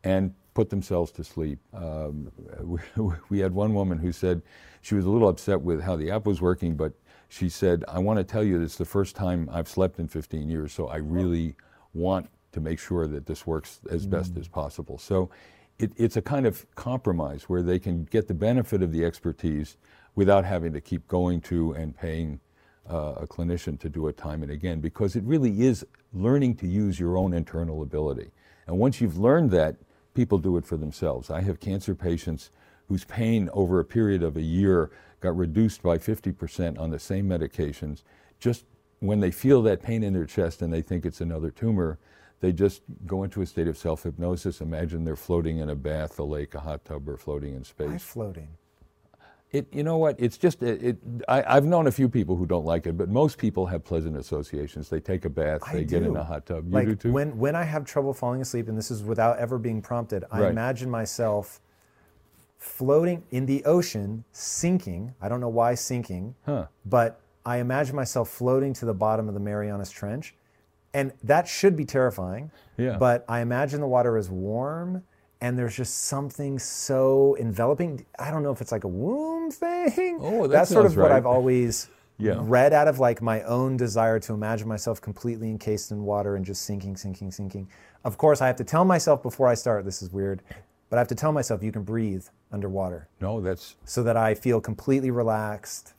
and 0.02 0.34
put 0.54 0.70
themselves 0.70 1.12
to 1.12 1.24
sleep. 1.24 1.58
Um, 1.74 2.30
we, 2.60 2.80
we 3.28 3.38
had 3.38 3.52
one 3.52 3.74
woman 3.74 3.98
who 3.98 4.12
said 4.12 4.42
she 4.80 4.94
was 4.94 5.04
a 5.04 5.10
little 5.10 5.28
upset 5.28 5.60
with 5.60 5.80
how 5.80 5.96
the 5.96 6.10
app 6.10 6.26
was 6.26 6.40
working, 6.40 6.76
but 6.76 6.92
she 7.28 7.48
said, 7.48 7.84
I 7.86 7.98
want 7.98 8.18
to 8.18 8.24
tell 8.24 8.42
you 8.42 8.58
this 8.58 8.72
is 8.72 8.78
the 8.78 8.84
first 8.84 9.14
time 9.14 9.48
I've 9.52 9.68
slept 9.68 9.98
in 10.00 10.08
15 10.08 10.48
years, 10.48 10.72
so 10.72 10.88
I 10.88 10.96
really 10.96 11.54
want 11.94 12.28
to 12.52 12.60
make 12.60 12.78
sure 12.78 13.06
that 13.06 13.26
this 13.26 13.46
works 13.46 13.80
as 13.90 14.06
best 14.06 14.36
as 14.36 14.48
possible. 14.48 14.98
So 14.98 15.30
it, 15.78 15.92
it's 15.96 16.16
a 16.16 16.22
kind 16.22 16.46
of 16.46 16.66
compromise 16.74 17.44
where 17.44 17.62
they 17.62 17.78
can 17.78 18.04
get 18.04 18.26
the 18.26 18.34
benefit 18.34 18.82
of 18.82 18.92
the 18.92 19.04
expertise 19.04 19.76
without 20.16 20.44
having 20.44 20.72
to 20.72 20.80
keep 20.80 21.06
going 21.06 21.40
to 21.42 21.72
and 21.72 21.96
paying 21.96 22.40
uh, 22.88 23.14
a 23.18 23.26
clinician 23.26 23.78
to 23.78 23.88
do 23.88 24.08
it 24.08 24.16
time 24.16 24.42
and 24.42 24.50
again 24.50 24.80
because 24.80 25.14
it 25.14 25.22
really 25.24 25.62
is 25.62 25.86
learning 26.12 26.56
to 26.56 26.66
use 26.66 26.98
your 26.98 27.16
own 27.16 27.32
internal 27.32 27.82
ability. 27.82 28.30
And 28.66 28.78
once 28.78 29.00
you've 29.00 29.18
learned 29.18 29.52
that, 29.52 29.76
people 30.14 30.38
do 30.38 30.56
it 30.56 30.64
for 30.64 30.76
themselves. 30.76 31.30
I 31.30 31.40
have 31.42 31.60
cancer 31.60 31.94
patients 31.94 32.50
whose 32.88 33.04
pain 33.04 33.48
over 33.52 33.78
a 33.78 33.84
period 33.84 34.22
of 34.22 34.36
a 34.36 34.42
year 34.42 34.90
got 35.20 35.36
reduced 35.36 35.82
by 35.82 35.98
50% 35.98 36.78
on 36.78 36.90
the 36.90 36.98
same 36.98 37.28
medications. 37.28 38.02
Just 38.38 38.64
when 38.98 39.20
they 39.20 39.30
feel 39.30 39.62
that 39.62 39.82
pain 39.82 40.02
in 40.02 40.12
their 40.12 40.26
chest 40.26 40.62
and 40.62 40.72
they 40.72 40.82
think 40.82 41.06
it's 41.06 41.20
another 41.20 41.50
tumor, 41.50 41.98
they 42.40 42.52
just 42.52 42.82
go 43.06 43.22
into 43.22 43.42
a 43.42 43.46
state 43.46 43.68
of 43.68 43.76
self 43.76 44.02
hypnosis. 44.02 44.60
Imagine 44.60 45.04
they're 45.04 45.16
floating 45.16 45.58
in 45.58 45.68
a 45.68 45.74
bath, 45.74 46.18
a 46.18 46.24
lake, 46.24 46.54
a 46.54 46.60
hot 46.60 46.84
tub, 46.84 47.08
or 47.08 47.16
floating 47.16 47.54
in 47.54 47.64
space. 47.64 47.88
Why 47.88 47.98
floating? 47.98 48.48
It, 49.52 49.66
you 49.72 49.82
know 49.82 49.96
what? 49.98 50.14
It's 50.18 50.38
just 50.38 50.62
it. 50.62 50.82
it 50.82 50.96
I, 51.26 51.42
I've 51.56 51.64
known 51.64 51.88
a 51.88 51.90
few 51.92 52.08
people 52.08 52.36
who 52.36 52.46
don't 52.46 52.64
like 52.64 52.86
it, 52.86 52.96
but 52.96 53.08
most 53.08 53.36
people 53.36 53.66
have 53.66 53.84
pleasant 53.84 54.16
associations. 54.16 54.88
They 54.88 55.00
take 55.00 55.24
a 55.24 55.28
bath, 55.28 55.62
I 55.66 55.72
they 55.74 55.84
get 55.84 56.04
in 56.04 56.14
a 56.14 56.22
hot 56.22 56.46
tub. 56.46 56.66
You 56.68 56.72
like 56.72 56.86
do 56.86 56.94
too. 56.94 57.12
when 57.12 57.36
when 57.36 57.56
I 57.56 57.64
have 57.64 57.84
trouble 57.84 58.14
falling 58.14 58.40
asleep, 58.40 58.68
and 58.68 58.78
this 58.78 58.90
is 58.92 59.02
without 59.02 59.38
ever 59.38 59.58
being 59.58 59.82
prompted, 59.82 60.24
I 60.30 60.40
Right. 60.42 60.50
imagine 60.50 60.88
myself 60.88 61.60
floating 62.58 63.24
in 63.30 63.46
the 63.46 63.64
ocean, 63.64 64.24
sinking. 64.32 65.14
I 65.20 65.28
don't 65.28 65.40
know 65.40 65.48
why 65.48 65.74
sinking, 65.74 66.34
Huh. 66.46 66.66
but 66.86 67.20
I 67.44 67.56
imagine 67.58 67.96
myself 67.96 68.28
floating 68.28 68.72
to 68.74 68.84
the 68.84 68.94
bottom 68.94 69.26
of 69.28 69.34
the 69.34 69.40
Marianas 69.40 69.90
Trench, 69.90 70.34
and 70.94 71.12
that 71.24 71.48
should 71.48 71.74
be 71.74 71.84
terrifying. 71.84 72.50
Yeah. 72.76 72.98
But 72.98 73.24
I 73.28 73.40
imagine 73.40 73.80
the 73.80 73.88
water 73.88 74.16
is 74.16 74.30
warm. 74.30 75.02
And 75.42 75.58
there's 75.58 75.74
just 75.76 76.04
something 76.04 76.58
so 76.58 77.34
enveloping. 77.40 78.04
I 78.18 78.30
don't 78.30 78.42
know 78.42 78.50
if 78.50 78.60
it's 78.60 78.72
like 78.72 78.84
a 78.84 78.88
womb 78.88 79.50
thing. 79.50 80.18
Oh, 80.20 80.42
that 80.42 80.50
That's 80.50 80.70
sort 80.70 80.84
of 80.84 80.92
sounds 80.92 81.02
what. 81.02 81.12
I've 81.12 81.26
always 81.26 81.88
Yeah. 82.18 82.36
read 82.40 82.74
out 82.74 82.86
of 82.86 82.98
like 82.98 83.22
my 83.22 83.40
own 83.44 83.78
desire 83.78 84.18
to 84.20 84.34
imagine 84.34 84.68
myself 84.68 85.00
completely 85.00 85.48
encased 85.48 85.90
in 85.90 86.04
water 86.04 86.36
and 86.36 86.44
just 86.44 86.62
sinking, 86.66 86.98
sinking, 86.98 87.30
sinking. 87.30 87.66
Of 88.04 88.18
course, 88.18 88.42
I 88.42 88.46
have 88.46 88.56
to 88.56 88.64
tell 88.64 88.84
myself 88.84 89.22
before 89.22 89.48
I 89.48 89.54
start, 89.54 89.86
this 89.86 90.02
is 90.02 90.12
weird, 90.12 90.42
but 90.90 90.96
I 90.96 91.00
have 91.00 91.08
to 91.08 91.14
tell 91.14 91.32
myself 91.32 91.62
you 91.62 91.72
can 91.72 91.82
breathe 91.82 92.26
underwater 92.52 93.08
no, 93.22 93.40
that's 93.40 93.76
so 93.86 94.02
that 94.02 94.18
I 94.18 94.34
feel 94.34 94.60
completely 94.60 95.10
relaxed 95.10 95.94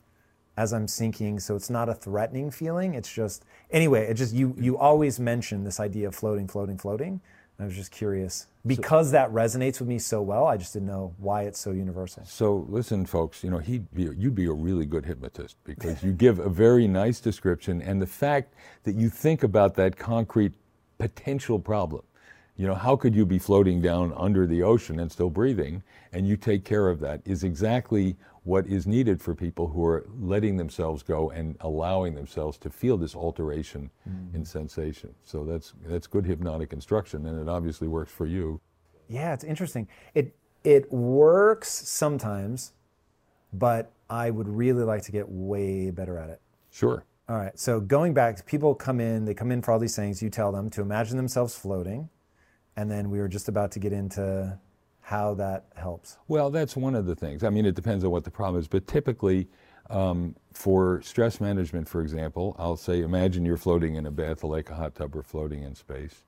as 0.56 0.72
I'm 0.72 0.86
sinking. 0.86 1.40
So 1.40 1.56
it's 1.56 1.70
not 1.70 1.88
a 1.88 1.94
threatening 1.94 2.50
feeling. 2.52 2.94
It's 2.94 3.10
just, 3.10 3.44
anyway, 3.72 4.06
it 4.06 4.14
just, 4.14 4.32
you, 4.34 4.54
you 4.58 4.78
always 4.78 5.18
mention 5.18 5.64
this 5.64 5.80
idea 5.80 6.06
of 6.06 6.14
floating, 6.14 6.46
floating, 6.46 6.78
floating. 6.78 7.20
I 7.58 7.64
was 7.64 7.74
just 7.74 7.90
curious. 7.90 8.46
Because 8.66 9.10
that 9.12 9.30
resonates 9.30 9.80
with 9.80 9.88
me 9.88 9.98
so 9.98 10.22
well, 10.22 10.46
I 10.46 10.56
just 10.56 10.72
didn't 10.72 10.88
know 10.88 11.14
why 11.18 11.42
it's 11.42 11.58
so 11.58 11.72
universal. 11.72 12.24
So 12.24 12.66
listen, 12.68 13.06
folks. 13.06 13.42
You 13.42 13.50
know, 13.50 13.58
he'd 13.58 13.92
be, 13.92 14.04
you'd 14.16 14.34
be 14.34 14.46
a 14.46 14.52
really 14.52 14.86
good 14.86 15.04
hypnotist 15.04 15.56
because 15.64 16.02
you 16.02 16.12
give 16.12 16.38
a 16.38 16.48
very 16.48 16.86
nice 16.86 17.20
description, 17.20 17.82
and 17.82 18.00
the 18.00 18.06
fact 18.06 18.54
that 18.84 18.94
you 18.94 19.08
think 19.08 19.42
about 19.42 19.74
that 19.76 19.96
concrete 19.96 20.52
potential 20.98 21.58
problem. 21.58 22.02
You 22.56 22.66
know, 22.66 22.74
how 22.74 22.96
could 22.96 23.14
you 23.14 23.26
be 23.26 23.38
floating 23.38 23.80
down 23.80 24.12
under 24.16 24.46
the 24.46 24.62
ocean 24.62 25.00
and 25.00 25.10
still 25.10 25.30
breathing? 25.30 25.82
And 26.12 26.28
you 26.28 26.36
take 26.36 26.64
care 26.64 26.88
of 26.88 27.00
that 27.00 27.22
is 27.24 27.42
exactly 27.42 28.14
what 28.44 28.66
is 28.66 28.86
needed 28.86 29.20
for 29.20 29.34
people 29.34 29.68
who 29.68 29.84
are 29.84 30.04
letting 30.18 30.56
themselves 30.56 31.02
go 31.02 31.30
and 31.30 31.56
allowing 31.60 32.14
themselves 32.14 32.58
to 32.58 32.70
feel 32.70 32.96
this 32.96 33.14
alteration 33.14 33.90
mm. 34.08 34.34
in 34.34 34.44
sensation. 34.44 35.14
So 35.22 35.44
that's 35.44 35.74
that's 35.86 36.06
good 36.06 36.26
hypnotic 36.26 36.72
instruction, 36.72 37.26
and 37.26 37.40
it 37.40 37.48
obviously 37.48 37.88
works 37.88 38.10
for 38.10 38.26
you. 38.26 38.60
Yeah, 39.08 39.32
it's 39.32 39.44
interesting. 39.44 39.86
It 40.14 40.34
it 40.64 40.92
works 40.92 41.70
sometimes, 41.70 42.72
but 43.52 43.92
I 44.10 44.30
would 44.30 44.48
really 44.48 44.82
like 44.82 45.02
to 45.04 45.12
get 45.12 45.28
way 45.28 45.90
better 45.90 46.18
at 46.18 46.30
it. 46.30 46.40
Sure. 46.70 47.04
All 47.28 47.36
right. 47.36 47.56
So 47.58 47.80
going 47.80 48.12
back, 48.12 48.44
people 48.46 48.74
come 48.74 49.00
in, 49.00 49.24
they 49.24 49.34
come 49.34 49.52
in 49.52 49.62
for 49.62 49.70
all 49.72 49.78
these 49.78 49.96
things. 49.96 50.20
You 50.20 50.30
tell 50.30 50.50
them 50.50 50.68
to 50.70 50.80
imagine 50.80 51.16
themselves 51.16 51.54
floating, 51.54 52.08
and 52.76 52.90
then 52.90 53.08
we 53.10 53.20
were 53.20 53.28
just 53.28 53.48
about 53.48 53.70
to 53.72 53.78
get 53.78 53.92
into 53.92 54.58
how 55.12 55.34
that 55.34 55.66
helps. 55.76 56.16
Well, 56.26 56.48
that's 56.48 56.74
one 56.74 56.94
of 56.94 57.04
the 57.04 57.14
things. 57.14 57.44
I 57.44 57.50
mean, 57.50 57.66
it 57.66 57.74
depends 57.74 58.02
on 58.02 58.10
what 58.10 58.24
the 58.24 58.30
problem 58.30 58.58
is, 58.58 58.66
but 58.66 58.86
typically, 58.86 59.46
um, 59.90 60.34
for 60.54 61.02
stress 61.02 61.38
management, 61.38 61.86
for 61.86 62.00
example, 62.00 62.56
I'll 62.58 62.78
say, 62.78 63.02
imagine 63.02 63.44
you're 63.44 63.58
floating 63.58 63.96
in 63.96 64.06
a 64.06 64.10
bath, 64.10 64.42
a 64.42 64.46
lake, 64.46 64.70
a 64.70 64.74
hot 64.74 64.94
tub, 64.94 65.14
or 65.14 65.22
floating 65.22 65.64
in 65.64 65.74
space. 65.74 66.24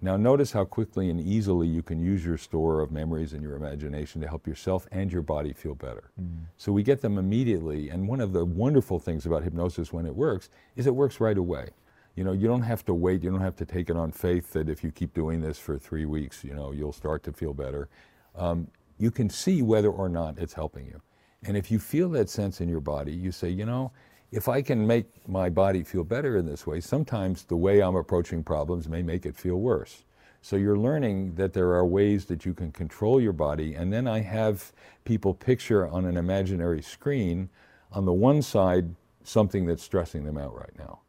Now, 0.00 0.16
notice 0.16 0.50
how 0.50 0.64
quickly 0.64 1.08
and 1.08 1.20
easily 1.20 1.68
you 1.68 1.82
can 1.82 2.00
use 2.00 2.24
your 2.24 2.36
store 2.36 2.80
of 2.80 2.90
memories 2.90 3.32
and 3.32 3.42
your 3.42 3.54
imagination 3.54 4.20
to 4.22 4.28
help 4.28 4.44
yourself 4.46 4.88
and 4.90 5.12
your 5.12 5.22
body 5.22 5.52
feel 5.52 5.76
better. 5.76 6.10
So 6.56 6.72
we 6.72 6.82
get 6.82 7.00
them 7.02 7.18
immediately, 7.18 7.90
and 7.90 8.08
one 8.08 8.20
of 8.20 8.32
the 8.32 8.44
wonderful 8.44 8.98
things 8.98 9.24
about 9.24 9.44
hypnosis 9.44 9.92
when 9.92 10.04
it 10.04 10.16
works 10.16 10.50
is 10.74 10.88
it 10.88 10.94
works 10.96 11.20
right 11.20 11.38
away. 11.38 11.68
You 12.16 12.24
know, 12.24 12.32
you 12.32 12.48
don't 12.48 12.62
have 12.62 12.84
to 12.86 12.94
wait. 12.94 13.22
You 13.22 13.30
don't 13.30 13.40
have 13.40 13.56
to 13.56 13.66
take 13.66 13.88
it 13.88 13.96
on 13.96 14.10
faith 14.10 14.52
that 14.54 14.68
if 14.68 14.82
you 14.82 14.90
keep 14.90 15.14
doing 15.14 15.42
this 15.42 15.58
for 15.58 15.78
three 15.78 16.06
weeks, 16.06 16.42
you 16.42 16.54
know, 16.54 16.72
you'll 16.72 16.92
start 16.92 17.22
to 17.24 17.32
feel 17.32 17.54
better. 17.54 17.88
Um, 18.36 18.68
you 18.98 19.10
can 19.10 19.28
see 19.28 19.62
whether 19.62 19.90
or 19.90 20.08
not 20.08 20.38
it's 20.38 20.54
helping 20.54 20.86
you. 20.86 21.00
And 21.44 21.56
if 21.56 21.70
you 21.70 21.78
feel 21.78 22.08
that 22.10 22.28
sense 22.28 22.60
in 22.60 22.68
your 22.68 22.80
body, 22.80 23.12
you 23.12 23.32
say, 23.32 23.48
you 23.48 23.66
know, 23.66 23.92
if 24.32 24.48
I 24.48 24.62
can 24.62 24.86
make 24.86 25.06
my 25.28 25.48
body 25.48 25.82
feel 25.82 26.04
better 26.04 26.36
in 26.36 26.46
this 26.46 26.66
way, 26.66 26.80
sometimes 26.80 27.44
the 27.44 27.56
way 27.56 27.80
I'm 27.80 27.96
approaching 27.96 28.42
problems 28.42 28.88
may 28.88 29.02
make 29.02 29.24
it 29.24 29.36
feel 29.36 29.56
worse. 29.56 30.04
So 30.42 30.56
you're 30.56 30.78
learning 30.78 31.34
that 31.34 31.52
there 31.52 31.72
are 31.72 31.84
ways 31.84 32.26
that 32.26 32.44
you 32.44 32.54
can 32.54 32.72
control 32.72 33.20
your 33.20 33.32
body. 33.32 33.74
And 33.74 33.92
then 33.92 34.06
I 34.06 34.20
have 34.20 34.72
people 35.04 35.34
picture 35.34 35.88
on 35.88 36.04
an 36.04 36.16
imaginary 36.16 36.82
screen 36.82 37.48
on 37.92 38.04
the 38.04 38.12
one 38.12 38.42
side 38.42 38.94
something 39.24 39.66
that's 39.66 39.82
stressing 39.82 40.24
them 40.24 40.38
out 40.38 40.54
right 40.54 40.76
now. 40.78 41.00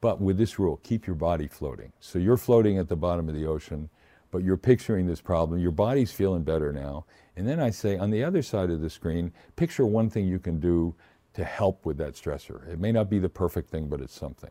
But 0.00 0.20
with 0.20 0.36
this 0.36 0.58
rule, 0.58 0.78
keep 0.82 1.06
your 1.06 1.16
body 1.16 1.48
floating. 1.48 1.92
So 1.98 2.18
you're 2.18 2.36
floating 2.36 2.78
at 2.78 2.88
the 2.88 2.96
bottom 2.96 3.28
of 3.28 3.34
the 3.34 3.46
ocean, 3.46 3.88
but 4.34 4.42
you're 4.42 4.56
picturing 4.56 5.06
this 5.06 5.20
problem. 5.20 5.60
Your 5.60 5.70
body's 5.70 6.10
feeling 6.10 6.42
better 6.42 6.72
now. 6.72 7.04
And 7.36 7.46
then 7.46 7.60
I 7.60 7.70
say, 7.70 7.96
on 7.96 8.10
the 8.10 8.24
other 8.24 8.42
side 8.42 8.68
of 8.68 8.80
the 8.80 8.90
screen, 8.90 9.32
picture 9.54 9.86
one 9.86 10.10
thing 10.10 10.26
you 10.26 10.40
can 10.40 10.58
do 10.58 10.92
to 11.34 11.44
help 11.44 11.86
with 11.86 11.98
that 11.98 12.14
stressor. 12.14 12.68
It 12.68 12.80
may 12.80 12.90
not 12.90 13.08
be 13.08 13.20
the 13.20 13.28
perfect 13.28 13.70
thing, 13.70 13.86
but 13.86 14.00
it's 14.00 14.12
something. 14.12 14.50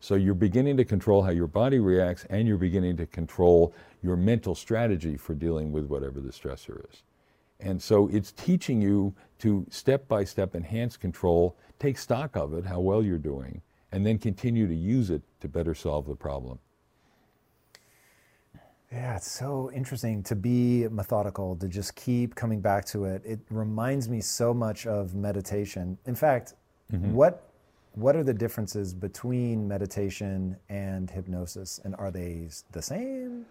So 0.00 0.16
you're 0.16 0.34
beginning 0.34 0.76
to 0.78 0.84
control 0.84 1.22
how 1.22 1.30
your 1.30 1.46
body 1.46 1.78
reacts, 1.78 2.24
and 2.28 2.48
you're 2.48 2.58
beginning 2.58 2.96
to 2.96 3.06
control 3.06 3.72
your 4.02 4.16
mental 4.16 4.56
strategy 4.56 5.16
for 5.16 5.34
dealing 5.34 5.70
with 5.70 5.84
whatever 5.84 6.20
the 6.20 6.32
stressor 6.32 6.84
is. 6.90 7.04
And 7.60 7.80
so 7.80 8.08
it's 8.08 8.32
teaching 8.32 8.82
you 8.82 9.14
to 9.38 9.64
step 9.70 10.08
by 10.08 10.24
step 10.24 10.56
enhance 10.56 10.96
control, 10.96 11.56
take 11.78 11.98
stock 11.98 12.34
of 12.34 12.52
it, 12.54 12.66
how 12.66 12.80
well 12.80 13.00
you're 13.00 13.16
doing, 13.16 13.62
and 13.92 14.04
then 14.04 14.18
continue 14.18 14.66
to 14.66 14.74
use 14.74 15.08
it 15.08 15.22
to 15.40 15.46
better 15.46 15.76
solve 15.76 16.08
the 16.08 16.16
problem. 16.16 16.58
Yeah, 18.92 19.16
it's 19.16 19.30
so 19.30 19.70
interesting 19.72 20.22
to 20.24 20.34
be 20.34 20.88
methodical, 20.88 21.54
to 21.56 21.68
just 21.68 21.94
keep 21.94 22.34
coming 22.34 22.60
back 22.60 22.84
to 22.86 23.04
it. 23.04 23.22
It 23.24 23.38
reminds 23.48 24.08
me 24.08 24.20
so 24.20 24.52
much 24.52 24.84
of 24.86 25.14
meditation. 25.14 25.96
In 26.06 26.16
fact, 26.16 26.54
mm-hmm. 26.92 27.12
what 27.12 27.46
what 27.94 28.14
are 28.14 28.22
the 28.22 28.34
differences 28.34 28.94
between 28.94 29.66
meditation 29.66 30.56
and 30.68 31.10
hypnosis 31.10 31.80
and 31.84 31.94
are 31.96 32.10
they 32.10 32.48
the 32.70 32.82
same? 32.82 33.46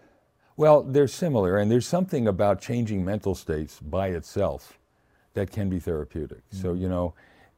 Well, 0.56 0.82
they're 0.82 1.08
similar, 1.08 1.58
and 1.58 1.70
there's 1.70 1.86
something 1.86 2.26
about 2.26 2.60
changing 2.60 3.04
mental 3.04 3.34
states 3.34 3.80
by 3.80 4.08
itself 4.08 4.78
that 5.34 5.50
can 5.50 5.68
be 5.70 5.78
therapeutic. 5.78 6.42
So, 6.50 6.68
mm-hmm. 6.68 6.82
you 6.82 6.88
know, 6.88 7.14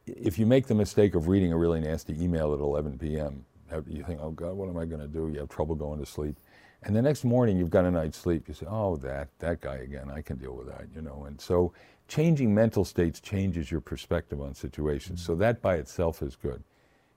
if 0.06 0.38
you 0.38 0.46
make 0.46 0.66
the 0.66 0.74
mistake 0.74 1.14
of 1.14 1.28
reading 1.28 1.52
a 1.52 1.56
really 1.56 1.80
nasty 1.80 2.20
email 2.22 2.52
at 2.52 2.60
11 2.60 2.98
p.m., 2.98 3.44
you 3.88 4.04
think, 4.04 4.20
oh 4.20 4.30
God, 4.30 4.52
what 4.52 4.68
am 4.68 4.76
I 4.76 4.84
going 4.84 5.00
to 5.00 5.08
do? 5.08 5.30
You 5.32 5.40
have 5.40 5.48
trouble 5.48 5.74
going 5.74 5.98
to 5.98 6.06
sleep. 6.06 6.36
And 6.84 6.96
the 6.96 7.02
next 7.02 7.24
morning, 7.24 7.56
you've 7.56 7.70
got 7.70 7.84
a 7.84 7.90
night's 7.90 8.18
sleep. 8.18 8.48
You 8.48 8.54
say, 8.54 8.66
oh, 8.68 8.96
that, 8.96 9.28
that 9.38 9.60
guy 9.60 9.76
again, 9.76 10.10
I 10.10 10.20
can 10.20 10.36
deal 10.36 10.54
with 10.54 10.66
that, 10.66 10.86
you 10.94 11.00
know. 11.00 11.24
And 11.26 11.40
so 11.40 11.72
changing 12.08 12.54
mental 12.54 12.84
states 12.84 13.20
changes 13.20 13.70
your 13.70 13.80
perspective 13.80 14.40
on 14.40 14.54
situations. 14.54 15.24
So 15.24 15.34
that 15.36 15.62
by 15.62 15.76
itself 15.76 16.22
is 16.22 16.34
good. 16.34 16.64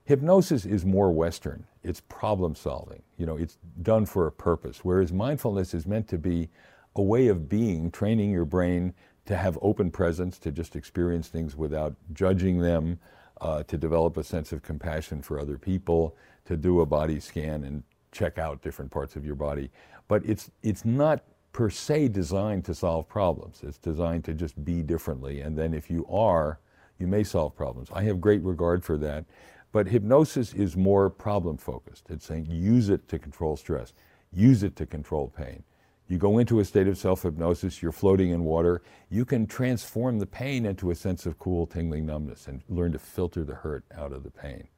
Hypnosis 0.04 0.64
is 0.64 0.84
more 0.84 1.10
Western. 1.10 1.66
It's 1.82 2.00
problem 2.00 2.54
solving. 2.54 3.02
You 3.18 3.26
know, 3.26 3.36
it's 3.36 3.58
done 3.82 4.06
for 4.06 4.28
a 4.28 4.32
purpose. 4.32 4.84
Whereas 4.84 5.12
mindfulness 5.12 5.74
is 5.74 5.84
meant 5.84 6.06
to 6.08 6.18
be 6.18 6.48
a 6.94 7.02
way 7.02 7.26
of 7.26 7.48
being, 7.48 7.90
training 7.90 8.30
your 8.30 8.44
brain 8.44 8.94
to 9.26 9.36
have 9.36 9.58
open 9.60 9.90
presence, 9.90 10.38
to 10.38 10.52
just 10.52 10.76
experience 10.76 11.26
things 11.26 11.56
without 11.56 11.96
judging 12.12 12.60
them, 12.60 13.00
uh, 13.40 13.64
to 13.64 13.76
develop 13.76 14.16
a 14.16 14.22
sense 14.22 14.52
of 14.52 14.62
compassion 14.62 15.20
for 15.20 15.40
other 15.40 15.58
people, 15.58 16.16
to 16.44 16.56
do 16.56 16.80
a 16.80 16.86
body 16.86 17.18
scan 17.18 17.64
and 17.64 17.82
check 18.16 18.38
out 18.38 18.62
different 18.62 18.90
parts 18.90 19.16
of 19.16 19.24
your 19.24 19.34
body. 19.34 19.70
But 20.08 20.24
it's 20.24 20.50
it's 20.62 20.84
not 20.84 21.22
per 21.52 21.70
se 21.70 22.08
designed 22.08 22.64
to 22.66 22.74
solve 22.74 23.08
problems. 23.08 23.62
It's 23.62 23.78
designed 23.78 24.24
to 24.24 24.34
just 24.34 24.62
be 24.64 24.82
differently. 24.82 25.40
And 25.40 25.56
then 25.56 25.74
if 25.74 25.90
you 25.90 26.06
are, 26.06 26.60
you 26.98 27.06
may 27.06 27.24
solve 27.24 27.54
problems. 27.56 27.88
I 27.92 28.02
have 28.02 28.20
great 28.20 28.42
regard 28.42 28.84
for 28.84 28.96
that. 28.98 29.24
But 29.72 29.88
hypnosis 29.88 30.54
is 30.54 30.76
more 30.76 31.10
problem 31.10 31.56
focused. 31.58 32.10
It's 32.10 32.26
saying 32.26 32.46
use 32.48 32.88
it 32.88 33.08
to 33.08 33.18
control 33.18 33.56
stress, 33.56 33.92
use 34.32 34.62
it 34.62 34.76
to 34.76 34.86
control 34.86 35.32
pain. 35.36 35.62
You 36.08 36.18
go 36.18 36.38
into 36.38 36.60
a 36.60 36.64
state 36.64 36.86
of 36.86 36.96
self 36.96 37.22
hypnosis, 37.22 37.82
you're 37.82 37.92
floating 37.92 38.30
in 38.30 38.44
water, 38.44 38.82
you 39.10 39.24
can 39.24 39.46
transform 39.46 40.18
the 40.18 40.26
pain 40.26 40.64
into 40.64 40.90
a 40.90 40.94
sense 40.94 41.26
of 41.26 41.38
cool, 41.38 41.66
tingling 41.66 42.06
numbness 42.06 42.46
and 42.46 42.62
learn 42.68 42.92
to 42.92 42.98
filter 42.98 43.44
the 43.44 43.54
hurt 43.54 43.84
out 43.94 44.12
of 44.12 44.22
the 44.22 44.30
pain. 44.30 44.68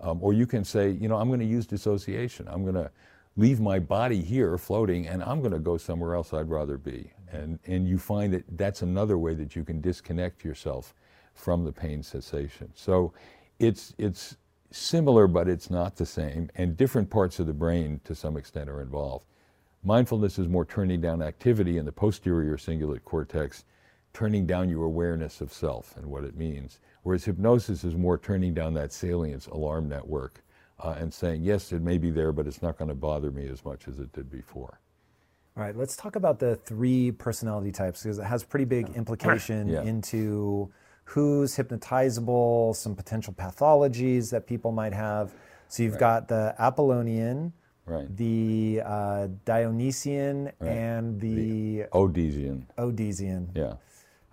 Um, 0.00 0.18
or 0.22 0.32
you 0.32 0.46
can 0.46 0.64
say, 0.64 0.90
you 0.90 1.08
know, 1.08 1.16
I'm 1.16 1.28
going 1.28 1.40
to 1.40 1.46
use 1.46 1.66
dissociation. 1.66 2.46
I'm 2.48 2.62
going 2.62 2.74
to 2.74 2.90
leave 3.36 3.60
my 3.60 3.78
body 3.78 4.22
here 4.22 4.58
floating 4.58 5.06
and 5.06 5.22
I'm 5.22 5.40
going 5.40 5.52
to 5.52 5.58
go 5.58 5.76
somewhere 5.76 6.14
else 6.14 6.32
I'd 6.32 6.50
rather 6.50 6.76
be. 6.76 7.12
And, 7.30 7.58
and 7.66 7.88
you 7.88 7.98
find 7.98 8.32
that 8.32 8.44
that's 8.56 8.82
another 8.82 9.18
way 9.18 9.34
that 9.34 9.54
you 9.54 9.64
can 9.64 9.80
disconnect 9.80 10.44
yourself 10.44 10.94
from 11.34 11.64
the 11.64 11.72
pain 11.72 12.02
cessation. 12.02 12.70
So 12.74 13.12
it's, 13.58 13.94
it's 13.96 14.36
similar, 14.70 15.26
but 15.26 15.48
it's 15.48 15.70
not 15.70 15.96
the 15.96 16.06
same. 16.06 16.50
And 16.56 16.76
different 16.76 17.10
parts 17.10 17.38
of 17.38 17.46
the 17.46 17.52
brain, 17.52 18.00
to 18.04 18.14
some 18.14 18.36
extent, 18.36 18.68
are 18.68 18.80
involved. 18.80 19.24
Mindfulness 19.84 20.38
is 20.38 20.48
more 20.48 20.64
turning 20.64 21.00
down 21.00 21.22
activity 21.22 21.78
in 21.78 21.84
the 21.84 21.92
posterior 21.92 22.56
cingulate 22.56 23.04
cortex, 23.04 23.64
turning 24.12 24.46
down 24.46 24.68
your 24.68 24.84
awareness 24.84 25.40
of 25.40 25.52
self 25.52 25.96
and 25.96 26.06
what 26.06 26.24
it 26.24 26.36
means. 26.36 26.80
Whereas 27.02 27.24
hypnosis 27.24 27.84
is 27.84 27.94
more 27.96 28.18
turning 28.18 28.54
down 28.54 28.74
that 28.74 28.92
salience 28.92 29.46
alarm 29.46 29.88
network 29.88 30.42
uh, 30.80 30.94
and 30.98 31.12
saying, 31.12 31.42
yes, 31.42 31.72
it 31.72 31.82
may 31.82 31.98
be 31.98 32.10
there, 32.10 32.32
but 32.32 32.46
it's 32.46 32.62
not 32.62 32.76
going 32.78 32.88
to 32.88 32.94
bother 32.94 33.30
me 33.30 33.46
as 33.48 33.64
much 33.64 33.88
as 33.88 33.98
it 33.98 34.12
did 34.12 34.30
before. 34.30 34.80
All 35.56 35.62
right, 35.64 35.76
let's 35.76 35.96
talk 35.96 36.14
about 36.16 36.38
the 36.38 36.54
three 36.56 37.10
personality 37.10 37.72
types 37.72 38.02
because 38.02 38.18
it 38.18 38.24
has 38.24 38.44
pretty 38.44 38.64
big 38.64 38.90
implication 38.94 39.68
Yeah. 39.68 39.82
into 39.82 40.70
who's 41.04 41.56
hypnotizable, 41.56 42.76
some 42.76 42.94
potential 42.94 43.32
pathologies 43.32 44.30
that 44.30 44.46
people 44.46 44.70
might 44.72 44.92
have. 44.92 45.32
So 45.68 45.82
you've 45.82 45.98
got 45.98 46.28
the 46.28 46.54
Apollonian, 46.58 47.52
Right. 47.86 48.14
the 48.16 48.82
uh, 48.84 49.28
Dionysian, 49.46 50.52
Right. 50.60 50.68
and 50.70 51.18
the, 51.20 51.84
Odyssean, 51.92 52.66
Odyssean. 52.76 53.48
yeah. 53.54 53.74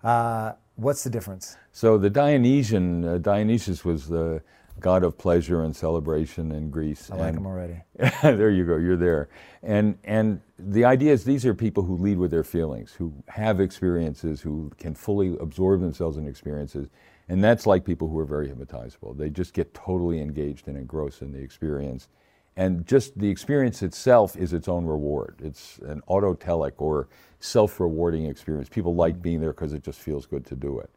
Uh, 0.08 0.52
what's 0.76 1.04
the 1.04 1.10
difference? 1.10 1.56
So 1.72 1.98
the 1.98 2.10
Dionysian, 2.10 3.04
uh, 3.04 3.18
Dionysus 3.18 3.84
was 3.84 4.08
the 4.08 4.42
god 4.78 5.02
of 5.02 5.16
pleasure 5.16 5.62
and 5.64 5.74
celebration 5.74 6.52
in 6.52 6.70
Greece. 6.70 7.10
I 7.10 7.16
like 7.16 7.28
and- 7.28 7.38
them 7.38 7.46
already. 7.46 7.82
there 8.22 8.50
you 8.50 8.64
go. 8.64 8.76
You're 8.76 8.96
there. 8.96 9.28
And 9.62 9.98
and 10.04 10.40
the 10.58 10.84
idea 10.84 11.12
is 11.12 11.24
these 11.24 11.44
are 11.46 11.54
people 11.54 11.82
who 11.82 11.96
lead 11.96 12.18
with 12.18 12.30
their 12.30 12.44
feelings, 12.44 12.92
who 12.92 13.12
have 13.28 13.60
experiences, 13.60 14.40
who 14.40 14.70
can 14.78 14.94
fully 14.94 15.36
absorb 15.40 15.80
themselves 15.80 16.16
in 16.18 16.28
experiences, 16.28 16.88
and 17.28 17.42
that's 17.42 17.66
like 17.66 17.84
people 17.84 18.08
who 18.08 18.18
are 18.18 18.26
very 18.26 18.48
hypnotizable. 18.48 19.16
They 19.16 19.30
just 19.30 19.54
get 19.54 19.74
totally 19.74 20.20
engaged 20.20 20.68
and 20.68 20.76
engrossed 20.76 21.22
in 21.22 21.32
the 21.32 21.40
experience, 21.40 22.08
and 22.56 22.86
just 22.86 23.18
the 23.18 23.28
experience 23.28 23.82
itself 23.82 24.36
is 24.36 24.52
its 24.52 24.68
own 24.68 24.86
reward. 24.86 25.36
It's 25.42 25.78
an 25.78 26.02
autotelic 26.08 26.72
or 26.78 27.08
self-rewarding 27.38 28.24
experience. 28.24 28.68
People 28.68 28.94
like 28.94 29.20
being 29.20 29.40
there 29.40 29.52
because 29.52 29.72
it 29.74 29.82
just 29.82 30.00
feels 30.00 30.26
good 30.26 30.46
to 30.46 30.56
do 30.56 30.78
it. 30.78 30.90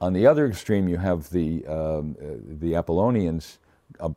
On 0.00 0.12
the 0.12 0.26
other 0.26 0.46
extreme, 0.46 0.88
you 0.88 0.96
have 0.98 1.30
the 1.30 1.66
um, 1.66 2.16
uh, 2.20 2.36
the 2.60 2.72
Apollonians. 2.72 3.58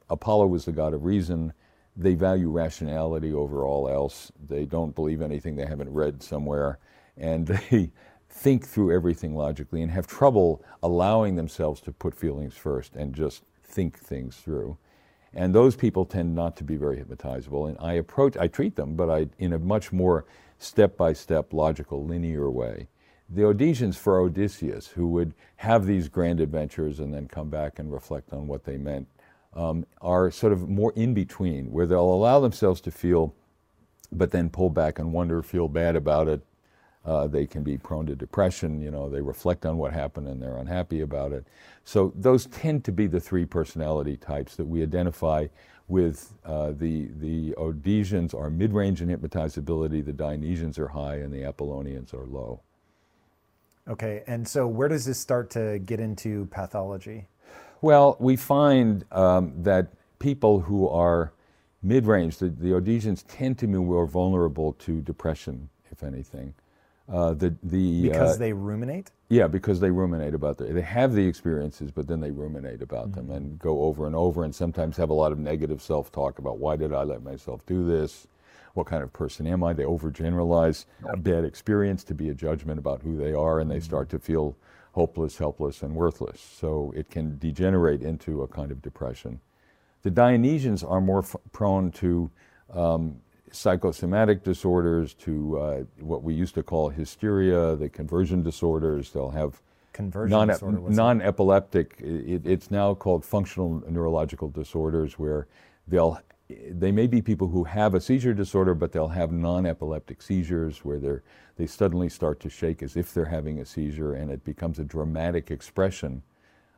Apollo 0.09 0.47
was 0.47 0.65
the 0.65 0.71
god 0.71 0.93
of 0.93 1.03
reason. 1.03 1.53
They 1.95 2.13
value 2.13 2.49
rationality 2.49 3.33
over 3.33 3.65
all 3.65 3.89
else. 3.89 4.31
They 4.47 4.65
don't 4.65 4.93
believe 4.93 5.21
anything 5.21 5.55
they 5.55 5.65
haven't 5.65 5.91
read 5.91 6.21
somewhere, 6.21 6.79
and 7.15 7.47
they 7.71 7.91
think 8.29 8.65
through 8.65 8.91
everything 8.93 9.35
logically 9.35 9.81
and 9.81 9.91
have 9.91 10.05
trouble 10.05 10.63
allowing 10.83 11.35
themselves 11.35 11.81
to 11.81 11.91
put 11.91 12.13
feelings 12.13 12.55
first 12.55 12.95
and 12.95 13.13
just 13.15 13.43
think 13.63 13.97
things 13.97 14.35
through. 14.37 14.77
And 15.33 15.53
those 15.53 15.75
people 15.75 16.05
tend 16.05 16.33
not 16.33 16.55
to 16.57 16.63
be 16.63 16.77
very 16.77 16.97
hypnotizable. 16.97 17.67
And 17.67 17.77
I 17.79 17.93
approach, 17.93 18.37
I 18.37 18.47
treat 18.47 18.75
them, 18.75 18.95
but 18.95 19.09
I 19.09 19.27
in 19.37 19.53
a 19.53 19.59
much 19.59 19.91
more 19.91 20.25
step-by-step, 20.57 21.53
logical, 21.53 22.05
linear 22.05 22.49
way. 22.49 22.87
The 23.29 23.43
Odysseans 23.43 23.95
for 23.95 24.19
Odysseus, 24.19 24.87
who 24.87 25.07
would 25.09 25.33
have 25.57 25.85
these 25.85 26.07
grand 26.07 26.39
adventures 26.39 26.99
and 26.99 27.13
then 27.13 27.27
come 27.27 27.49
back 27.49 27.77
and 27.77 27.91
reflect 27.91 28.31
on 28.31 28.47
what 28.47 28.63
they 28.63 28.77
meant, 28.77 29.07
um, 29.53 29.85
are 30.01 30.31
sort 30.31 30.53
of 30.53 30.69
more 30.69 30.93
in 30.95 31.13
between, 31.13 31.71
where 31.71 31.85
they'll 31.85 31.99
allow 32.01 32.39
themselves 32.39 32.79
to 32.81 32.91
feel, 32.91 33.35
but 34.11 34.31
then 34.31 34.49
pull 34.49 34.69
back 34.69 34.97
and 34.97 35.11
wonder, 35.11 35.43
feel 35.43 35.67
bad 35.67 35.95
about 35.95 36.27
it. 36.27 36.41
Uh, 37.07 37.25
they 37.25 37.45
can 37.45 37.63
be 37.63 37.77
prone 37.77 38.05
to 38.05 38.15
depression. 38.15 38.81
You 38.81 38.91
know, 38.91 39.09
they 39.09 39.21
reflect 39.21 39.65
on 39.65 39.77
what 39.77 39.93
happened 39.93 40.27
and 40.27 40.41
they're 40.41 40.57
unhappy 40.57 41.01
about 41.01 41.31
it. 41.31 41.47
So 41.85 42.11
those 42.15 42.47
tend 42.47 42.83
to 42.83 42.91
be 42.91 43.07
the 43.07 43.21
three 43.21 43.45
personality 43.45 44.17
types 44.17 44.57
that 44.57 44.65
we 44.65 44.83
identify 44.83 45.47
with. 45.87 46.33
Uh, 46.45 46.73
the 46.77 47.07
the 47.19 47.53
Odysseans 47.57 48.33
are 48.33 48.49
mid-range 48.49 49.01
in 49.01 49.07
hypnotizability. 49.07 50.05
The 50.05 50.11
Dionysians 50.11 50.77
are 50.77 50.89
high, 50.89 51.15
and 51.15 51.33
the 51.33 51.43
Apollonians 51.43 52.13
are 52.13 52.25
low. 52.25 52.59
Okay, 53.87 54.23
and 54.27 54.45
so 54.45 54.67
where 54.67 54.89
does 54.89 55.05
this 55.05 55.17
start 55.17 55.49
to 55.51 55.79
get 55.79 56.01
into 56.01 56.45
pathology? 56.47 57.29
Well, 57.81 58.17
we 58.19 58.35
find 58.35 59.05
um, 59.13 59.53
that 59.63 59.87
people 60.19 60.59
who 60.59 60.89
are 60.89 61.31
mid-range, 61.81 62.39
the, 62.39 62.49
the 62.49 62.71
Odysseans 62.71 63.23
tend 63.29 63.57
to 63.59 63.67
be 63.67 63.77
more 63.77 64.05
vulnerable 64.05 64.73
to 64.73 64.99
depression, 65.01 65.69
if 65.89 66.03
anything. 66.03 66.53
Uh, 67.11 67.33
the 67.33 67.55
the 67.63 68.01
Because 68.03 68.35
uh, 68.35 68.39
they 68.39 68.53
ruminate? 68.53 69.11
Yeah, 69.29 69.47
because 69.47 69.79
they 69.79 69.91
ruminate 69.91 70.33
about 70.33 70.59
it. 70.59 70.73
They 70.73 70.81
have 70.81 71.13
the 71.13 71.25
experiences, 71.25 71.89
but 71.91 72.07
then 72.07 72.19
they 72.19 72.31
ruminate 72.31 72.81
about 72.81 73.13
them 73.13 73.31
and 73.31 73.57
go 73.59 73.83
over 73.83 74.07
and 74.07 74.15
over, 74.15 74.43
and 74.43 74.53
sometimes 74.53 74.97
have 74.97 75.09
a 75.09 75.13
lot 75.13 75.31
of 75.31 75.39
negative 75.39 75.81
self-talk 75.81 76.39
about 76.39 76.57
why 76.57 76.75
did 76.75 76.93
I 76.93 77.03
let 77.03 77.23
myself 77.23 77.65
do 77.65 77.85
this? 77.85 78.27
What 78.73 78.87
kind 78.87 79.03
of 79.03 79.11
person 79.13 79.47
am 79.47 79.63
I? 79.63 79.73
They 79.73 79.83
overgeneralize 79.83 80.85
a 81.11 81.17
bad 81.17 81.45
experience 81.45 82.03
to 82.05 82.13
be 82.13 82.29
a 82.29 82.33
judgment 82.33 82.77
about 82.77 83.01
who 83.01 83.17
they 83.17 83.33
are, 83.33 83.59
and 83.59 83.71
they 83.71 83.79
start 83.79 84.09
to 84.09 84.19
feel 84.19 84.57
hopeless, 84.91 85.37
helpless, 85.37 85.81
and 85.83 85.95
worthless. 85.95 86.41
So 86.41 86.93
it 86.95 87.09
can 87.09 87.37
degenerate 87.37 88.01
into 88.01 88.41
a 88.41 88.47
kind 88.47 88.71
of 88.71 88.81
depression. 88.81 89.39
The 90.03 90.11
Dionysians 90.11 90.89
are 90.89 91.01
more 91.01 91.19
f- 91.19 91.35
prone 91.51 91.91
to 91.91 92.29
um, 92.73 93.21
psychosomatic 93.51 94.43
disorders, 94.43 95.13
to 95.15 95.57
uh, 95.57 95.83
what 95.99 96.23
we 96.23 96.33
used 96.33 96.55
to 96.55 96.63
call 96.63 96.89
hysteria, 96.89 97.75
the 97.75 97.89
conversion 97.89 98.43
disorders. 98.43 99.11
They'll 99.11 99.29
have 99.31 99.61
Conversion 99.93 100.29
non, 100.29 100.47
disorder, 100.49 100.79
what's 100.79 100.95
that? 100.95 101.01
non-epileptic. 101.01 101.95
It, 101.99 102.45
it's 102.45 102.69
now 102.69 102.93
called 102.93 103.25
functional 103.25 103.81
neurological 103.89 104.49
disorders, 104.49 105.17
where 105.17 105.47
they'll 105.87 106.21
they 106.69 106.91
may 106.91 107.07
be 107.07 107.21
people 107.21 107.47
who 107.47 107.63
have 107.63 107.95
a 107.95 107.99
seizure 107.99 108.33
disorder, 108.33 108.75
but 108.75 108.91
they'll 108.91 109.07
have 109.07 109.31
non-epileptic 109.31 110.21
seizures 110.21 110.85
where 110.85 110.99
they're 110.99 111.23
they 111.55 111.65
suddenly 111.65 112.09
start 112.09 112.39
to 112.41 112.49
shake 112.49 112.83
as 112.83 112.95
if 112.95 113.11
they're 113.11 113.25
having 113.25 113.59
a 113.59 113.65
seizure, 113.65 114.13
and 114.13 114.29
it 114.29 114.45
becomes 114.45 114.77
a 114.77 114.83
dramatic 114.83 115.49
expression 115.49 116.21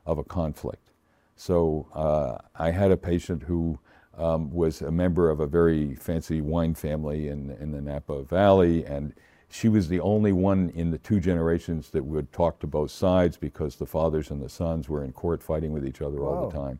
of 0.05 0.17
a 0.17 0.24
conflict. 0.24 0.91
So 1.36 1.88
uh, 1.93 2.38
I 2.55 2.72
had 2.72 2.91
a 2.91 2.97
patient 2.97 3.43
who 3.43 3.80
um, 4.18 4.51
was 4.51 4.82
a 4.82 4.91
member 4.91 5.30
of 5.30 5.39
a 5.39 5.47
very 5.47 5.95
fancy 5.95 6.41
wine 6.41 6.74
family 6.74 7.30
in, 7.30 7.51
in 7.60 7.72
the 7.72 7.82
Napa 7.82 8.24
Valley, 8.24 8.86
and 8.86 9.14
she 9.49 9.68
was 9.68 9.88
the 9.88 9.99
only 9.99 10.32
one 10.32 10.70
in 10.76 10.91
the 10.91 10.97
two 10.97 11.20
generations 11.20 11.89
that 11.89 12.05
would 12.05 12.32
talk 12.32 12.60
to 12.60 12.68
both 12.68 12.91
sides 12.91 13.36
because 13.38 13.76
the 13.76 13.86
fathers 13.86 14.30
and 14.30 14.41
the 14.41 14.49
sons 14.49 14.88
were 14.88 15.03
in 15.03 15.12
court 15.12 15.41
fighting 15.41 15.72
with 15.72 15.86
each 15.86 16.01
other 16.01 16.20
all 16.20 16.47
the 16.47 16.55
time. 16.55 16.80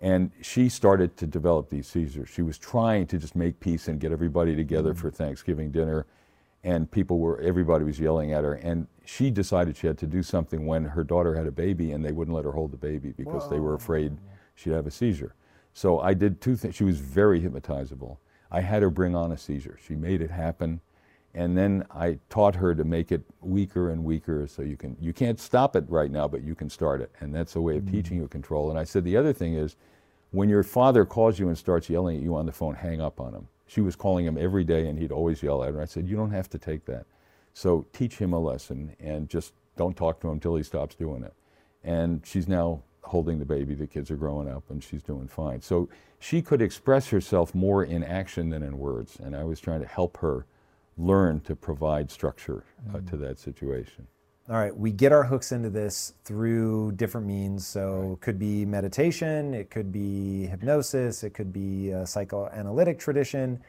And 0.00 0.30
she 0.42 0.68
started 0.68 1.16
to 1.18 1.26
develop 1.26 1.70
these 1.70 1.86
seizures. 1.86 2.28
She 2.28 2.42
was 2.42 2.58
trying 2.58 3.06
to 3.06 3.18
just 3.18 3.36
make 3.36 3.60
peace 3.60 3.88
and 3.88 4.00
get 4.00 4.12
everybody 4.12 4.56
together 4.56 4.94
for 4.94 5.10
Thanksgiving 5.10 5.70
dinner, 5.70 6.06
and 6.64 6.90
people 6.90 7.18
were 7.18 7.40
everybody 7.40 7.84
was 7.84 8.00
yelling 8.00 8.32
at 8.32 8.44
her. 8.44 8.54
And 8.54 8.88
she 9.04 9.30
decided 9.30 9.76
she 9.76 9.86
had 9.86 9.98
to 9.98 10.06
do 10.06 10.22
something 10.22 10.66
when 10.66 10.84
her 10.84 11.04
daughter 11.04 11.34
had 11.34 11.46
a 11.46 11.52
baby, 11.52 11.92
and 11.92 12.04
they 12.04 12.12
wouldn't 12.12 12.34
let 12.34 12.44
her 12.44 12.52
hold 12.52 12.72
the 12.72 12.76
baby 12.76 13.12
because 13.16 13.48
they 13.48 13.60
were 13.60 13.74
afraid 13.74 14.18
she'd 14.56 14.72
have 14.72 14.86
a 14.86 14.90
seizure. 14.90 15.34
So 15.72 16.00
I 16.00 16.14
did 16.14 16.40
two 16.40 16.56
things. 16.56 16.74
She 16.74 16.84
was 16.84 17.00
very 17.00 17.40
hypnotizable. 17.40 18.18
I 18.50 18.60
had 18.60 18.82
her 18.82 18.90
bring 18.90 19.14
on 19.14 19.32
a 19.32 19.38
seizure. 19.38 19.78
She 19.86 19.94
made 19.94 20.20
it 20.20 20.30
happen, 20.30 20.80
and 21.34 21.56
then 21.56 21.86
I 21.90 22.18
taught 22.28 22.54
her 22.56 22.74
to 22.74 22.84
make 22.84 23.10
it 23.10 23.22
weaker 23.40 23.90
and 23.90 24.04
weaker. 24.04 24.46
So 24.46 24.62
you 24.62 24.76
can 24.76 24.96
you 25.00 25.12
can't 25.12 25.40
stop 25.40 25.74
it 25.74 25.84
right 25.88 26.10
now, 26.10 26.28
but 26.28 26.42
you 26.42 26.54
can 26.54 26.68
start 26.68 27.00
it, 27.00 27.10
and 27.20 27.34
that's 27.34 27.56
a 27.56 27.60
way 27.60 27.78
of 27.78 27.90
teaching 27.90 28.18
mm. 28.18 28.22
you 28.22 28.28
control. 28.28 28.68
And 28.68 28.78
I 28.78 28.84
said 28.84 29.04
the 29.04 29.16
other 29.16 29.32
thing 29.32 29.54
is, 29.54 29.76
when 30.30 30.48
your 30.48 30.62
father 30.62 31.06
calls 31.06 31.38
you 31.38 31.48
and 31.48 31.56
starts 31.56 31.88
yelling 31.88 32.18
at 32.18 32.22
you 32.22 32.36
on 32.36 32.46
the 32.46 32.52
phone, 32.52 32.74
hang 32.74 33.00
up 33.00 33.20
on 33.20 33.34
him. 33.34 33.48
She 33.66 33.80
was 33.80 33.96
calling 33.96 34.26
him 34.26 34.36
every 34.36 34.64
day, 34.64 34.86
and 34.88 34.98
he'd 34.98 35.12
always 35.12 35.42
yell 35.42 35.64
at 35.64 35.72
her. 35.72 35.80
I 35.80 35.86
said 35.86 36.06
you 36.06 36.16
don't 36.16 36.30
have 36.32 36.50
to 36.50 36.58
take 36.58 36.84
that. 36.84 37.06
So 37.54 37.86
teach 37.94 38.16
him 38.16 38.34
a 38.34 38.38
lesson, 38.38 38.94
and 39.00 39.30
just 39.30 39.54
don't 39.76 39.96
talk 39.96 40.20
to 40.20 40.28
him 40.28 40.34
until 40.34 40.56
he 40.56 40.62
stops 40.62 40.94
doing 40.94 41.22
it. 41.22 41.32
And 41.82 42.20
she's 42.26 42.46
now 42.46 42.82
holding 43.02 43.38
the 43.38 43.44
baby. 43.44 43.74
The 43.74 43.86
kids 43.86 44.10
are 44.10 44.16
growing 44.16 44.48
up, 44.48 44.70
and 44.70 44.82
she's 44.82 45.02
doing 45.02 45.28
fine. 45.28 45.60
So 45.60 45.88
she 46.18 46.42
could 46.42 46.62
express 46.62 47.08
herself 47.08 47.54
more 47.54 47.84
in 47.84 48.02
action 48.02 48.50
than 48.50 48.62
in 48.62 48.78
words, 48.78 49.18
and 49.20 49.34
I 49.36 49.44
was 49.44 49.60
trying 49.60 49.80
to 49.80 49.86
help 49.86 50.18
her 50.18 50.46
learn 50.96 51.40
to 51.40 51.56
provide 51.56 52.10
structure 52.10 52.64
uh, 52.94 53.00
to 53.10 53.16
that 53.16 53.38
situation. 53.38 54.06
All 54.48 54.56
right, 54.56 54.76
we 54.76 54.90
get 54.92 55.12
our 55.12 55.22
hooks 55.22 55.52
into 55.52 55.70
this 55.70 56.14
through 56.24 56.92
different 56.92 57.26
means. 57.26 57.66
So 57.66 58.14
it 58.14 58.20
could 58.20 58.38
be 58.38 58.64
meditation, 58.66 59.54
it 59.54 59.70
could 59.70 59.92
be 59.92 60.46
hypnosis, 60.46 61.22
it 61.22 61.30
could 61.30 61.52
be 61.52 61.90
a 61.90 62.06
psychoanalytic 62.06 62.98
tradition. 62.98 63.62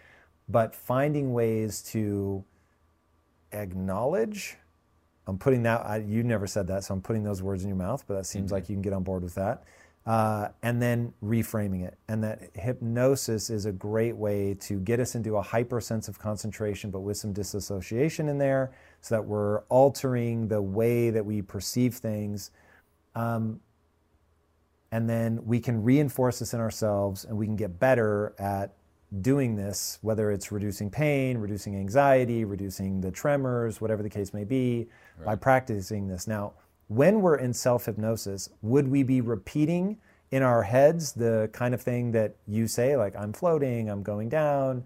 but 0.49 0.75
finding 0.75 1.33
ways 1.33 1.81
to 1.81 2.43
acknowledge. 3.51 4.57
I'm 5.27 5.37
putting 5.37 5.63
that, 5.63 5.85
I, 5.85 5.97
you 5.97 6.23
never 6.23 6.47
said 6.47 6.67
that, 6.67 6.83
so 6.83 6.93
I'm 6.93 7.01
putting 7.01 7.23
those 7.23 7.41
words 7.41 7.63
in 7.63 7.69
your 7.69 7.77
mouth, 7.77 8.03
but 8.07 8.15
that 8.15 8.25
seems 8.25 8.51
like 8.51 8.69
you 8.69 8.75
can 8.75 8.81
get 8.81 8.93
on 8.93 9.03
board 9.03 9.23
with 9.23 9.35
that. 9.35 9.63
Uh, 10.05 10.49
and 10.61 10.81
then 10.81 11.13
reframing 11.23 11.85
it. 11.87 11.97
And 12.09 12.21
that 12.25 12.49
hypnosis 12.55 13.49
is 13.49 13.65
a 13.65 13.71
great 13.71 14.17
way 14.17 14.53
to 14.55 14.79
get 14.81 14.99
us 14.99 15.15
into 15.15 15.37
a 15.37 15.41
hyper 15.41 15.79
sense 15.79 16.09
of 16.09 16.19
concentration, 16.19 16.91
but 16.91 16.99
with 16.99 17.15
some 17.15 17.31
disassociation 17.31 18.27
in 18.27 18.37
there, 18.37 18.73
so 18.99 19.15
that 19.15 19.21
we're 19.21 19.59
altering 19.69 20.49
the 20.49 20.61
way 20.61 21.09
that 21.09 21.25
we 21.25 21.41
perceive 21.41 21.95
things. 21.95 22.51
Um, 23.15 23.61
and 24.91 25.09
then 25.09 25.45
we 25.45 25.59
can 25.59 25.81
reinforce 25.83 26.39
this 26.39 26.53
in 26.53 26.59
ourselves 26.59 27.23
and 27.23 27.37
we 27.37 27.45
can 27.45 27.55
get 27.55 27.79
better 27.79 28.35
at 28.37 28.75
doing 29.21 29.55
this, 29.55 29.99
whether 30.01 30.31
it's 30.31 30.51
reducing 30.51 30.89
pain, 30.89 31.37
reducing 31.37 31.75
anxiety, 31.75 32.45
reducing 32.45 33.01
the 33.01 33.11
tremors, 33.11 33.79
whatever 33.79 34.01
the 34.01 34.09
case 34.09 34.33
may 34.33 34.43
be, 34.43 34.87
right. 35.17 35.25
by 35.25 35.35
practicing 35.35 36.07
this. 36.07 36.27
Now, 36.27 36.53
when 36.87 37.21
we're 37.21 37.37
in 37.37 37.53
self 37.53 37.85
hypnosis, 37.85 38.49
would 38.61 38.87
we 38.87 39.03
be 39.03 39.21
repeating 39.21 39.97
in 40.31 40.41
our 40.41 40.63
heads 40.63 41.13
the 41.13 41.49
kind 41.53 41.73
of 41.73 41.81
thing 41.81 42.11
that 42.11 42.35
you 42.47 42.67
say, 42.67 42.97
like, 42.97 43.15
I'm 43.15 43.33
floating, 43.33 43.89
I'm 43.89 44.01
going 44.01 44.29
down, 44.29 44.83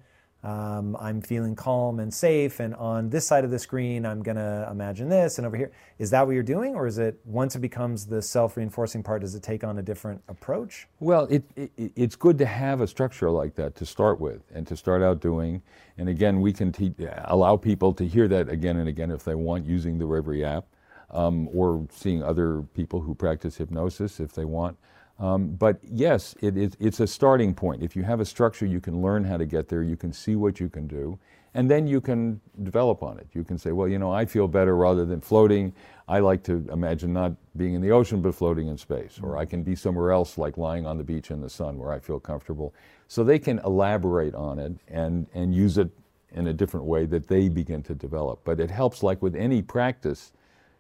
um, 0.48 0.96
I'm 0.98 1.20
feeling 1.20 1.58
calm 1.58 2.00
and 2.00 2.14
safe, 2.14 2.62
and 2.62 2.74
on 2.76 3.10
this 3.10 3.28
side 3.28 3.44
of 3.44 3.52
the 3.52 3.60
screen, 3.60 4.06
I'm 4.06 4.24
to 4.24 4.66
imagine 4.72 5.10
this, 5.10 5.40
and 5.40 5.46
over 5.46 5.58
here. 5.58 5.74
Is 6.00 6.10
that 6.12 6.26
what 6.26 6.34
you're 6.34 6.44
doing, 6.44 6.74
or 6.74 6.88
is 6.88 7.00
it 7.00 7.20
once 7.26 7.58
it 7.58 7.60
becomes 7.60 8.06
the 8.06 8.22
self 8.22 8.56
reinforcing 8.56 9.04
part, 9.04 9.24
does 9.24 9.36
it 9.36 9.44
take 9.44 9.66
on 9.66 9.78
a 9.78 9.82
different 9.82 10.22
approach? 10.30 10.88
Well, 11.02 11.26
it, 11.26 11.44
it, 11.58 11.72
it's 11.98 12.16
good 12.16 12.38
to 12.38 12.46
have 12.46 12.80
a 12.80 12.88
structure 12.88 13.30
like 13.30 13.56
that 13.56 13.76
to 13.76 13.86
start 13.86 14.22
with 14.22 14.42
and 14.54 14.66
to 14.68 14.78
start 14.78 15.02
out 15.02 15.20
doing. 15.20 15.62
And 15.98 16.08
again, 16.08 16.40
we 16.40 16.54
can 16.54 16.72
te- 16.72 16.94
allow 17.26 17.58
people 17.58 17.92
to 17.96 18.08
hear 18.08 18.30
that 18.30 18.48
again 18.48 18.78
and 18.78 18.88
again 18.88 19.12
if 19.12 19.26
they 19.26 19.36
want 19.36 19.66
using 19.66 19.98
the 19.98 20.06
Reverie 20.06 20.46
app 20.46 20.66
um, 21.10 21.50
or 21.54 21.86
seeing 21.92 22.24
other 22.24 22.62
people 22.74 23.02
who 23.02 23.14
practice 23.14 23.58
hypnosis 23.58 24.22
if 24.22 24.32
they 24.32 24.46
want. 24.46 24.78
Um, 25.20 25.50
but 25.50 25.80
yes, 25.84 26.36
it, 26.42 26.58
it, 26.58 26.76
it's 26.80 27.00
a 27.00 27.08
starting 27.08 27.54
point. 27.54 27.82
If 27.82 27.96
you 27.96 28.04
have 28.04 28.20
a 28.20 28.26
structure, 28.26 28.66
you 28.66 28.80
can 28.80 29.02
learn 29.02 29.24
how 29.24 29.38
to 29.38 29.46
get 29.46 29.68
there, 29.68 29.82
you 29.82 29.98
can 29.98 30.14
see 30.14 30.36
what 30.36 30.60
you 30.60 30.70
can 30.70 30.88
do, 30.88 31.18
and 31.56 31.70
then 31.72 31.88
you 31.88 32.00
can 32.00 32.40
develop 32.62 33.02
on 33.02 33.18
it. 33.18 33.28
You 33.34 33.44
can 33.44 33.58
say, 33.58 33.72
well, 33.72 33.88
you 33.88 33.98
know, 33.98 34.12
I 34.12 34.26
feel 34.26 34.48
better 34.48 34.76
rather 34.76 35.06
than 35.06 35.20
floating. 35.22 35.74
I 36.08 36.20
like 36.20 36.44
to 36.44 36.66
imagine 36.72 37.14
not 37.14 37.34
being 37.56 37.74
in 37.74 37.82
the 37.82 37.92
ocean 37.92 38.22
but 38.22 38.36
floating 38.36 38.68
in 38.68 38.78
space, 38.78 39.20
or 39.22 39.38
I 39.38 39.46
can 39.46 39.64
be 39.64 39.76
somewhere 39.76 40.12
else 40.12 40.38
like 40.38 40.56
lying 40.56 40.86
on 40.86 40.98
the 40.98 41.04
beach 41.04 41.32
in 41.32 41.42
the 41.42 41.50
sun 41.50 41.80
where 41.80 41.92
I 41.92 42.00
feel 42.00 42.20
comfortable. 42.20 42.76
So 43.08 43.24
they 43.24 43.40
can 43.40 43.60
elaborate 43.60 44.36
on 44.36 44.60
it 44.60 44.74
and, 44.88 45.26
and 45.34 45.56
use 45.56 45.80
it 45.80 45.90
in 46.32 46.48
a 46.48 46.54
different 46.54 46.86
way 46.86 47.06
that 47.08 47.28
they 47.28 47.50
begin 47.50 47.82
to 47.84 47.96
develop. 47.96 48.42
But 48.44 48.60
it 48.60 48.70
helps, 48.70 49.02
like 49.02 49.22
with 49.22 49.36
any 49.36 49.62
practice, 49.64 50.34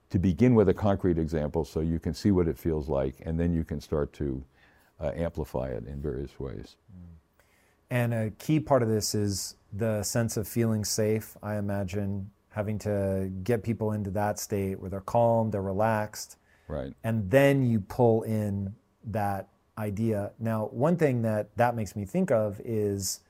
to 0.09 0.19
begin 0.19 0.55
with 0.55 0.69
a 0.69 0.73
concrete 0.73 1.17
example 1.17 1.65
so 1.65 1.81
you 1.81 1.99
can 1.99 2.13
see 2.13 2.31
what 2.31 2.47
it 2.47 2.57
feels 2.57 2.87
like, 2.87 3.15
and 3.25 3.39
then 3.39 3.53
you 3.53 3.63
can 3.63 3.81
start 3.81 4.13
to 4.13 4.43
uh, 4.99 5.11
amplify 5.15 5.67
it 5.67 5.85
in 5.85 6.01
various 6.01 6.39
ways. 6.39 6.75
And 7.89 8.13
a 8.13 8.31
key 8.31 8.59
part 8.59 8.83
of 8.83 8.89
this 8.89 9.15
is 9.15 9.55
the 9.71 10.03
sense 10.03 10.37
of 10.37 10.47
feeling 10.47 10.83
safe. 10.83 11.37
I 11.41 11.55
imagine 11.55 12.31
having 12.49 12.79
to 12.79 13.31
get 13.43 13.63
people 13.63 13.91
into 13.91 14.09
that 14.11 14.39
state 14.39 14.79
where 14.79 14.89
they're 14.89 15.01
calm, 15.01 15.51
they're 15.51 15.61
relaxed. 15.61 16.37
Right. 16.67 16.93
And 17.03 17.29
then 17.29 17.63
you 17.63 17.79
pull 17.79 18.23
in 18.23 18.75
that 19.05 19.47
idea. 19.77 20.31
Now, 20.39 20.65
one 20.67 20.97
thing 20.97 21.21
that 21.21 21.55
that 21.57 21.75
makes 21.75 21.95
me 21.95 22.03
think 22.03 22.31
of 22.31 22.59
is 22.65 23.21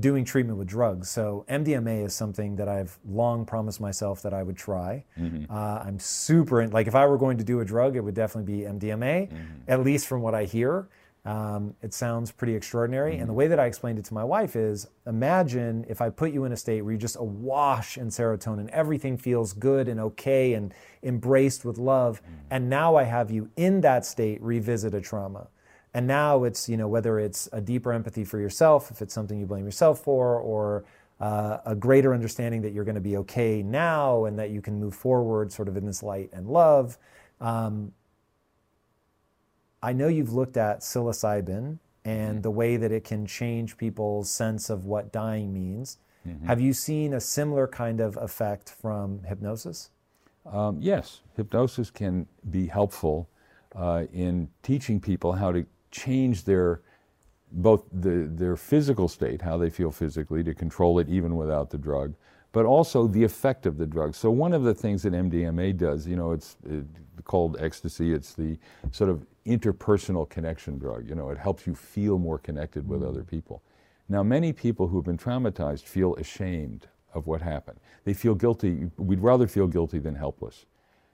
doing 0.00 0.24
treatment 0.24 0.58
with 0.58 0.68
drugs. 0.68 1.10
So 1.10 1.44
MDMA 1.48 2.04
is 2.04 2.14
something 2.14 2.56
that 2.56 2.68
I've 2.68 2.98
long 3.08 3.44
promised 3.44 3.80
myself 3.80 4.22
that 4.22 4.32
I 4.32 4.42
would 4.42 4.56
try. 4.56 5.04
Mm-hmm. 5.18 5.52
Uh, 5.52 5.78
I'm 5.84 5.98
super 5.98 6.60
in, 6.60 6.70
like 6.70 6.86
if 6.86 6.94
I 6.94 7.06
were 7.06 7.18
going 7.18 7.38
to 7.38 7.44
do 7.44 7.60
a 7.60 7.64
drug, 7.64 7.96
it 7.96 8.00
would 8.00 8.14
definitely 8.14 8.60
be 8.60 8.62
MDMA, 8.62 9.28
mm-hmm. 9.28 9.36
at 9.66 9.82
least 9.82 10.06
from 10.06 10.22
what 10.22 10.34
I 10.34 10.44
hear. 10.44 10.88
Um, 11.24 11.74
it 11.82 11.92
sounds 11.92 12.30
pretty 12.30 12.54
extraordinary. 12.54 13.12
Mm-hmm. 13.12 13.20
And 13.20 13.28
the 13.28 13.34
way 13.34 13.48
that 13.48 13.58
I 13.58 13.66
explained 13.66 13.98
it 13.98 14.04
to 14.06 14.14
my 14.14 14.24
wife 14.24 14.54
is 14.56 14.86
imagine 15.06 15.84
if 15.88 16.00
I 16.00 16.10
put 16.10 16.32
you 16.32 16.44
in 16.44 16.52
a 16.52 16.56
state 16.56 16.82
where 16.82 16.92
you're 16.92 17.00
just 17.00 17.16
awash 17.16 17.98
in 17.98 18.08
serotonin, 18.08 18.68
everything 18.70 19.18
feels 19.18 19.52
good 19.52 19.88
and 19.88 19.98
okay 20.00 20.54
and 20.54 20.72
embraced 21.02 21.64
with 21.64 21.76
love. 21.76 22.22
Mm-hmm. 22.22 22.34
And 22.50 22.70
now 22.70 22.96
I 22.96 23.02
have 23.02 23.30
you 23.30 23.50
in 23.56 23.80
that 23.80 24.06
state 24.06 24.40
revisit 24.40 24.94
a 24.94 25.00
trauma. 25.00 25.48
And 25.94 26.06
now 26.06 26.44
it's, 26.44 26.68
you 26.68 26.76
know, 26.76 26.88
whether 26.88 27.18
it's 27.18 27.48
a 27.52 27.60
deeper 27.60 27.92
empathy 27.92 28.24
for 28.24 28.38
yourself, 28.38 28.90
if 28.90 29.02
it's 29.02 29.14
something 29.14 29.38
you 29.38 29.46
blame 29.46 29.64
yourself 29.64 30.00
for, 30.00 30.38
or 30.38 30.84
uh, 31.20 31.58
a 31.64 31.74
greater 31.74 32.14
understanding 32.14 32.62
that 32.62 32.72
you're 32.72 32.84
going 32.84 32.94
to 32.94 33.00
be 33.00 33.16
okay 33.16 33.62
now 33.62 34.24
and 34.26 34.38
that 34.38 34.50
you 34.50 34.60
can 34.60 34.78
move 34.78 34.94
forward 34.94 35.52
sort 35.52 35.68
of 35.68 35.76
in 35.76 35.86
this 35.86 36.02
light 36.02 36.30
and 36.32 36.46
love. 36.48 36.98
Um, 37.40 37.92
I 39.82 39.92
know 39.92 40.08
you've 40.08 40.32
looked 40.32 40.56
at 40.56 40.80
psilocybin 40.80 41.78
and 42.04 42.30
mm-hmm. 42.34 42.40
the 42.40 42.50
way 42.50 42.76
that 42.76 42.92
it 42.92 43.04
can 43.04 43.26
change 43.26 43.76
people's 43.76 44.30
sense 44.30 44.70
of 44.70 44.84
what 44.84 45.12
dying 45.12 45.52
means. 45.52 45.98
Mm-hmm. 46.26 46.46
Have 46.46 46.60
you 46.60 46.72
seen 46.72 47.14
a 47.14 47.20
similar 47.20 47.66
kind 47.66 48.00
of 48.00 48.16
effect 48.16 48.70
from 48.70 49.22
hypnosis? 49.24 49.90
Um, 50.46 50.78
yes, 50.80 51.20
hypnosis 51.36 51.90
can 51.90 52.26
be 52.50 52.66
helpful 52.66 53.28
uh, 53.74 54.04
in 54.12 54.48
teaching 54.62 55.00
people 55.00 55.32
how 55.32 55.52
to 55.52 55.66
change 55.90 56.44
their 56.44 56.80
both 57.50 57.84
the, 57.92 58.30
their 58.30 58.56
physical 58.56 59.08
state, 59.08 59.40
how 59.40 59.56
they 59.56 59.70
feel 59.70 59.90
physically, 59.90 60.44
to 60.44 60.54
control 60.54 60.98
it 60.98 61.08
even 61.08 61.36
without 61.36 61.70
the 61.70 61.78
drug, 61.78 62.14
but 62.52 62.66
also 62.66 63.06
the 63.06 63.24
effect 63.24 63.66
of 63.66 63.78
the 63.78 63.86
drug. 63.86 64.14
So 64.14 64.30
one 64.30 64.52
of 64.52 64.64
the 64.64 64.74
things 64.74 65.02
that 65.02 65.12
MDMA 65.12 65.76
does, 65.76 66.06
you 66.06 66.16
know, 66.16 66.32
it's 66.32 66.56
it, 66.68 66.84
called 67.24 67.56
ecstasy. 67.60 68.12
It's 68.12 68.34
the 68.34 68.58
sort 68.90 69.10
of 69.10 69.26
interpersonal 69.46 70.28
connection 70.28 70.78
drug. 70.78 71.08
You 71.08 71.14
know, 71.14 71.30
it 71.30 71.38
helps 71.38 71.66
you 71.66 71.74
feel 71.74 72.18
more 72.18 72.38
connected 72.38 72.86
with 72.86 73.00
mm. 73.02 73.08
other 73.08 73.22
people. 73.22 73.62
Now, 74.08 74.22
many 74.22 74.52
people 74.52 74.88
who've 74.88 75.04
been 75.04 75.18
traumatized 75.18 75.82
feel 75.82 76.14
ashamed 76.16 76.86
of 77.14 77.26
what 77.26 77.42
happened. 77.42 77.78
They 78.04 78.14
feel 78.14 78.34
guilty. 78.34 78.90
We'd 78.96 79.20
rather 79.20 79.46
feel 79.46 79.66
guilty 79.66 79.98
than 79.98 80.14
helpless. 80.14 80.66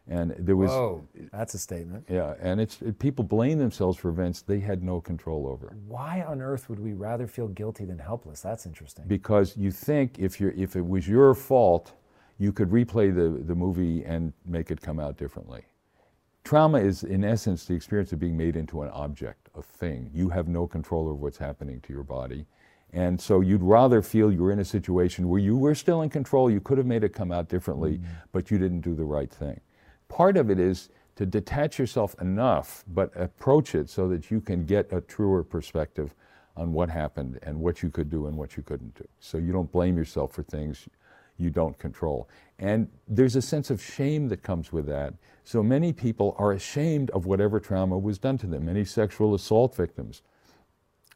And 0.06 0.34
there 0.38 0.56
was. 0.56 0.70
Whoa, 0.70 1.08
that's 1.32 1.54
a 1.54 1.58
statement. 1.58 2.04
Yeah, 2.10 2.34
and 2.38 2.60
it's 2.60 2.82
it, 2.82 2.98
people 2.98 3.24
blame 3.24 3.58
themselves 3.58 3.96
for 3.96 4.10
events 4.10 4.42
they 4.42 4.60
had 4.60 4.82
no 4.82 5.00
control 5.00 5.46
over. 5.48 5.74
Why 5.86 6.22
on 6.22 6.42
earth 6.42 6.68
would 6.68 6.78
we 6.78 6.92
rather 6.92 7.26
feel 7.26 7.48
guilty 7.48 7.86
than 7.86 7.98
helpless? 7.98 8.42
That's 8.42 8.66
interesting. 8.66 9.06
Because 9.06 9.56
you 9.56 9.70
think 9.70 10.18
if 10.18 10.40
you 10.40 10.52
if 10.54 10.76
it 10.76 10.86
was 10.86 11.08
your 11.08 11.34
fault, 11.34 11.94
you 12.38 12.52
could 12.52 12.68
replay 12.68 13.14
the, 13.14 13.42
the 13.44 13.54
movie 13.54 14.04
and 14.04 14.32
make 14.44 14.70
it 14.70 14.80
come 14.80 15.00
out 15.00 15.16
differently. 15.16 15.62
Trauma 16.44 16.78
is, 16.78 17.04
in 17.04 17.24
essence, 17.24 17.64
the 17.64 17.72
experience 17.72 18.12
of 18.12 18.18
being 18.18 18.36
made 18.36 18.56
into 18.56 18.82
an 18.82 18.90
object, 18.90 19.48
a 19.54 19.62
thing. 19.62 20.10
You 20.12 20.28
have 20.28 20.46
no 20.46 20.66
control 20.66 21.04
over 21.04 21.14
what's 21.14 21.38
happening 21.38 21.80
to 21.80 21.92
your 21.94 22.02
body. 22.02 22.44
And 22.92 23.18
so 23.18 23.40
you'd 23.40 23.62
rather 23.62 24.02
feel 24.02 24.30
you 24.30 24.42
were 24.42 24.52
in 24.52 24.58
a 24.58 24.64
situation 24.64 25.28
where 25.28 25.40
you 25.40 25.56
were 25.56 25.74
still 25.74 26.02
in 26.02 26.10
control, 26.10 26.50
you 26.50 26.60
could 26.60 26.76
have 26.76 26.86
made 26.86 27.02
it 27.02 27.14
come 27.14 27.32
out 27.32 27.48
differently, 27.48 27.94
mm-hmm. 27.94 28.12
but 28.30 28.50
you 28.50 28.58
didn't 28.58 28.82
do 28.82 28.94
the 28.94 29.04
right 29.04 29.30
thing. 29.30 29.58
Part 30.14 30.36
of 30.36 30.48
it 30.48 30.60
is 30.60 30.90
to 31.16 31.26
detach 31.26 31.76
yourself 31.76 32.14
enough, 32.20 32.84
but 32.86 33.10
approach 33.16 33.74
it 33.74 33.90
so 33.90 34.06
that 34.10 34.30
you 34.30 34.40
can 34.40 34.64
get 34.64 34.92
a 34.92 35.00
truer 35.00 35.42
perspective 35.42 36.14
on 36.56 36.72
what 36.72 36.88
happened 36.88 37.40
and 37.42 37.58
what 37.58 37.82
you 37.82 37.90
could 37.90 38.10
do 38.10 38.28
and 38.28 38.36
what 38.36 38.56
you 38.56 38.62
couldn't 38.62 38.94
do. 38.94 39.08
So 39.18 39.38
you 39.38 39.52
don't 39.52 39.72
blame 39.72 39.96
yourself 39.96 40.30
for 40.32 40.44
things 40.44 40.86
you 41.36 41.50
don't 41.50 41.76
control. 41.80 42.28
And 42.60 42.86
there's 43.08 43.34
a 43.34 43.42
sense 43.42 43.70
of 43.70 43.82
shame 43.82 44.28
that 44.28 44.44
comes 44.44 44.72
with 44.72 44.86
that. 44.86 45.14
So 45.42 45.64
many 45.64 45.92
people 45.92 46.36
are 46.38 46.52
ashamed 46.52 47.10
of 47.10 47.26
whatever 47.26 47.58
trauma 47.58 47.98
was 47.98 48.16
done 48.16 48.38
to 48.38 48.46
them. 48.46 48.66
Many 48.66 48.84
sexual 48.84 49.34
assault 49.34 49.74
victims 49.74 50.22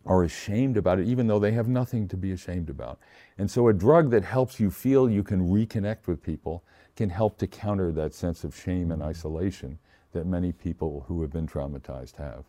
are 0.07 0.25
ashamed 0.25 0.77
about 0.77 0.99
it, 0.99 1.07
even 1.07 1.29
though 1.29 1.39
they 1.39 1.53
have 1.53 1.69
nothing 1.69 2.09
to 2.09 2.17
be 2.17 2.33
ashamed 2.33 2.69
about. 2.69 2.99
And 3.39 3.49
so 3.49 3.69
a 3.69 3.73
drug 3.73 4.11
that 4.11 4.25
helps 4.25 4.59
you 4.59 4.73
feel 4.73 5.09
you 5.09 5.23
can 5.23 5.49
reconnect 5.49 6.09
with 6.09 6.21
people 6.21 6.65
can 6.99 7.11
help 7.11 7.39
to 7.39 7.47
counter 7.47 7.93
that 7.93 8.13
sense 8.13 8.43
of 8.43 8.57
shame 8.57 8.91
and 8.91 9.05
isolation 9.05 9.79
that 10.11 10.27
many 10.27 10.51
people 10.51 11.05
who 11.07 11.23
have 11.23 11.31
been 11.31 11.47
traumatized 11.47 12.17
have. 12.17 12.45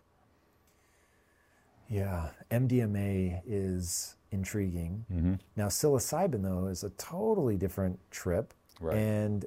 Yeah, 1.87 2.29
MDMA 2.49 3.43
is 3.45 4.15
intriguing. 4.31 5.05
Mm-hmm. 5.13 5.33
Now, 5.55 5.67
psilocybin, 5.67 6.41
though, 6.41 6.65
is 6.65 6.83
a 6.83 6.89
totally 6.91 7.57
different 7.57 7.99
trip. 8.09 8.55
Right. 8.81 8.97
And 8.97 9.45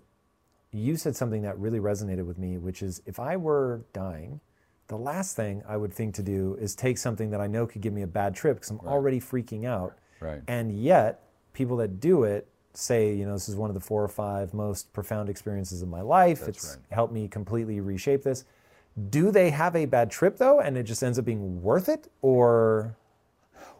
you 0.71 0.97
said 0.97 1.17
something 1.17 1.43
that 1.43 1.59
really 1.59 1.81
resonated 1.81 2.25
with 2.25 2.39
me, 2.39 2.59
which 2.59 2.81
is 2.81 3.03
if 3.05 3.19
I 3.19 3.37
were 3.37 3.83
dying, 3.93 4.39
the 4.87 4.99
last 4.99 5.35
thing 5.35 5.65
I 5.67 5.79
would 5.79 5.93
think 5.93 6.15
to 6.15 6.23
do 6.23 6.57
is 6.61 6.77
take 6.77 6.97
something 6.97 7.31
that 7.31 7.41
I 7.41 7.49
know 7.49 7.67
could 7.67 7.83
give 7.83 7.93
me 7.93 8.03
a 8.03 8.07
bad 8.07 8.37
trip 8.37 8.59
because 8.59 8.71
I'm 8.71 8.79
right. 8.79 8.93
already 8.93 9.19
freaking 9.19 9.65
out. 9.65 9.99
Right. 10.21 10.43
And 10.47 10.71
yet, 10.71 11.25
people 11.55 11.77
that 11.79 11.99
do 11.99 12.23
it 12.23 12.47
say, 12.75 13.15
you 13.15 13.27
know, 13.27 13.33
this 13.33 13.49
is 13.49 13.57
one 13.57 13.71
of 13.71 13.75
the 13.75 13.81
four 13.81 14.03
or 14.03 14.09
five 14.09 14.55
most 14.55 14.93
profound 14.93 15.29
experiences 15.29 15.83
of 15.83 15.89
my 15.89 16.01
life. 16.01 16.41
That's 16.41 16.49
it's 16.49 16.77
right. 16.77 16.95
helped 16.95 17.13
me 17.13 17.29
completely 17.29 17.81
reshape 17.81 18.23
this. 18.23 18.45
Do 19.11 19.31
they 19.31 19.51
have 19.51 19.75
a 19.75 19.87
bad 19.87 20.11
trip 20.11 20.37
though, 20.37 20.61
and 20.61 20.77
it 20.77 20.85
just 20.85 21.03
ends 21.03 21.19
up 21.19 21.25
being 21.25 21.63
worth 21.63 21.89
it, 21.89 22.09
or? 22.21 22.97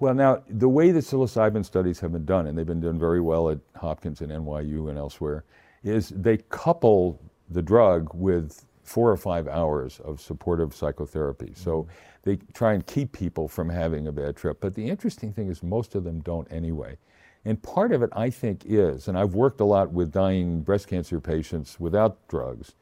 Well, 0.01 0.15
now, 0.15 0.43
the 0.49 0.69
way 0.69 0.91
the 0.91 1.01
psilocybin 1.01 1.65
studies 1.65 2.01
have 2.01 2.13
been 2.13 2.25
done, 2.25 2.47
and 2.47 2.57
they've 2.57 2.67
been 2.67 2.81
done 2.81 2.99
very 2.99 3.21
well 3.21 3.51
at 3.51 3.59
Hopkins 3.77 4.21
and 4.21 4.33
NYU 4.33 4.89
and 4.89 4.99
elsewhere, 4.99 5.45
is 5.85 6.09
they 6.11 6.39
couple 6.39 7.21
the 7.51 7.63
drug 7.63 8.09
with 8.15 8.65
four 8.83 9.11
or 9.11 9.17
five 9.17 9.47
hours 9.49 10.01
of 10.01 10.21
supportive 10.21 10.75
psychotherapy. 10.75 11.53
So 11.55 11.83
mm-hmm. 11.83 11.91
they 12.25 12.37
try 12.53 12.75
and 12.75 12.85
keep 12.87 13.13
people 13.13 13.49
from 13.49 13.69
having 13.69 14.07
a 14.09 14.13
bad 14.13 14.37
trip. 14.37 14.61
But 14.61 14.75
the 14.75 14.89
interesting 14.89 15.33
thing 15.33 15.49
is, 15.49 15.63
most 15.63 15.95
of 15.95 16.05
them 16.05 16.21
don't 16.21 16.51
anyway. 16.51 16.97
And 17.45 17.61
part 17.63 17.93
of 17.93 18.03
it, 18.03 18.11
I 18.13 18.31
think, 18.31 18.63
is, 18.65 19.09
and 19.09 19.19
I've 19.19 19.35
worked 19.35 19.61
a 19.61 19.65
lot 19.65 19.93
with 19.93 20.13
dying 20.13 20.61
breast 20.63 20.87
cancer 20.87 21.21
patients 21.21 21.81
without 21.81 22.29
drugs, 22.29 22.75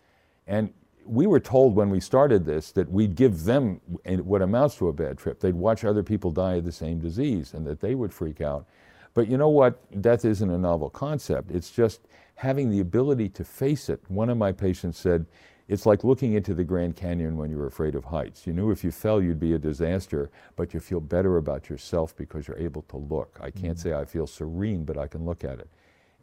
and 0.47 0.73
we 1.07 1.27
were 1.27 1.41
told 1.41 1.75
when 1.75 1.91
we 1.91 1.99
started 1.99 2.45
this 2.45 2.71
that 2.73 2.91
we'd 2.91 3.17
give 3.17 3.45
them 3.45 3.81
what 4.05 4.43
amounts 4.43 4.77
to 4.77 4.89
a 4.89 4.93
bad 4.93 5.19
trip. 5.19 5.41
They'd 5.41 5.55
watch 5.55 5.85
other 5.85 6.03
people 6.03 6.31
die 6.31 6.55
of 6.55 6.65
the 6.65 6.73
same 6.73 7.01
disease 7.01 7.55
and 7.55 7.67
that 7.67 7.81
they 7.81 7.95
would 7.95 8.13
freak 8.13 8.41
out. 8.41 8.67
But 9.15 9.27
you 9.27 9.37
know 9.37 9.49
what? 9.49 10.01
Death 10.01 10.25
isn't 10.25 10.51
a 10.51 10.59
novel 10.59 10.89
concept. 10.89 11.51
It's 11.51 11.71
just 11.71 12.03
having 12.37 12.71
the 12.71 12.81
ability 12.81 13.29
to 13.31 13.45
face 13.45 13.89
it. 13.89 14.01
One 14.09 14.31
of 14.31 14.39
my 14.39 14.53
patients 14.53 14.99
said, 14.99 15.27
it's 15.71 15.87
like 15.87 16.03
looking 16.03 16.33
into 16.33 16.53
the 16.53 16.65
Grand 16.65 16.97
Canyon 16.97 17.37
when 17.37 17.49
you're 17.49 17.69
afraid 17.69 17.95
of 17.95 18.03
heights. 18.05 18.45
You 18.45 18.53
knew 18.53 18.73
if 18.73 18.83
you 18.83 18.91
fell, 18.91 19.23
you'd 19.23 19.39
be 19.39 19.53
a 19.53 19.59
disaster, 19.59 20.29
but 20.57 20.75
you 20.75 20.81
feel 20.81 20.99
better 20.99 21.37
about 21.37 21.71
yourself 21.71 22.17
because 22.17 22.49
you're 22.49 22.59
able 22.59 22.83
to 22.83 22.97
look. 22.97 23.39
I 23.41 23.53
can't 23.53 23.79
mm-hmm. 23.79 23.89
say 23.89 23.95
I 23.95 24.05
feel 24.05 24.27
serene, 24.27 24.85
but 24.85 24.99
I 24.99 25.07
can 25.07 25.25
look 25.25 25.45
at 25.45 25.61
it. 25.61 25.69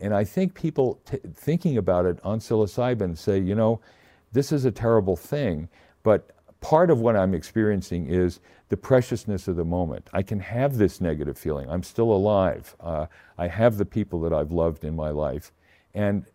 And 0.01 0.13
I 0.13 0.25
think 0.25 0.53
people 0.53 0.99
t- 1.05 1.19
thinking 1.33 1.77
about 1.77 2.05
it 2.05 2.19
on 2.25 2.39
psilocybin 2.39 3.17
say, 3.17 3.39
you 3.39 3.55
know, 3.55 3.79
this 4.33 4.51
is 4.51 4.65
a 4.65 4.71
terrible 4.71 5.15
thing, 5.15 5.69
but 6.03 6.31
part 6.59 6.91
of 6.91 6.99
what 6.99 7.15
I'm 7.15 7.33
experiencing 7.33 8.07
is 8.07 8.41
the 8.67 8.75
preciousness 8.75 9.47
of 9.47 9.55
the 9.55 9.63
moment. 9.63 10.09
I 10.11 10.23
can 10.23 10.41
have 10.41 10.77
this 10.77 10.99
negative 10.99 11.37
feeling. 11.37 11.69
I'm 11.69 11.83
still 11.83 12.11
alive. 12.11 12.75
Uh, 12.81 13.05
I 13.37 13.47
have 13.47 13.77
the 13.77 13.85
people 13.85 14.19
that 14.21 14.33
I've 14.33 14.51
loved 14.51 14.83
in 14.83 14.93
my 14.93 15.09
life. 15.09 15.53
And 15.97 16.25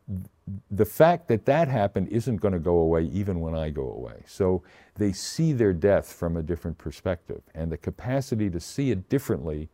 the 0.73 0.85
fact 0.85 1.29
that 1.29 1.45
that 1.45 1.69
happened 1.69 2.09
isn't 2.09 2.39
going 2.39 2.53
to 2.53 2.59
go 2.59 2.79
away 2.79 3.05
even 3.05 3.39
when 3.39 3.55
I 3.55 3.71
go 3.71 3.93
away. 3.93 4.25
So 4.27 4.65
they 4.97 5.13
see 5.13 5.53
their 5.53 5.73
death 5.73 6.13
from 6.13 6.37
a 6.37 6.43
different 6.43 6.79
perspective, 6.79 7.43
and 7.55 7.71
the 7.71 7.77
capacity 7.77 8.51
to 8.51 8.59
see 8.59 8.91
it 8.91 9.09
differently 9.09 9.69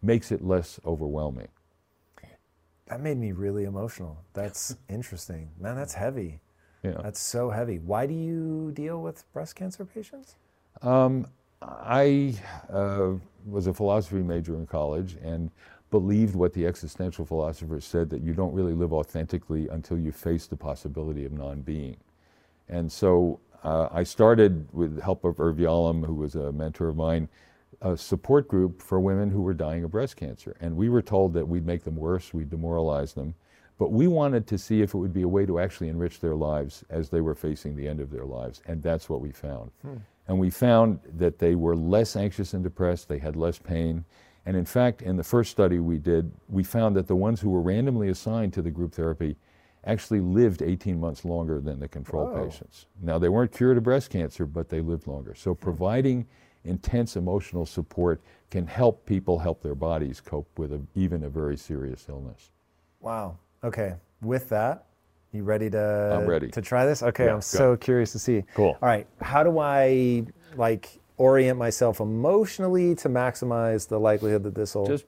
makes 0.00 0.30
it 0.30 0.44
less 0.44 0.78
overwhelming. 0.86 1.48
That 2.86 3.00
made 3.00 3.18
me 3.18 3.32
really 3.32 3.64
emotional. 3.64 4.16
That's 4.32 4.76
interesting. 4.88 5.50
Man, 5.58 5.74
that's 5.74 5.94
heavy. 5.94 6.40
Yeah. 6.84 7.00
That's 7.02 7.20
so 7.20 7.50
heavy. 7.50 7.80
Why 7.80 8.06
do 8.06 8.14
you 8.14 8.70
deal 8.74 9.02
with 9.02 9.24
breast 9.32 9.56
cancer 9.56 9.84
patients? 9.84 10.36
Um, 10.82 11.26
I 11.60 12.36
uh, 12.72 13.14
was 13.44 13.66
a 13.66 13.74
philosophy 13.74 14.22
major 14.22 14.54
in 14.54 14.66
college, 14.66 15.16
and 15.20 15.50
believed 15.92 16.34
what 16.34 16.54
the 16.54 16.66
existential 16.66 17.24
philosophers 17.24 17.84
said 17.84 18.10
that 18.10 18.22
you 18.22 18.32
don't 18.32 18.52
really 18.52 18.72
live 18.72 18.92
authentically 18.92 19.68
until 19.68 19.98
you 19.98 20.10
face 20.10 20.48
the 20.48 20.56
possibility 20.56 21.24
of 21.24 21.30
non 21.30 21.60
being. 21.60 21.96
And 22.68 22.90
so 22.90 23.38
uh, 23.62 23.88
I 23.92 24.02
started, 24.02 24.66
with 24.72 24.96
the 24.96 25.02
help 25.02 25.24
of 25.24 25.38
Irv 25.38 25.58
Yalom, 25.58 26.04
who 26.04 26.14
was 26.14 26.34
a 26.34 26.50
mentor 26.50 26.88
of 26.88 26.96
mine, 26.96 27.28
a 27.82 27.96
support 27.96 28.48
group 28.48 28.80
for 28.80 28.98
women 28.98 29.30
who 29.30 29.42
were 29.42 29.54
dying 29.54 29.84
of 29.84 29.90
breast 29.90 30.16
cancer. 30.16 30.56
And 30.60 30.76
we 30.76 30.88
were 30.88 31.02
told 31.02 31.34
that 31.34 31.46
we'd 31.46 31.66
make 31.66 31.84
them 31.84 31.96
worse, 31.96 32.34
we'd 32.34 32.50
demoralize 32.50 33.12
them. 33.12 33.34
But 33.78 33.92
we 33.92 34.06
wanted 34.06 34.46
to 34.46 34.58
see 34.58 34.80
if 34.80 34.94
it 34.94 34.98
would 34.98 35.12
be 35.12 35.22
a 35.22 35.28
way 35.28 35.44
to 35.44 35.60
actually 35.60 35.88
enrich 35.88 36.20
their 36.20 36.34
lives 36.34 36.84
as 36.88 37.10
they 37.10 37.20
were 37.20 37.34
facing 37.34 37.76
the 37.76 37.86
end 37.86 38.00
of 38.00 38.10
their 38.10 38.24
lives. 38.24 38.62
And 38.66 38.82
that's 38.82 39.08
what 39.08 39.20
we 39.20 39.30
found. 39.30 39.70
Hmm. 39.82 39.96
And 40.28 40.38
we 40.38 40.50
found 40.50 41.00
that 41.18 41.38
they 41.38 41.54
were 41.54 41.76
less 41.76 42.16
anxious 42.16 42.54
and 42.54 42.62
depressed, 42.64 43.08
they 43.08 43.18
had 43.18 43.36
less 43.36 43.58
pain, 43.58 44.04
and 44.44 44.56
in 44.56 44.64
fact, 44.64 45.02
in 45.02 45.16
the 45.16 45.24
first 45.24 45.50
study 45.50 45.78
we 45.78 45.98
did, 45.98 46.32
we 46.48 46.64
found 46.64 46.96
that 46.96 47.06
the 47.06 47.16
ones 47.16 47.40
who 47.40 47.50
were 47.50 47.60
randomly 47.60 48.08
assigned 48.08 48.52
to 48.54 48.62
the 48.62 48.70
group 48.70 48.92
therapy 48.92 49.36
actually 49.84 50.20
lived 50.20 50.62
18 50.62 50.98
months 50.98 51.24
longer 51.24 51.60
than 51.60 51.80
the 51.80 51.88
control 51.88 52.26
Whoa. 52.26 52.44
patients. 52.44 52.86
Now, 53.00 53.18
they 53.18 53.28
weren't 53.28 53.52
cured 53.52 53.76
of 53.76 53.82
breast 53.82 54.10
cancer, 54.10 54.46
but 54.46 54.68
they 54.68 54.80
lived 54.80 55.06
longer. 55.06 55.34
So, 55.34 55.54
hmm. 55.54 55.62
providing 55.62 56.26
intense 56.64 57.16
emotional 57.16 57.66
support 57.66 58.20
can 58.50 58.66
help 58.66 59.04
people 59.06 59.38
help 59.38 59.62
their 59.62 59.74
bodies 59.74 60.20
cope 60.20 60.48
with 60.58 60.72
a, 60.72 60.80
even 60.94 61.24
a 61.24 61.28
very 61.28 61.56
serious 61.56 62.06
illness. 62.08 62.50
Wow. 63.00 63.38
Okay. 63.64 63.94
With 64.20 64.48
that, 64.50 64.86
you 65.32 65.42
ready 65.44 65.70
to? 65.70 66.18
I'm 66.18 66.26
ready 66.26 66.48
to 66.50 66.60
try 66.60 66.84
this. 66.84 67.02
Okay, 67.02 67.24
yeah, 67.24 67.34
I'm 67.34 67.40
so 67.40 67.76
curious 67.76 68.12
to 68.12 68.18
see. 68.18 68.44
Cool. 68.54 68.76
All 68.80 68.88
right. 68.88 69.06
How 69.20 69.42
do 69.42 69.58
I 69.58 70.26
like 70.56 71.00
orient 71.22 71.56
myself 71.56 72.00
emotionally 72.00 72.96
to 72.96 73.08
maximize 73.08 73.86
the 73.86 74.00
likelihood 74.00 74.42
that 74.42 74.56
this 74.56 74.74
will 74.74 74.86
just 74.86 75.04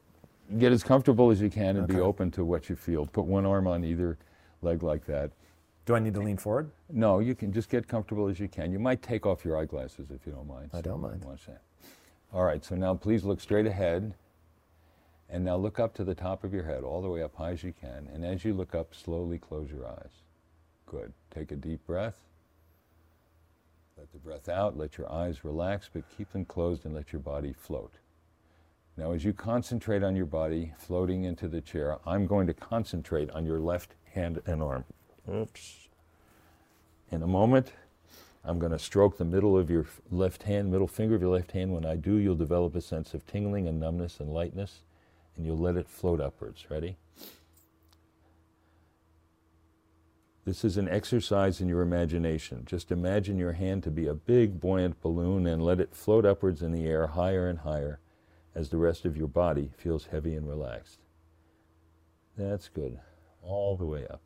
get 0.59 0.71
as 0.71 0.85
comfortable 0.85 1.31
as 1.33 1.41
you 1.41 1.51
can 1.51 1.77
and 1.77 1.85
okay. 1.85 1.95
be 1.95 2.01
open 2.01 2.31
to 2.31 2.45
what 2.45 2.69
you 2.69 2.77
feel. 2.77 3.05
Put 3.07 3.25
one 3.25 3.45
arm 3.45 3.67
on 3.67 3.85
either 3.85 4.17
leg 4.62 4.85
like 4.85 5.05
that. 5.07 5.33
Do 5.87 5.97
I 5.97 5.99
need 5.99 6.15
to 6.15 6.21
lean 6.21 6.37
forward? 6.37 6.71
No, 6.89 7.19
you 7.19 7.35
can 7.35 7.53
just 7.53 7.69
get 7.69 7.89
comfortable 7.89 8.29
as 8.29 8.39
you 8.39 8.47
can. 8.47 8.71
You 8.71 8.79
might 8.79 9.03
take 9.03 9.27
off 9.27 9.45
your 9.45 9.59
eyeglasses 9.59 10.07
if 10.15 10.25
you 10.25 10.33
don't 10.33 10.47
mind. 10.47 10.71
I 10.73 10.81
don't 10.81 11.01
mind. 11.01 11.25
Watch 11.25 11.47
that. 11.47 11.62
All 12.33 12.45
right, 12.45 12.65
so 12.65 12.77
now 12.77 12.95
please 12.95 13.25
look 13.25 13.41
straight 13.41 13.67
ahead. 13.67 14.15
And 15.29 15.45
now 15.45 15.57
look 15.57 15.81
up 15.81 15.95
to 15.95 16.05
the 16.05 16.15
top 16.15 16.45
of 16.45 16.55
your 16.55 16.65
head, 16.65 16.85
all 16.85 17.03
the 17.03 17.09
way 17.09 17.23
up 17.23 17.35
high 17.35 17.53
as 17.53 17.65
you 17.65 17.73
can. 17.73 18.09
And 18.12 18.25
as 18.25 18.45
you 18.45 18.55
look 18.55 18.75
up, 18.75 18.95
slowly 18.95 19.39
close 19.39 19.69
your 19.69 19.87
eyes. 19.87 20.23
Good. 20.87 21.12
Take 21.35 21.51
a 21.51 21.57
deep 21.57 21.85
breath. 21.87 22.23
Let 23.97 24.11
the 24.11 24.18
breath 24.18 24.49
out, 24.49 24.76
let 24.76 24.99
your 24.99 25.11
eyes 25.11 25.45
relax, 25.45 25.88
but 25.92 26.03
keep 26.16 26.32
them 26.32 26.45
closed 26.45 26.84
and 26.84 26.95
let 26.95 27.12
your 27.12 27.20
body 27.20 27.53
float. 27.53 27.95
Now, 28.97 29.12
as 29.12 29.24
you 29.24 29.32
concentrate 29.32 30.03
on 30.03 30.16
your 30.16 30.26
body 30.26 30.72
floating 30.76 31.24
into 31.24 31.47
the 31.47 31.61
chair, 31.61 31.99
I'm 32.05 32.26
going 32.26 32.47
to 32.49 32.55
concentrate 32.55 33.30
on 33.30 33.47
your 33.47 33.61
left 33.61 33.95
hand 34.12 34.42
and 34.47 34.62
arm. 34.62 34.84
Oops. 35.32 35.88
In 37.11 37.22
a 37.22 37.26
moment, 37.26 37.72
I'm 38.45 38.59
going 38.59 38.72
to 38.72 38.78
stroke 38.78 39.16
the 39.16 39.24
middle 39.24 39.57
of 39.57 39.70
your 39.70 39.86
left 40.11 40.42
hand, 40.42 40.70
middle 40.70 40.88
finger 40.88 41.14
of 41.14 41.22
your 41.22 41.30
left 41.30 41.53
hand. 41.53 41.72
When 41.72 41.86
I 41.86 41.95
do, 41.95 42.16
you'll 42.16 42.34
develop 42.34 42.74
a 42.74 42.80
sense 42.80 43.14
of 43.14 43.26
tingling 43.26 43.68
and 43.68 43.78
numbness 43.78 44.18
and 44.18 44.28
lightness, 44.28 44.80
and 45.36 45.47
you'll 45.47 45.59
let 45.59 45.76
it 45.76 45.88
float 45.88 46.20
upwards. 46.20 46.66
Ready? 46.68 46.97
This 50.45 50.62
is 50.62 50.76
an 50.76 50.90
exercise 50.90 51.62
in 51.62 51.68
your 51.68 51.80
imagination. 51.80 52.64
Just 52.66 52.92
imagine 52.92 53.38
your 53.38 53.53
hand 53.53 53.82
to 53.84 53.90
be 53.90 54.07
a 54.07 54.14
big 54.14 54.61
buoyant 54.61 55.01
balloon 55.01 55.47
and 55.47 55.64
let 55.64 55.80
it 55.80 55.95
float 55.95 56.26
upwards 56.26 56.61
in 56.61 56.70
the 56.70 56.84
air 56.84 57.07
higher 57.07 57.49
and 57.49 57.61
higher 57.61 57.99
as 58.55 58.68
the 58.68 58.76
rest 58.76 59.07
of 59.07 59.16
your 59.16 59.26
body 59.26 59.70
feels 59.78 60.07
heavy 60.07 60.34
and 60.34 60.47
relaxed. 60.47 61.01
That's 62.36 62.68
good. 62.68 62.99
All 63.42 63.76
the 63.76 63.86
way 63.86 64.07
up. 64.07 64.20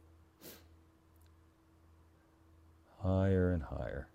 Higher 3.01 3.53
and 3.53 3.63
higher. 3.63 4.09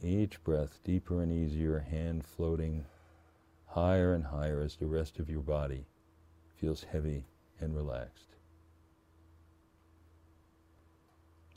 Each 0.00 0.42
breath 0.44 0.78
deeper 0.84 1.20
and 1.20 1.32
easier, 1.32 1.80
hand 1.80 2.24
floating 2.24 2.84
higher 3.78 4.14
and 4.14 4.24
higher 4.24 4.60
as 4.60 4.76
the 4.76 4.86
rest 4.86 5.18
of 5.18 5.30
your 5.30 5.42
body 5.42 5.86
feels 6.56 6.82
heavy 6.82 7.24
and 7.60 7.76
relaxed. 7.76 8.34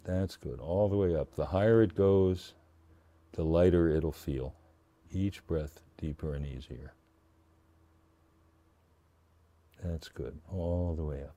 That's 0.03 0.35
good. 0.35 0.59
All 0.59 0.87
the 0.87 0.97
way 0.97 1.15
up. 1.15 1.35
The 1.35 1.45
higher 1.45 1.81
it 1.81 1.95
goes, 1.95 2.53
the 3.33 3.43
lighter 3.43 3.89
it'll 3.89 4.11
feel. 4.11 4.53
Each 5.11 5.45
breath 5.45 5.81
deeper 5.97 6.33
and 6.35 6.45
easier. 6.45 6.93
That's 9.83 10.09
good. 10.09 10.39
All 10.51 10.95
the 10.95 11.03
way 11.03 11.23
up. 11.23 11.35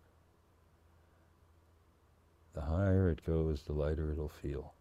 The 2.54 2.60
higher 2.60 3.10
it 3.10 3.24
goes, 3.24 3.62
the 3.62 3.72
lighter 3.72 4.12
it'll 4.12 4.28
feel. 4.28 4.74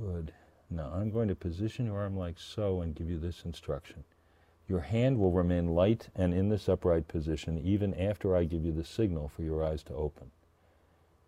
Good. 0.00 0.32
Now 0.70 0.92
I'm 0.94 1.10
going 1.10 1.28
to 1.28 1.34
position 1.34 1.84
your 1.84 1.98
arm 1.98 2.16
like 2.16 2.38
so 2.38 2.80
and 2.80 2.94
give 2.94 3.10
you 3.10 3.18
this 3.18 3.44
instruction. 3.44 4.04
Your 4.66 4.80
hand 4.80 5.18
will 5.18 5.30
remain 5.30 5.74
light 5.74 6.08
and 6.14 6.32
in 6.32 6.48
this 6.48 6.70
upright 6.70 7.06
position 7.06 7.58
even 7.58 7.92
after 7.92 8.34
I 8.34 8.44
give 8.44 8.64
you 8.64 8.72
the 8.72 8.84
signal 8.84 9.28
for 9.28 9.42
your 9.42 9.62
eyes 9.62 9.82
to 9.84 9.94
open. 9.94 10.30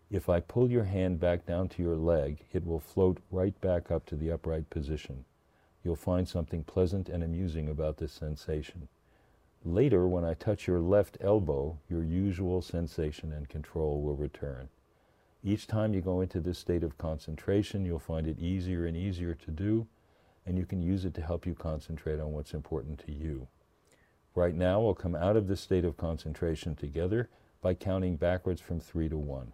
If 0.09 0.27
I 0.27 0.39
pull 0.39 0.71
your 0.71 0.85
hand 0.85 1.19
back 1.19 1.45
down 1.45 1.69
to 1.69 1.83
your 1.83 1.95
leg, 1.95 2.45
it 2.51 2.65
will 2.65 2.79
float 2.79 3.19
right 3.29 3.59
back 3.61 3.91
up 3.91 4.07
to 4.07 4.15
the 4.15 4.31
upright 4.31 4.71
position. 4.71 5.25
You'll 5.83 5.95
find 5.95 6.27
something 6.27 6.63
pleasant 6.63 7.09
and 7.09 7.23
amusing 7.23 7.69
about 7.69 7.97
this 7.97 8.13
sensation. 8.13 8.87
Later, 9.63 10.07
when 10.07 10.25
I 10.25 10.33
touch 10.33 10.65
your 10.65 10.79
left 10.79 11.17
elbow, 11.21 11.77
your 11.89 12.03
usual 12.03 12.61
sensation 12.61 13.31
and 13.33 13.47
control 13.47 14.01
will 14.01 14.15
return. 14.15 14.69
Each 15.43 15.67
time 15.67 15.93
you 15.93 15.99
go 15.99 16.21
into 16.21 16.39
this 16.39 16.57
state 16.57 16.83
of 16.83 16.97
concentration, 16.97 17.85
you'll 17.85 17.99
find 17.99 18.27
it 18.27 18.39
easier 18.39 18.85
and 18.85 18.95
easier 18.95 19.33
to 19.33 19.51
do, 19.51 19.87
and 20.45 20.57
you 20.57 20.65
can 20.65 20.81
use 20.81 21.03
it 21.03 21.13
to 21.15 21.21
help 21.21 21.45
you 21.45 21.53
concentrate 21.53 22.19
on 22.19 22.31
what's 22.31 22.53
important 22.53 22.97
to 23.05 23.11
you. 23.11 23.47
Right 24.35 24.55
now, 24.55 24.79
we'll 24.79 24.95
come 24.95 25.15
out 25.15 25.35
of 25.35 25.47
this 25.47 25.59
state 25.59 25.83
of 25.83 25.97
concentration 25.97 26.75
together 26.75 27.29
by 27.61 27.73
counting 27.73 28.15
backwards 28.15 28.61
from 28.61 28.79
three 28.79 29.09
to 29.09 29.17
one. 29.17 29.53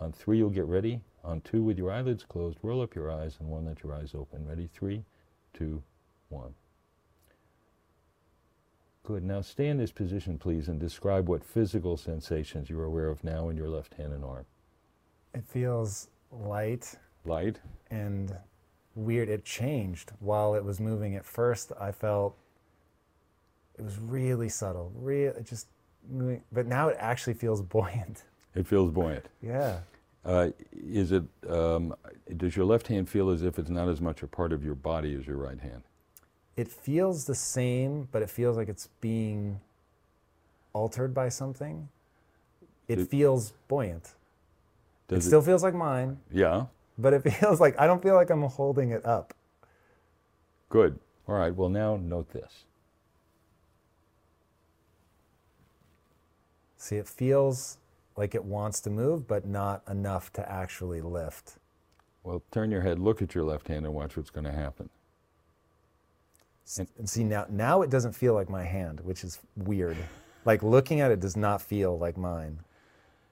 On 0.00 0.12
three, 0.12 0.38
you'll 0.38 0.50
get 0.50 0.64
ready. 0.64 1.00
On 1.22 1.42
two, 1.42 1.62
with 1.62 1.76
your 1.76 1.90
eyelids 1.90 2.24
closed, 2.24 2.58
roll 2.62 2.80
up 2.80 2.94
your 2.94 3.10
eyes, 3.10 3.36
and 3.38 3.48
one, 3.50 3.66
let 3.66 3.82
your 3.82 3.92
eyes 3.92 4.14
open. 4.14 4.46
Ready? 4.46 4.68
Three, 4.72 5.04
two, 5.52 5.82
one. 6.30 6.54
Good. 9.02 9.24
Now 9.24 9.42
stay 9.42 9.68
in 9.68 9.76
this 9.76 9.92
position, 9.92 10.38
please, 10.38 10.68
and 10.68 10.80
describe 10.80 11.28
what 11.28 11.44
physical 11.44 11.96
sensations 11.96 12.70
you're 12.70 12.84
aware 12.84 13.08
of 13.08 13.24
now 13.24 13.48
in 13.50 13.56
your 13.56 13.68
left 13.68 13.94
hand 13.94 14.12
and 14.12 14.24
arm. 14.24 14.46
It 15.34 15.44
feels 15.46 16.08
light 16.32 16.94
Light. 17.24 17.58
and 17.90 18.34
weird. 18.94 19.28
It 19.28 19.44
changed 19.44 20.12
while 20.20 20.54
it 20.54 20.64
was 20.64 20.80
moving. 20.80 21.14
At 21.16 21.24
first, 21.24 21.72
I 21.80 21.92
felt 21.92 22.36
it 23.78 23.82
was 23.84 23.98
really 23.98 24.48
subtle, 24.48 24.90
real, 24.96 25.32
it 25.32 25.44
just 25.46 25.66
moving. 26.10 26.42
But 26.52 26.66
now 26.66 26.88
it 26.88 26.96
actually 26.98 27.34
feels 27.34 27.62
buoyant. 27.74 28.24
It 28.54 28.66
feels 28.66 28.90
buoyant. 28.90 29.26
Yeah. 29.42 29.80
Uh, 30.24 30.48
is 30.72 31.12
it? 31.12 31.22
Um, 31.48 31.94
does 32.36 32.56
your 32.56 32.64
left 32.66 32.88
hand 32.88 33.08
feel 33.08 33.30
as 33.30 33.42
if 33.42 33.58
it's 33.58 33.70
not 33.70 33.88
as 33.88 34.00
much 34.00 34.22
a 34.22 34.26
part 34.26 34.52
of 34.52 34.64
your 34.64 34.74
body 34.74 35.14
as 35.14 35.26
your 35.26 35.36
right 35.36 35.60
hand? 35.60 35.82
It 36.56 36.68
feels 36.68 37.24
the 37.24 37.36
same, 37.36 38.08
but 38.10 38.20
it 38.20 38.28
feels 38.28 38.56
like 38.56 38.68
it's 38.68 38.88
being 39.00 39.60
altered 40.72 41.14
by 41.14 41.28
something. 41.28 41.88
It 42.88 42.98
It- 42.98 43.08
feels 43.10 43.52
buoyant. 43.68 44.14
It 45.08 45.14
Does 45.16 45.24
still 45.26 45.42
feels 45.42 45.62
like 45.62 45.74
mine, 45.74 46.18
Yeah. 46.30 46.66
but 46.98 47.12
it 47.14 47.20
feels 47.32 47.60
like 47.60 47.78
I 47.80 47.86
don't 47.86 48.02
feel 48.02 48.14
like 48.14 48.30
I'm 48.30 48.42
holding 48.42 48.90
it 48.90 49.04
up. 49.06 49.34
Good. 50.68 50.98
All 51.26 51.34
right. 51.34 51.54
Well, 51.54 51.68
now 51.70 51.96
note 51.96 52.30
this. 52.30 52.64
See, 56.76 56.96
it 56.96 57.08
feels 57.08 57.78
like 58.16 58.34
it 58.34 58.44
wants 58.44 58.80
to 58.82 58.90
move, 58.90 59.26
but 59.26 59.46
not 59.46 59.82
enough 59.88 60.32
to 60.34 60.50
actually 60.50 61.00
lift. 61.00 61.56
Well, 62.22 62.42
turn 62.50 62.70
your 62.70 62.82
head, 62.82 62.98
look 62.98 63.22
at 63.22 63.34
your 63.34 63.44
left 63.44 63.68
hand, 63.68 63.86
and 63.86 63.94
watch 63.94 64.16
what's 64.16 64.30
going 64.30 64.44
to 64.44 64.52
happen. 64.52 64.88
S- 66.66 66.86
And 66.98 67.08
see 67.08 67.24
now, 67.24 67.46
now 67.48 67.82
it 67.82 67.90
doesn't 67.90 68.12
feel 68.12 68.34
like 68.34 68.48
my 68.50 68.64
hand, 68.64 69.00
which 69.00 69.24
is 69.24 69.38
weird. 69.56 69.96
Like 70.44 70.62
looking 70.62 71.00
at 71.00 71.10
it 71.10 71.20
does 71.20 71.36
not 71.36 71.60
feel 71.60 71.98
like 71.98 72.16
mine. 72.16 72.60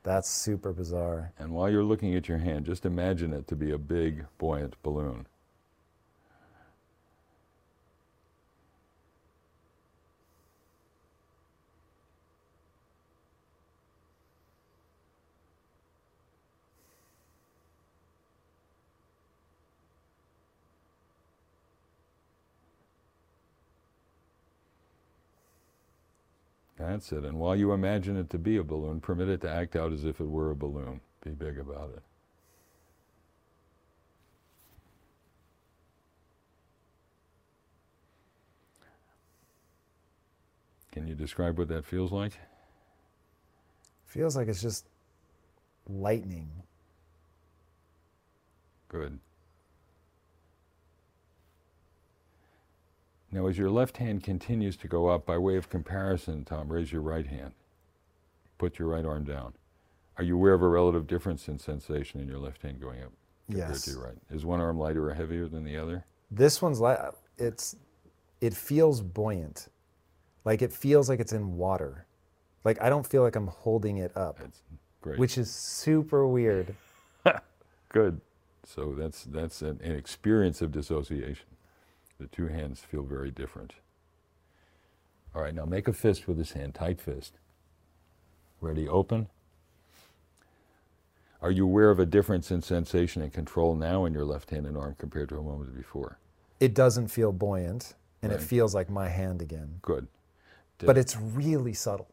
That's 0.07 0.31
super 0.31 0.73
bizarre. 0.73 1.33
And 1.37 1.51
while 1.51 1.69
you're 1.69 1.83
looking 1.83 2.15
at 2.15 2.29
your 2.29 2.39
hand, 2.39 2.65
just 2.65 2.87
imagine 2.87 3.33
it 3.33 3.49
to 3.49 3.57
be 3.57 3.73
a 3.73 3.77
big, 3.77 4.27
buoyant 4.39 4.81
balloon. 4.85 5.27
That's 26.79 27.11
it. 27.13 27.25
And 27.25 27.39
while 27.39 27.57
you 27.57 27.73
imagine 27.73 28.17
it 28.17 28.31
to 28.31 28.39
be 28.39 28.59
a 28.59 28.63
balloon, 28.63 29.01
permit 29.01 29.29
it 29.29 29.41
to 29.43 29.51
act 29.51 29.77
out 29.77 29.93
as 29.93 30.05
if 30.05 30.21
it 30.21 30.29
were 30.29 30.51
a 30.51 30.57
balloon. 30.57 31.01
Be 31.25 31.31
big 31.31 31.59
about 31.59 31.91
it. 31.97 32.03
Can 40.93 41.07
you 41.07 41.15
describe 41.15 41.59
what 41.59 41.69
that 41.69 41.85
feels 41.85 42.11
like? 42.13 42.33
Feels 44.07 44.37
like 44.37 44.49
it's 44.49 44.63
just 44.63 44.87
lightning. 45.89 46.49
Good. 48.89 49.19
Now, 53.37 53.49
as 53.49 53.59
your 53.59 53.69
left 53.69 53.99
hand 53.99 54.25
continues 54.25 54.79
to 54.79 54.89
go 54.89 55.09
up, 55.09 55.27
by 55.27 55.37
way 55.37 55.57
of 55.57 55.69
comparison, 55.69 56.47
Tom, 56.47 56.73
raise 56.73 56.91
your 56.91 57.03
right 57.03 57.27
hand. 57.27 57.53
Put 58.57 58.79
your 58.79 58.89
right 58.89 59.05
arm 59.05 59.25
down. 59.25 59.53
Are 60.17 60.25
you 60.25 60.37
aware 60.37 60.55
of 60.55 60.63
a 60.63 60.69
relative 60.69 61.07
difference 61.07 61.47
in 61.47 61.59
sensation 61.59 62.19
in 62.19 62.29
your 62.29 62.39
left 62.39 62.63
hand 62.63 62.81
going 62.81 63.03
up 63.03 63.13
compared 63.45 63.69
Yes. 63.73 63.83
to 63.83 63.91
your 63.91 64.05
right? 64.05 64.17
Is 64.31 64.47
one 64.47 64.59
arm 64.59 64.79
lighter 64.79 65.11
or 65.11 65.13
heavier 65.13 65.49
than 65.49 65.65
the 65.65 65.77
other? 65.77 66.07
This 66.31 66.63
one's 66.63 66.81
light. 66.81 66.99
it's 67.37 67.77
it 68.41 68.55
feels 68.55 69.03
buoyant. 69.03 69.69
Like 70.47 70.63
it 70.63 70.73
feels 70.73 71.11
like 71.11 71.21
it's 71.21 71.35
in 71.35 71.59
water. 71.59 72.07
Like 72.65 72.81
I 72.81 72.89
don't 72.89 73.07
feel 73.07 73.21
like 73.23 73.37
I'm 73.37 73.49
holding 73.49 73.99
it 73.99 74.17
up, 74.17 74.39
That's 74.39 74.63
great. 75.03 75.19
which 75.19 75.37
is 75.37 75.51
super 75.51 76.27
weird. 76.27 76.75
Good. 77.91 78.19
So 78.65 78.95
that's 78.95 79.25
that's 79.25 79.61
an, 79.61 79.79
an 79.85 79.93
experience 79.93 80.63
of 80.63 80.73
dissociation. 80.73 81.49
The 82.19 82.27
two 82.27 82.49
hands 82.49 82.81
feel 82.81 83.03
very 83.03 83.31
different. 83.31 83.75
All 85.35 85.43
right, 85.43 85.55
now 85.55 85.65
make 85.67 85.87
a 85.87 85.93
fist 85.93 86.27
with 86.27 86.39
this 86.39 86.53
hand, 86.53 86.75
tight 86.75 87.01
fist. 87.01 87.35
Ready, 88.61 88.89
open. 88.89 89.29
Are 91.43 91.51
you 91.51 91.65
aware 91.65 91.91
of 91.91 92.01
a 92.01 92.07
difference 92.07 92.51
in 92.51 92.63
sensation 92.63 93.21
and 93.21 93.33
control 93.33 93.75
now 93.77 94.07
in 94.07 94.15
your 94.15 94.25
left 94.25 94.51
hand 94.51 94.67
and 94.67 94.77
arm 94.77 94.97
compared 94.99 95.29
to 95.29 95.39
a 95.39 95.43
moment 95.43 95.77
before? 95.77 96.19
It 96.59 96.73
doesn't 96.75 97.09
feel 97.09 97.33
buoyant 97.33 97.95
and 98.23 98.33
it 98.33 98.41
feels 98.41 98.75
like 98.75 98.89
my 98.89 99.09
hand 99.09 99.43
again. 99.43 99.79
Good. 99.83 100.09
Did- 100.79 100.87
But 100.87 100.97
it's 100.99 101.17
really 101.17 101.75
subtle. 101.75 102.09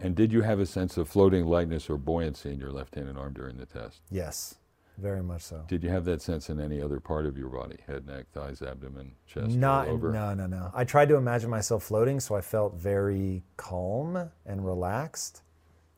And 0.00 0.14
did 0.14 0.32
you 0.32 0.42
have 0.42 0.58
a 0.60 0.66
sense 0.66 0.96
of 0.96 1.08
floating 1.08 1.44
lightness 1.46 1.90
or 1.90 1.98
buoyancy 1.98 2.50
in 2.52 2.58
your 2.58 2.70
left 2.70 2.94
hand 2.94 3.08
and 3.08 3.18
arm 3.18 3.34
during 3.34 3.56
the 3.58 3.66
test? 3.66 4.00
Yes. 4.10 4.54
Very 5.00 5.22
much 5.22 5.42
so. 5.42 5.62
Did 5.68 5.84
you 5.84 5.90
have 5.90 6.04
that 6.06 6.20
sense 6.20 6.50
in 6.50 6.60
any 6.60 6.82
other 6.82 6.98
part 6.98 7.24
of 7.24 7.38
your 7.38 7.48
body? 7.48 7.76
Head, 7.86 8.06
neck, 8.06 8.26
thighs, 8.32 8.60
abdomen, 8.62 9.12
chest, 9.26 9.50
Not 9.50 9.86
over? 9.86 10.10
no 10.12 10.34
no 10.34 10.46
no. 10.46 10.72
I 10.74 10.82
tried 10.84 11.08
to 11.10 11.14
imagine 11.16 11.48
myself 11.50 11.84
floating, 11.84 12.18
so 12.18 12.34
I 12.34 12.40
felt 12.40 12.74
very 12.74 13.42
calm 13.56 14.30
and 14.44 14.64
relaxed. 14.66 15.42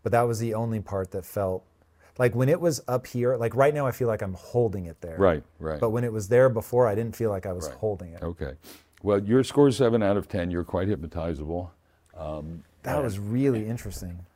But 0.02 0.12
that 0.12 0.22
was 0.22 0.38
the 0.38 0.52
only 0.54 0.80
part 0.80 1.10
that 1.12 1.24
felt 1.24 1.64
like 2.18 2.34
when 2.34 2.50
it 2.50 2.60
was 2.60 2.82
up 2.88 3.06
here. 3.06 3.36
Like 3.36 3.56
right 3.56 3.72
now, 3.72 3.86
I 3.86 3.90
feel 3.92 4.08
like 4.08 4.20
I'm 4.20 4.34
holding 4.34 4.84
it 4.84 5.00
there. 5.00 5.16
Right, 5.16 5.42
right. 5.58 5.80
But 5.80 5.90
when 5.90 6.04
it 6.04 6.12
was 6.12 6.28
there 6.28 6.50
before, 6.50 6.86
I 6.86 6.94
didn't 6.94 7.16
feel 7.16 7.30
like 7.30 7.46
I 7.46 7.52
was 7.52 7.68
Right. 7.68 7.76
holding 7.78 8.12
it. 8.12 8.22
Okay. 8.22 8.52
Well, 9.02 9.22
your 9.24 9.42
score 9.44 9.68
is 9.68 9.76
seven 9.78 10.02
out 10.02 10.18
of 10.18 10.28
ten. 10.28 10.50
You're 10.50 10.64
quite 10.64 10.88
hypnotizable. 10.88 11.70
Um, 12.14 12.64
that 12.82 13.02
was 13.02 13.18
really 13.18 13.66
interesting. 13.66 14.26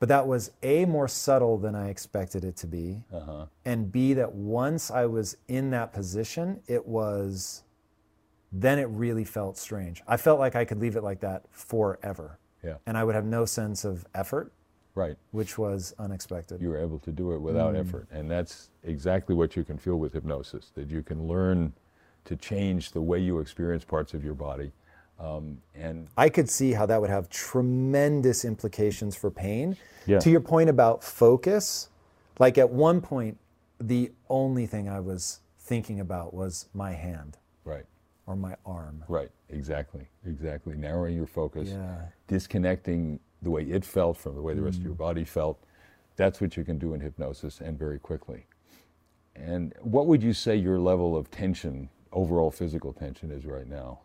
But 0.00 0.08
that 0.08 0.26
was 0.26 0.50
A, 0.62 0.84
more 0.84 1.08
subtle 1.08 1.56
than 1.56 1.74
I 1.74 1.88
expected 1.88 2.44
it 2.44 2.56
to 2.56 2.66
be. 2.66 3.04
Uh-huh. 3.12 3.46
And 3.64 3.90
B, 3.90 4.12
that 4.14 4.34
once 4.34 4.90
I 4.90 5.06
was 5.06 5.36
in 5.48 5.70
that 5.70 5.92
position, 5.92 6.60
it 6.66 6.86
was, 6.86 7.62
then 8.52 8.78
it 8.78 8.88
really 8.88 9.24
felt 9.24 9.56
strange. 9.56 10.02
I 10.06 10.16
felt 10.16 10.38
like 10.38 10.56
I 10.56 10.64
could 10.64 10.78
leave 10.80 10.96
it 10.96 11.02
like 11.02 11.20
that 11.20 11.44
forever. 11.50 12.38
Yeah. 12.62 12.74
And 12.86 12.98
I 12.98 13.04
would 13.04 13.14
have 13.14 13.24
no 13.24 13.44
sense 13.44 13.84
of 13.84 14.04
effort, 14.14 14.52
Right. 14.94 15.16
which 15.30 15.58
was 15.58 15.94
unexpected. 15.98 16.60
You 16.60 16.70
were 16.70 16.78
able 16.78 16.98
to 17.00 17.12
do 17.12 17.32
it 17.32 17.38
without 17.38 17.76
effort. 17.76 18.06
And 18.10 18.30
that's 18.30 18.70
exactly 18.82 19.34
what 19.34 19.56
you 19.56 19.64
can 19.64 19.78
feel 19.78 19.96
with 19.96 20.12
hypnosis, 20.12 20.70
that 20.74 20.90
you 20.90 21.02
can 21.02 21.26
learn 21.26 21.72
to 22.26 22.36
change 22.36 22.92
the 22.92 23.02
way 23.02 23.18
you 23.18 23.38
experience 23.38 23.84
parts 23.84 24.14
of 24.14 24.24
your 24.24 24.34
body. 24.34 24.72
Um, 25.18 25.58
and 25.74 26.08
I 26.16 26.28
could 26.28 26.50
see 26.50 26.72
how 26.72 26.86
that 26.86 27.00
would 27.00 27.10
have 27.10 27.28
tremendous 27.28 28.44
implications 28.44 29.14
for 29.16 29.30
pain. 29.30 29.76
Yeah. 30.06 30.18
To 30.18 30.30
your 30.30 30.40
point 30.40 30.68
about 30.68 31.02
focus, 31.04 31.88
like 32.38 32.58
at 32.58 32.68
one 32.70 33.00
point, 33.00 33.38
the 33.78 34.12
only 34.28 34.66
thing 34.66 34.88
I 34.88 35.00
was 35.00 35.40
thinking 35.58 36.00
about 36.00 36.34
was 36.34 36.66
my 36.74 36.92
hand 36.92 37.38
right, 37.64 37.86
or 38.26 38.36
my 38.36 38.56
arm. 38.66 39.04
right, 39.08 39.30
exactly, 39.48 40.08
exactly. 40.26 40.76
Narrowing 40.76 41.16
your 41.16 41.26
focus, 41.26 41.70
Yeah. 41.70 42.02
disconnecting 42.28 43.18
the 43.40 43.50
way 43.50 43.62
it 43.64 43.84
felt 43.84 44.16
from 44.16 44.34
the 44.34 44.42
way 44.42 44.54
the 44.54 44.62
rest 44.62 44.78
of 44.78 44.84
your 44.84 44.94
body 44.94 45.24
felt. 45.24 45.58
That's 46.16 46.40
what 46.40 46.56
you 46.56 46.64
can 46.64 46.78
do 46.78 46.94
in 46.94 47.00
hypnosis 47.00 47.60
and 47.60 47.78
very 47.78 47.98
quickly. 47.98 48.46
And 49.34 49.74
what 49.80 50.06
would 50.06 50.22
you 50.22 50.32
say 50.32 50.54
your 50.56 50.78
level 50.78 51.16
of 51.16 51.30
tension, 51.30 51.88
overall 52.12 52.50
physical 52.50 52.92
tension, 52.92 53.30
is 53.30 53.44
right 53.46 53.66
now? 53.66 54.00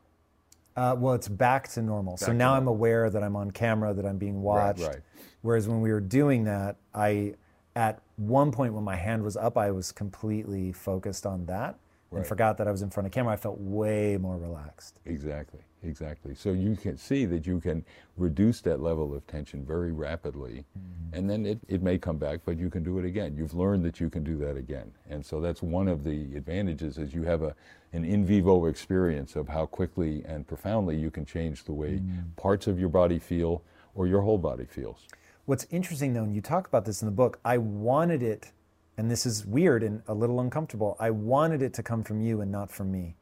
Uh, 0.80 0.96
well, 0.96 1.14
it's 1.14 1.28
back 1.28 1.68
to 1.68 1.82
normal. 1.82 2.16
so 2.16 2.28
Back 2.28 2.34
to 2.34 2.38
now 2.38 2.54
I'm 2.54 2.68
aware 2.68 3.10
that 3.10 3.22
I'm 3.22 3.36
on 3.36 3.52
camera, 3.52 3.94
that 3.94 4.06
I'm 4.06 4.18
being 4.18 4.42
watched. 4.42 4.82
right. 4.82 5.00
Whereas 5.42 5.68
when 5.68 5.82
we 5.82 5.92
were 5.92 6.00
doing 6.00 6.46
that, 6.46 6.78
I, 6.94 7.36
at 7.76 8.02
one 8.16 8.52
point 8.52 8.74
when 8.74 8.84
my 8.86 8.96
hand 8.96 9.22
was 9.24 9.36
up, 9.36 9.58
I 9.58 9.72
was 9.72 9.92
completely 9.92 10.72
focused 10.72 11.26
on 11.26 11.46
that 11.48 11.78
and 12.12 12.26
forgot 12.26 12.58
that 12.58 12.68
I 12.68 12.72
was 12.72 12.82
in 12.82 12.90
front 12.90 13.08
of 13.08 13.12
camera. 13.12 13.34
I 13.34 13.38
felt 13.38 13.60
way 13.60 14.18
more 14.18 14.38
relaxed. 14.38 15.00
Exactly, 15.06 15.60
exactly. 15.84 16.36
So 16.36 16.52
you 16.52 16.76
can 16.76 16.98
see 16.98 17.26
that 17.26 17.46
you 17.46 17.60
can 17.60 17.86
reduce 18.18 18.62
that 18.62 18.82
level 18.82 19.16
of 19.16 19.26
tension 19.28 19.66
very 19.66 19.92
rapidly, 19.92 20.66
mm-hmm. 20.78 21.18
and 21.18 21.30
then 21.30 21.46
it, 21.46 21.60
it 21.68 21.82
may 21.82 21.98
come 21.98 22.18
back, 22.18 22.42
but 22.46 22.58
you 22.58 22.70
can 22.70 22.84
do 22.84 23.00
it 23.00 23.06
again. 23.06 23.36
You've 23.36 23.54
learned 23.54 23.84
that 23.86 24.00
you 24.00 24.10
can 24.10 24.24
do 24.24 24.38
that 24.38 24.58
again. 24.58 24.92
And 25.10 25.26
so 25.26 25.40
that's 25.42 25.62
one 25.62 25.88
of 25.88 26.04
the 26.04 26.36
advantages 26.36 26.98
is 26.98 27.14
you 27.14 27.24
have 27.24 27.42
a, 27.42 27.56
an 27.94 28.06
in 28.06 28.26
vivo 28.26 28.66
experience 28.66 29.36
of 29.36 29.48
how 29.48 29.66
quickly 29.66 30.24
and 30.26 30.48
profoundly 30.48 30.98
you 30.98 31.12
can 31.12 31.26
change 31.26 31.64
the 31.64 31.74
way 31.74 31.94
mm-hmm. 31.94 32.30
parts 32.36 32.68
of 32.68 32.80
your 32.80 32.90
body 32.90 33.20
feel 33.20 33.64
or 33.96 34.08
your 34.08 34.22
whole 34.22 34.38
body 34.38 34.66
feels. 34.66 35.08
What's 35.46 35.66
interesting 35.72 36.14
though, 36.14 36.24
and 36.24 36.36
you 36.36 36.42
talk 36.42 36.68
about 36.68 36.86
this 36.86 37.02
in 37.02 37.08
the 37.08 37.12
book, 37.12 37.40
I 37.44 37.58
wanted 37.58 38.22
it, 38.22 38.52
and 38.98 39.10
this 39.10 39.26
is 39.26 39.46
weird 39.46 39.82
and 39.82 40.04
a 40.08 40.14
little 40.14 40.40
uncomfortable. 40.40 40.96
I 41.00 41.10
wanted 41.10 41.62
it 41.62 41.74
to 41.74 41.84
come 41.84 42.04
from 42.04 42.22
you 42.22 42.42
and 42.42 42.52
not 42.52 42.70
from 42.70 42.92
me. 42.92 43.16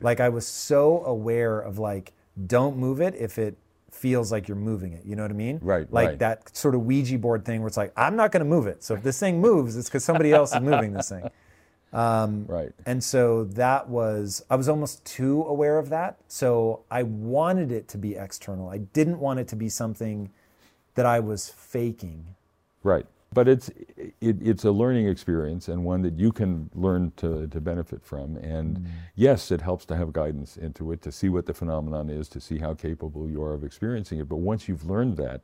Like 0.00 0.20
I 0.20 0.28
was 0.28 0.46
so 0.46 1.04
aware 1.04 1.58
of 1.58 1.78
like, 1.78 2.12
don't 2.46 2.76
move 2.76 3.00
it 3.00 3.14
if 3.14 3.38
it 3.38 3.56
feels 3.90 4.32
like 4.32 4.48
you're 4.48 4.56
moving 4.56 4.92
it. 4.94 5.04
You 5.04 5.16
know 5.16 5.22
what 5.22 5.30
I 5.30 5.34
mean? 5.34 5.58
Right, 5.62 5.92
Like 5.92 6.08
right. 6.08 6.18
that 6.18 6.56
sort 6.56 6.74
of 6.74 6.82
Ouija 6.82 7.18
board 7.18 7.44
thing 7.44 7.60
where 7.60 7.68
it's 7.68 7.76
like, 7.76 7.92
I'm 7.96 8.16
not 8.16 8.32
going 8.32 8.40
to 8.40 8.48
move 8.48 8.66
it. 8.66 8.82
So 8.82 8.94
if 8.94 9.02
this 9.02 9.18
thing 9.20 9.40
moves, 9.40 9.76
it's 9.76 9.88
because 9.88 10.04
somebody 10.04 10.32
else 10.32 10.54
is 10.54 10.60
moving 10.60 10.92
this 10.92 11.08
thing. 11.08 11.28
Um, 11.92 12.46
right. 12.46 12.72
And 12.86 13.04
so 13.04 13.44
that 13.44 13.88
was, 13.88 14.42
I 14.48 14.56
was 14.56 14.68
almost 14.68 15.04
too 15.04 15.42
aware 15.42 15.78
of 15.78 15.90
that. 15.90 16.16
So 16.26 16.84
I 16.90 17.02
wanted 17.02 17.70
it 17.70 17.86
to 17.88 17.98
be 17.98 18.16
external. 18.16 18.70
I 18.70 18.78
didn't 18.78 19.18
want 19.18 19.40
it 19.40 19.48
to 19.48 19.56
be 19.56 19.68
something 19.68 20.30
that 20.94 21.04
I 21.04 21.20
was 21.20 21.50
faking. 21.50 22.34
Right. 22.82 23.04
But 23.34 23.48
it's 23.48 23.68
it, 23.68 24.36
it's 24.42 24.64
a 24.64 24.70
learning 24.70 25.08
experience 25.08 25.68
and 25.68 25.84
one 25.84 26.02
that 26.02 26.18
you 26.18 26.32
can 26.32 26.70
learn 26.74 27.12
to, 27.16 27.46
to 27.48 27.60
benefit 27.60 28.02
from. 28.04 28.36
And 28.36 28.78
Mm. 28.78 28.84
yes, 29.14 29.50
it 29.50 29.60
helps 29.60 29.84
to 29.86 29.96
have 29.96 30.12
guidance 30.12 30.56
into 30.56 30.92
it, 30.92 31.02
to 31.02 31.12
see 31.12 31.28
what 31.28 31.46
the 31.46 31.54
phenomenon 31.54 32.10
is, 32.10 32.28
to 32.30 32.40
see 32.40 32.58
how 32.58 32.74
capable 32.74 33.28
you 33.28 33.42
are 33.42 33.54
of 33.54 33.64
experiencing 33.64 34.18
it. 34.20 34.28
But 34.28 34.36
once 34.36 34.68
you've 34.68 34.84
learned 34.88 35.16
that, 35.16 35.40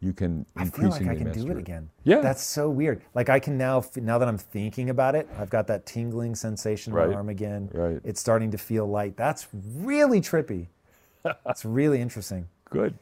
you 0.00 0.12
can 0.12 0.44
I 0.56 0.64
feel 0.64 0.90
like 0.90 1.06
I 1.06 1.14
can 1.14 1.30
do 1.32 1.50
it 1.50 1.58
again. 1.58 1.88
Yeah. 2.04 2.20
That's 2.20 2.42
so 2.42 2.68
weird. 2.68 3.02
Like 3.14 3.28
I 3.28 3.38
can 3.38 3.56
now, 3.56 3.84
now 3.96 4.18
that 4.18 4.26
I'm 4.28 4.38
thinking 4.38 4.90
about 4.90 5.14
it, 5.14 5.28
I've 5.38 5.50
got 5.50 5.66
that 5.68 5.86
tingling 5.86 6.34
sensation 6.34 6.92
in 6.92 6.96
Right, 6.96 7.08
my 7.10 7.14
arm 7.14 7.28
again. 7.28 7.70
right. 7.72 8.00
It's 8.04 8.20
starting 8.20 8.50
to 8.50 8.58
feel 8.58 8.86
light. 8.86 9.16
That's 9.16 9.46
really 9.52 10.20
trippy. 10.20 10.66
That's 11.46 11.64
really 11.64 12.00
interesting. 12.00 12.48
Good. 12.68 12.94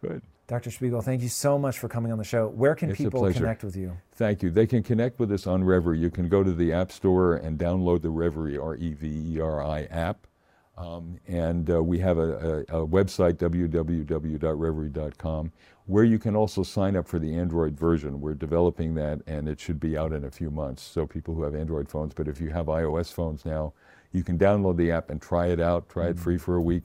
Good. 0.00 0.22
Dr. 0.48 0.70
Spiegel, 0.70 1.02
thank 1.02 1.22
you 1.22 1.28
so 1.28 1.58
much 1.58 1.78
for 1.78 1.88
coming 1.88 2.12
on 2.12 2.18
the 2.18 2.24
show. 2.24 2.46
Where 2.48 2.76
can 2.76 2.90
It's 2.90 2.98
people 2.98 3.32
connect 3.32 3.64
with 3.64 3.76
you? 3.76 3.96
Thank 4.12 4.44
you. 4.44 4.50
They 4.50 4.66
can 4.66 4.82
connect 4.82 5.18
with 5.18 5.32
us 5.32 5.46
on 5.46 5.64
Reverie. 5.64 5.98
You 5.98 6.10
can 6.10 6.28
go 6.28 6.44
to 6.44 6.52
the 6.52 6.72
App 6.72 6.92
Store 6.92 7.36
and 7.36 7.58
download 7.58 8.02
the 8.02 8.10
Reverie, 8.10 8.56
R 8.56 8.76
E 8.76 8.94
V 8.94 9.34
E 9.34 9.40
R 9.40 9.62
I 9.62 9.82
app. 9.84 10.26
Um, 10.76 11.18
and 11.26 11.70
uh, 11.70 11.82
we 11.82 11.98
have 12.00 12.18
a, 12.18 12.64
a, 12.68 12.82
a 12.82 12.86
website, 12.86 13.38
www.reverie.com, 13.38 15.52
where 15.86 16.04
you 16.04 16.18
can 16.18 16.36
also 16.36 16.62
sign 16.62 16.96
up 16.96 17.08
for 17.08 17.18
the 17.18 17.34
Android 17.34 17.78
version. 17.78 18.20
We're 18.20 18.34
developing 18.34 18.94
that, 18.96 19.22
and 19.26 19.48
it 19.48 19.58
should 19.58 19.80
be 19.80 19.96
out 19.96 20.12
in 20.12 20.24
a 20.24 20.30
few 20.30 20.50
months. 20.50 20.82
So, 20.82 21.06
people 21.06 21.34
who 21.34 21.44
have 21.44 21.54
Android 21.54 21.88
phones, 21.88 22.12
but 22.12 22.28
if 22.28 22.42
you 22.42 22.50
have 22.50 22.66
iOS 22.66 23.10
phones 23.10 23.46
now, 23.46 23.72
you 24.12 24.22
can 24.22 24.38
download 24.38 24.76
the 24.76 24.92
app 24.92 25.08
and 25.10 25.20
try 25.20 25.46
it 25.46 25.60
out, 25.60 25.88
try 25.88 26.08
it 26.08 26.18
free 26.18 26.36
for 26.36 26.56
a 26.56 26.62
week, 26.62 26.84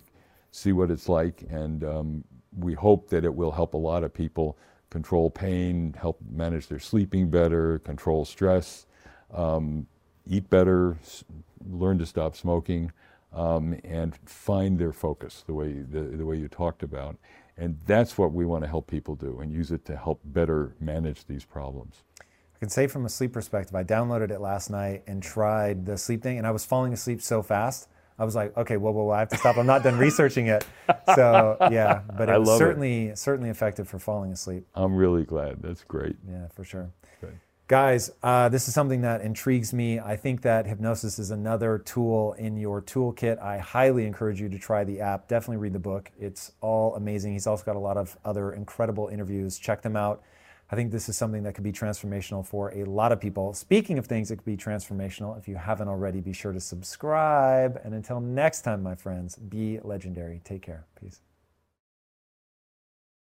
see 0.51 0.71
what 0.71 0.89
it's 0.89 1.09
like. 1.09 1.43
And 1.49 1.83
um, 1.83 2.23
we 2.57 2.73
hope 2.73 3.09
that 3.09 3.23
it 3.23 3.33
will 3.33 3.51
help 3.51 3.73
a 3.73 3.77
lot 3.77 4.03
of 4.03 4.13
people 4.13 4.57
control 4.89 5.29
pain, 5.29 5.95
help 5.97 6.19
manage 6.29 6.67
their 6.67 6.79
sleeping 6.79 7.29
better, 7.29 7.79
control 7.79 8.25
stress, 8.25 8.85
um, 9.33 9.87
eat 10.27 10.49
better, 10.49 10.97
learn 11.69 11.97
to 11.97 12.05
stop 12.05 12.35
smoking, 12.35 12.91
um, 13.33 13.79
and 13.83 14.17
find 14.25 14.77
their 14.77 14.91
focus 14.91 15.43
the 15.47 15.53
way 15.53 15.71
the, 15.71 16.01
the 16.01 16.25
way 16.25 16.35
you 16.35 16.47
talked 16.47 16.83
about. 16.83 17.17
And 17.57 17.77
that's 17.85 18.17
what 18.17 18.33
we 18.33 18.45
want 18.45 18.63
to 18.63 18.69
help 18.69 18.87
people 18.87 19.15
do, 19.15 19.39
and 19.39 19.51
use 19.51 19.71
it 19.71 19.85
to 19.85 19.95
help 19.95 20.19
better 20.25 20.75
manage 20.79 21.25
these 21.25 21.45
problems. 21.45 22.03
I 22.19 22.59
can 22.59 22.69
say 22.69 22.87
from 22.87 23.05
a 23.05 23.09
sleep 23.09 23.33
perspective, 23.33 23.75
I 23.75 23.83
downloaded 23.83 24.29
it 24.31 24.39
last 24.39 24.69
night 24.69 25.03
and 25.07 25.23
tried 25.23 25.85
the 25.85 25.97
sleep 25.97 26.21
thing, 26.21 26.37
and 26.37 26.45
I 26.45 26.51
was 26.51 26.65
falling 26.65 26.91
asleep 26.93 27.21
so 27.21 27.41
fast. 27.41 27.87
I 28.21 28.23
was 28.23 28.35
like, 28.35 28.55
okay, 28.55 28.77
whoa, 28.77 28.91
whoa, 28.91 29.05
whoa, 29.05 29.13
I 29.13 29.19
have 29.19 29.29
to 29.29 29.37
stop. 29.37 29.57
I'm 29.57 29.65
not 29.65 29.81
done 29.81 29.97
researching 29.97 30.47
it. 30.47 30.63
So 31.15 31.57
yeah, 31.71 32.01
but 32.17 32.29
it 32.29 32.37
was 32.39 32.47
love 32.47 32.55
it. 32.55 32.59
certainly 32.59 33.15
certainly 33.15 33.49
effective 33.49 33.87
for 33.89 33.97
falling 33.97 34.31
asleep. 34.31 34.65
I'm 34.75 34.95
really 34.95 35.23
glad. 35.23 35.61
That's 35.61 35.83
great. 35.83 36.15
Yeah, 36.29 36.47
for 36.55 36.63
sure. 36.63 36.91
Good. 37.19 37.39
Guys, 37.67 38.11
uh, 38.21 38.47
this 38.49 38.67
is 38.67 38.73
something 38.73 39.01
that 39.01 39.21
intrigues 39.21 39.73
me. 39.73 39.99
I 39.99 40.15
think 40.15 40.41
that 40.43 40.67
hypnosis 40.67 41.17
is 41.17 41.31
another 41.31 41.79
tool 41.79 42.33
in 42.33 42.55
your 42.55 42.81
toolkit. 42.81 43.41
I 43.41 43.57
highly 43.57 44.05
encourage 44.05 44.39
you 44.39 44.47
to 44.49 44.59
try 44.59 44.83
the 44.83 45.01
app. 45.01 45.27
Definitely 45.27 45.57
read 45.57 45.73
the 45.73 45.79
book. 45.79 46.11
It's 46.19 46.51
all 46.61 46.95
amazing. 46.95 47.33
He's 47.33 47.47
also 47.47 47.63
got 47.63 47.75
a 47.75 47.79
lot 47.79 47.97
of 47.97 48.17
other 48.23 48.53
incredible 48.53 49.07
interviews. 49.07 49.57
Check 49.57 49.81
them 49.81 49.95
out. 49.95 50.21
I 50.71 50.75
think 50.75 50.91
this 50.91 51.09
is 51.09 51.17
something 51.17 51.43
that 51.43 51.53
could 51.53 51.65
be 51.65 51.73
transformational 51.73 52.45
for 52.45 52.73
a 52.73 52.85
lot 52.85 53.11
of 53.11 53.19
people. 53.19 53.53
Speaking 53.53 53.97
of 53.97 54.05
things 54.05 54.29
that 54.29 54.37
could 54.37 54.45
be 54.45 54.55
transformational, 54.55 55.37
if 55.37 55.47
you 55.47 55.55
haven't 55.55 55.89
already, 55.89 56.21
be 56.21 56.31
sure 56.31 56.53
to 56.53 56.61
subscribe. 56.61 57.81
And 57.83 57.93
until 57.93 58.21
next 58.21 58.61
time, 58.61 58.81
my 58.81 58.95
friends, 58.95 59.35
be 59.35 59.79
legendary. 59.83 60.39
Take 60.45 60.61
care. 60.61 60.85
Peace. 60.97 61.19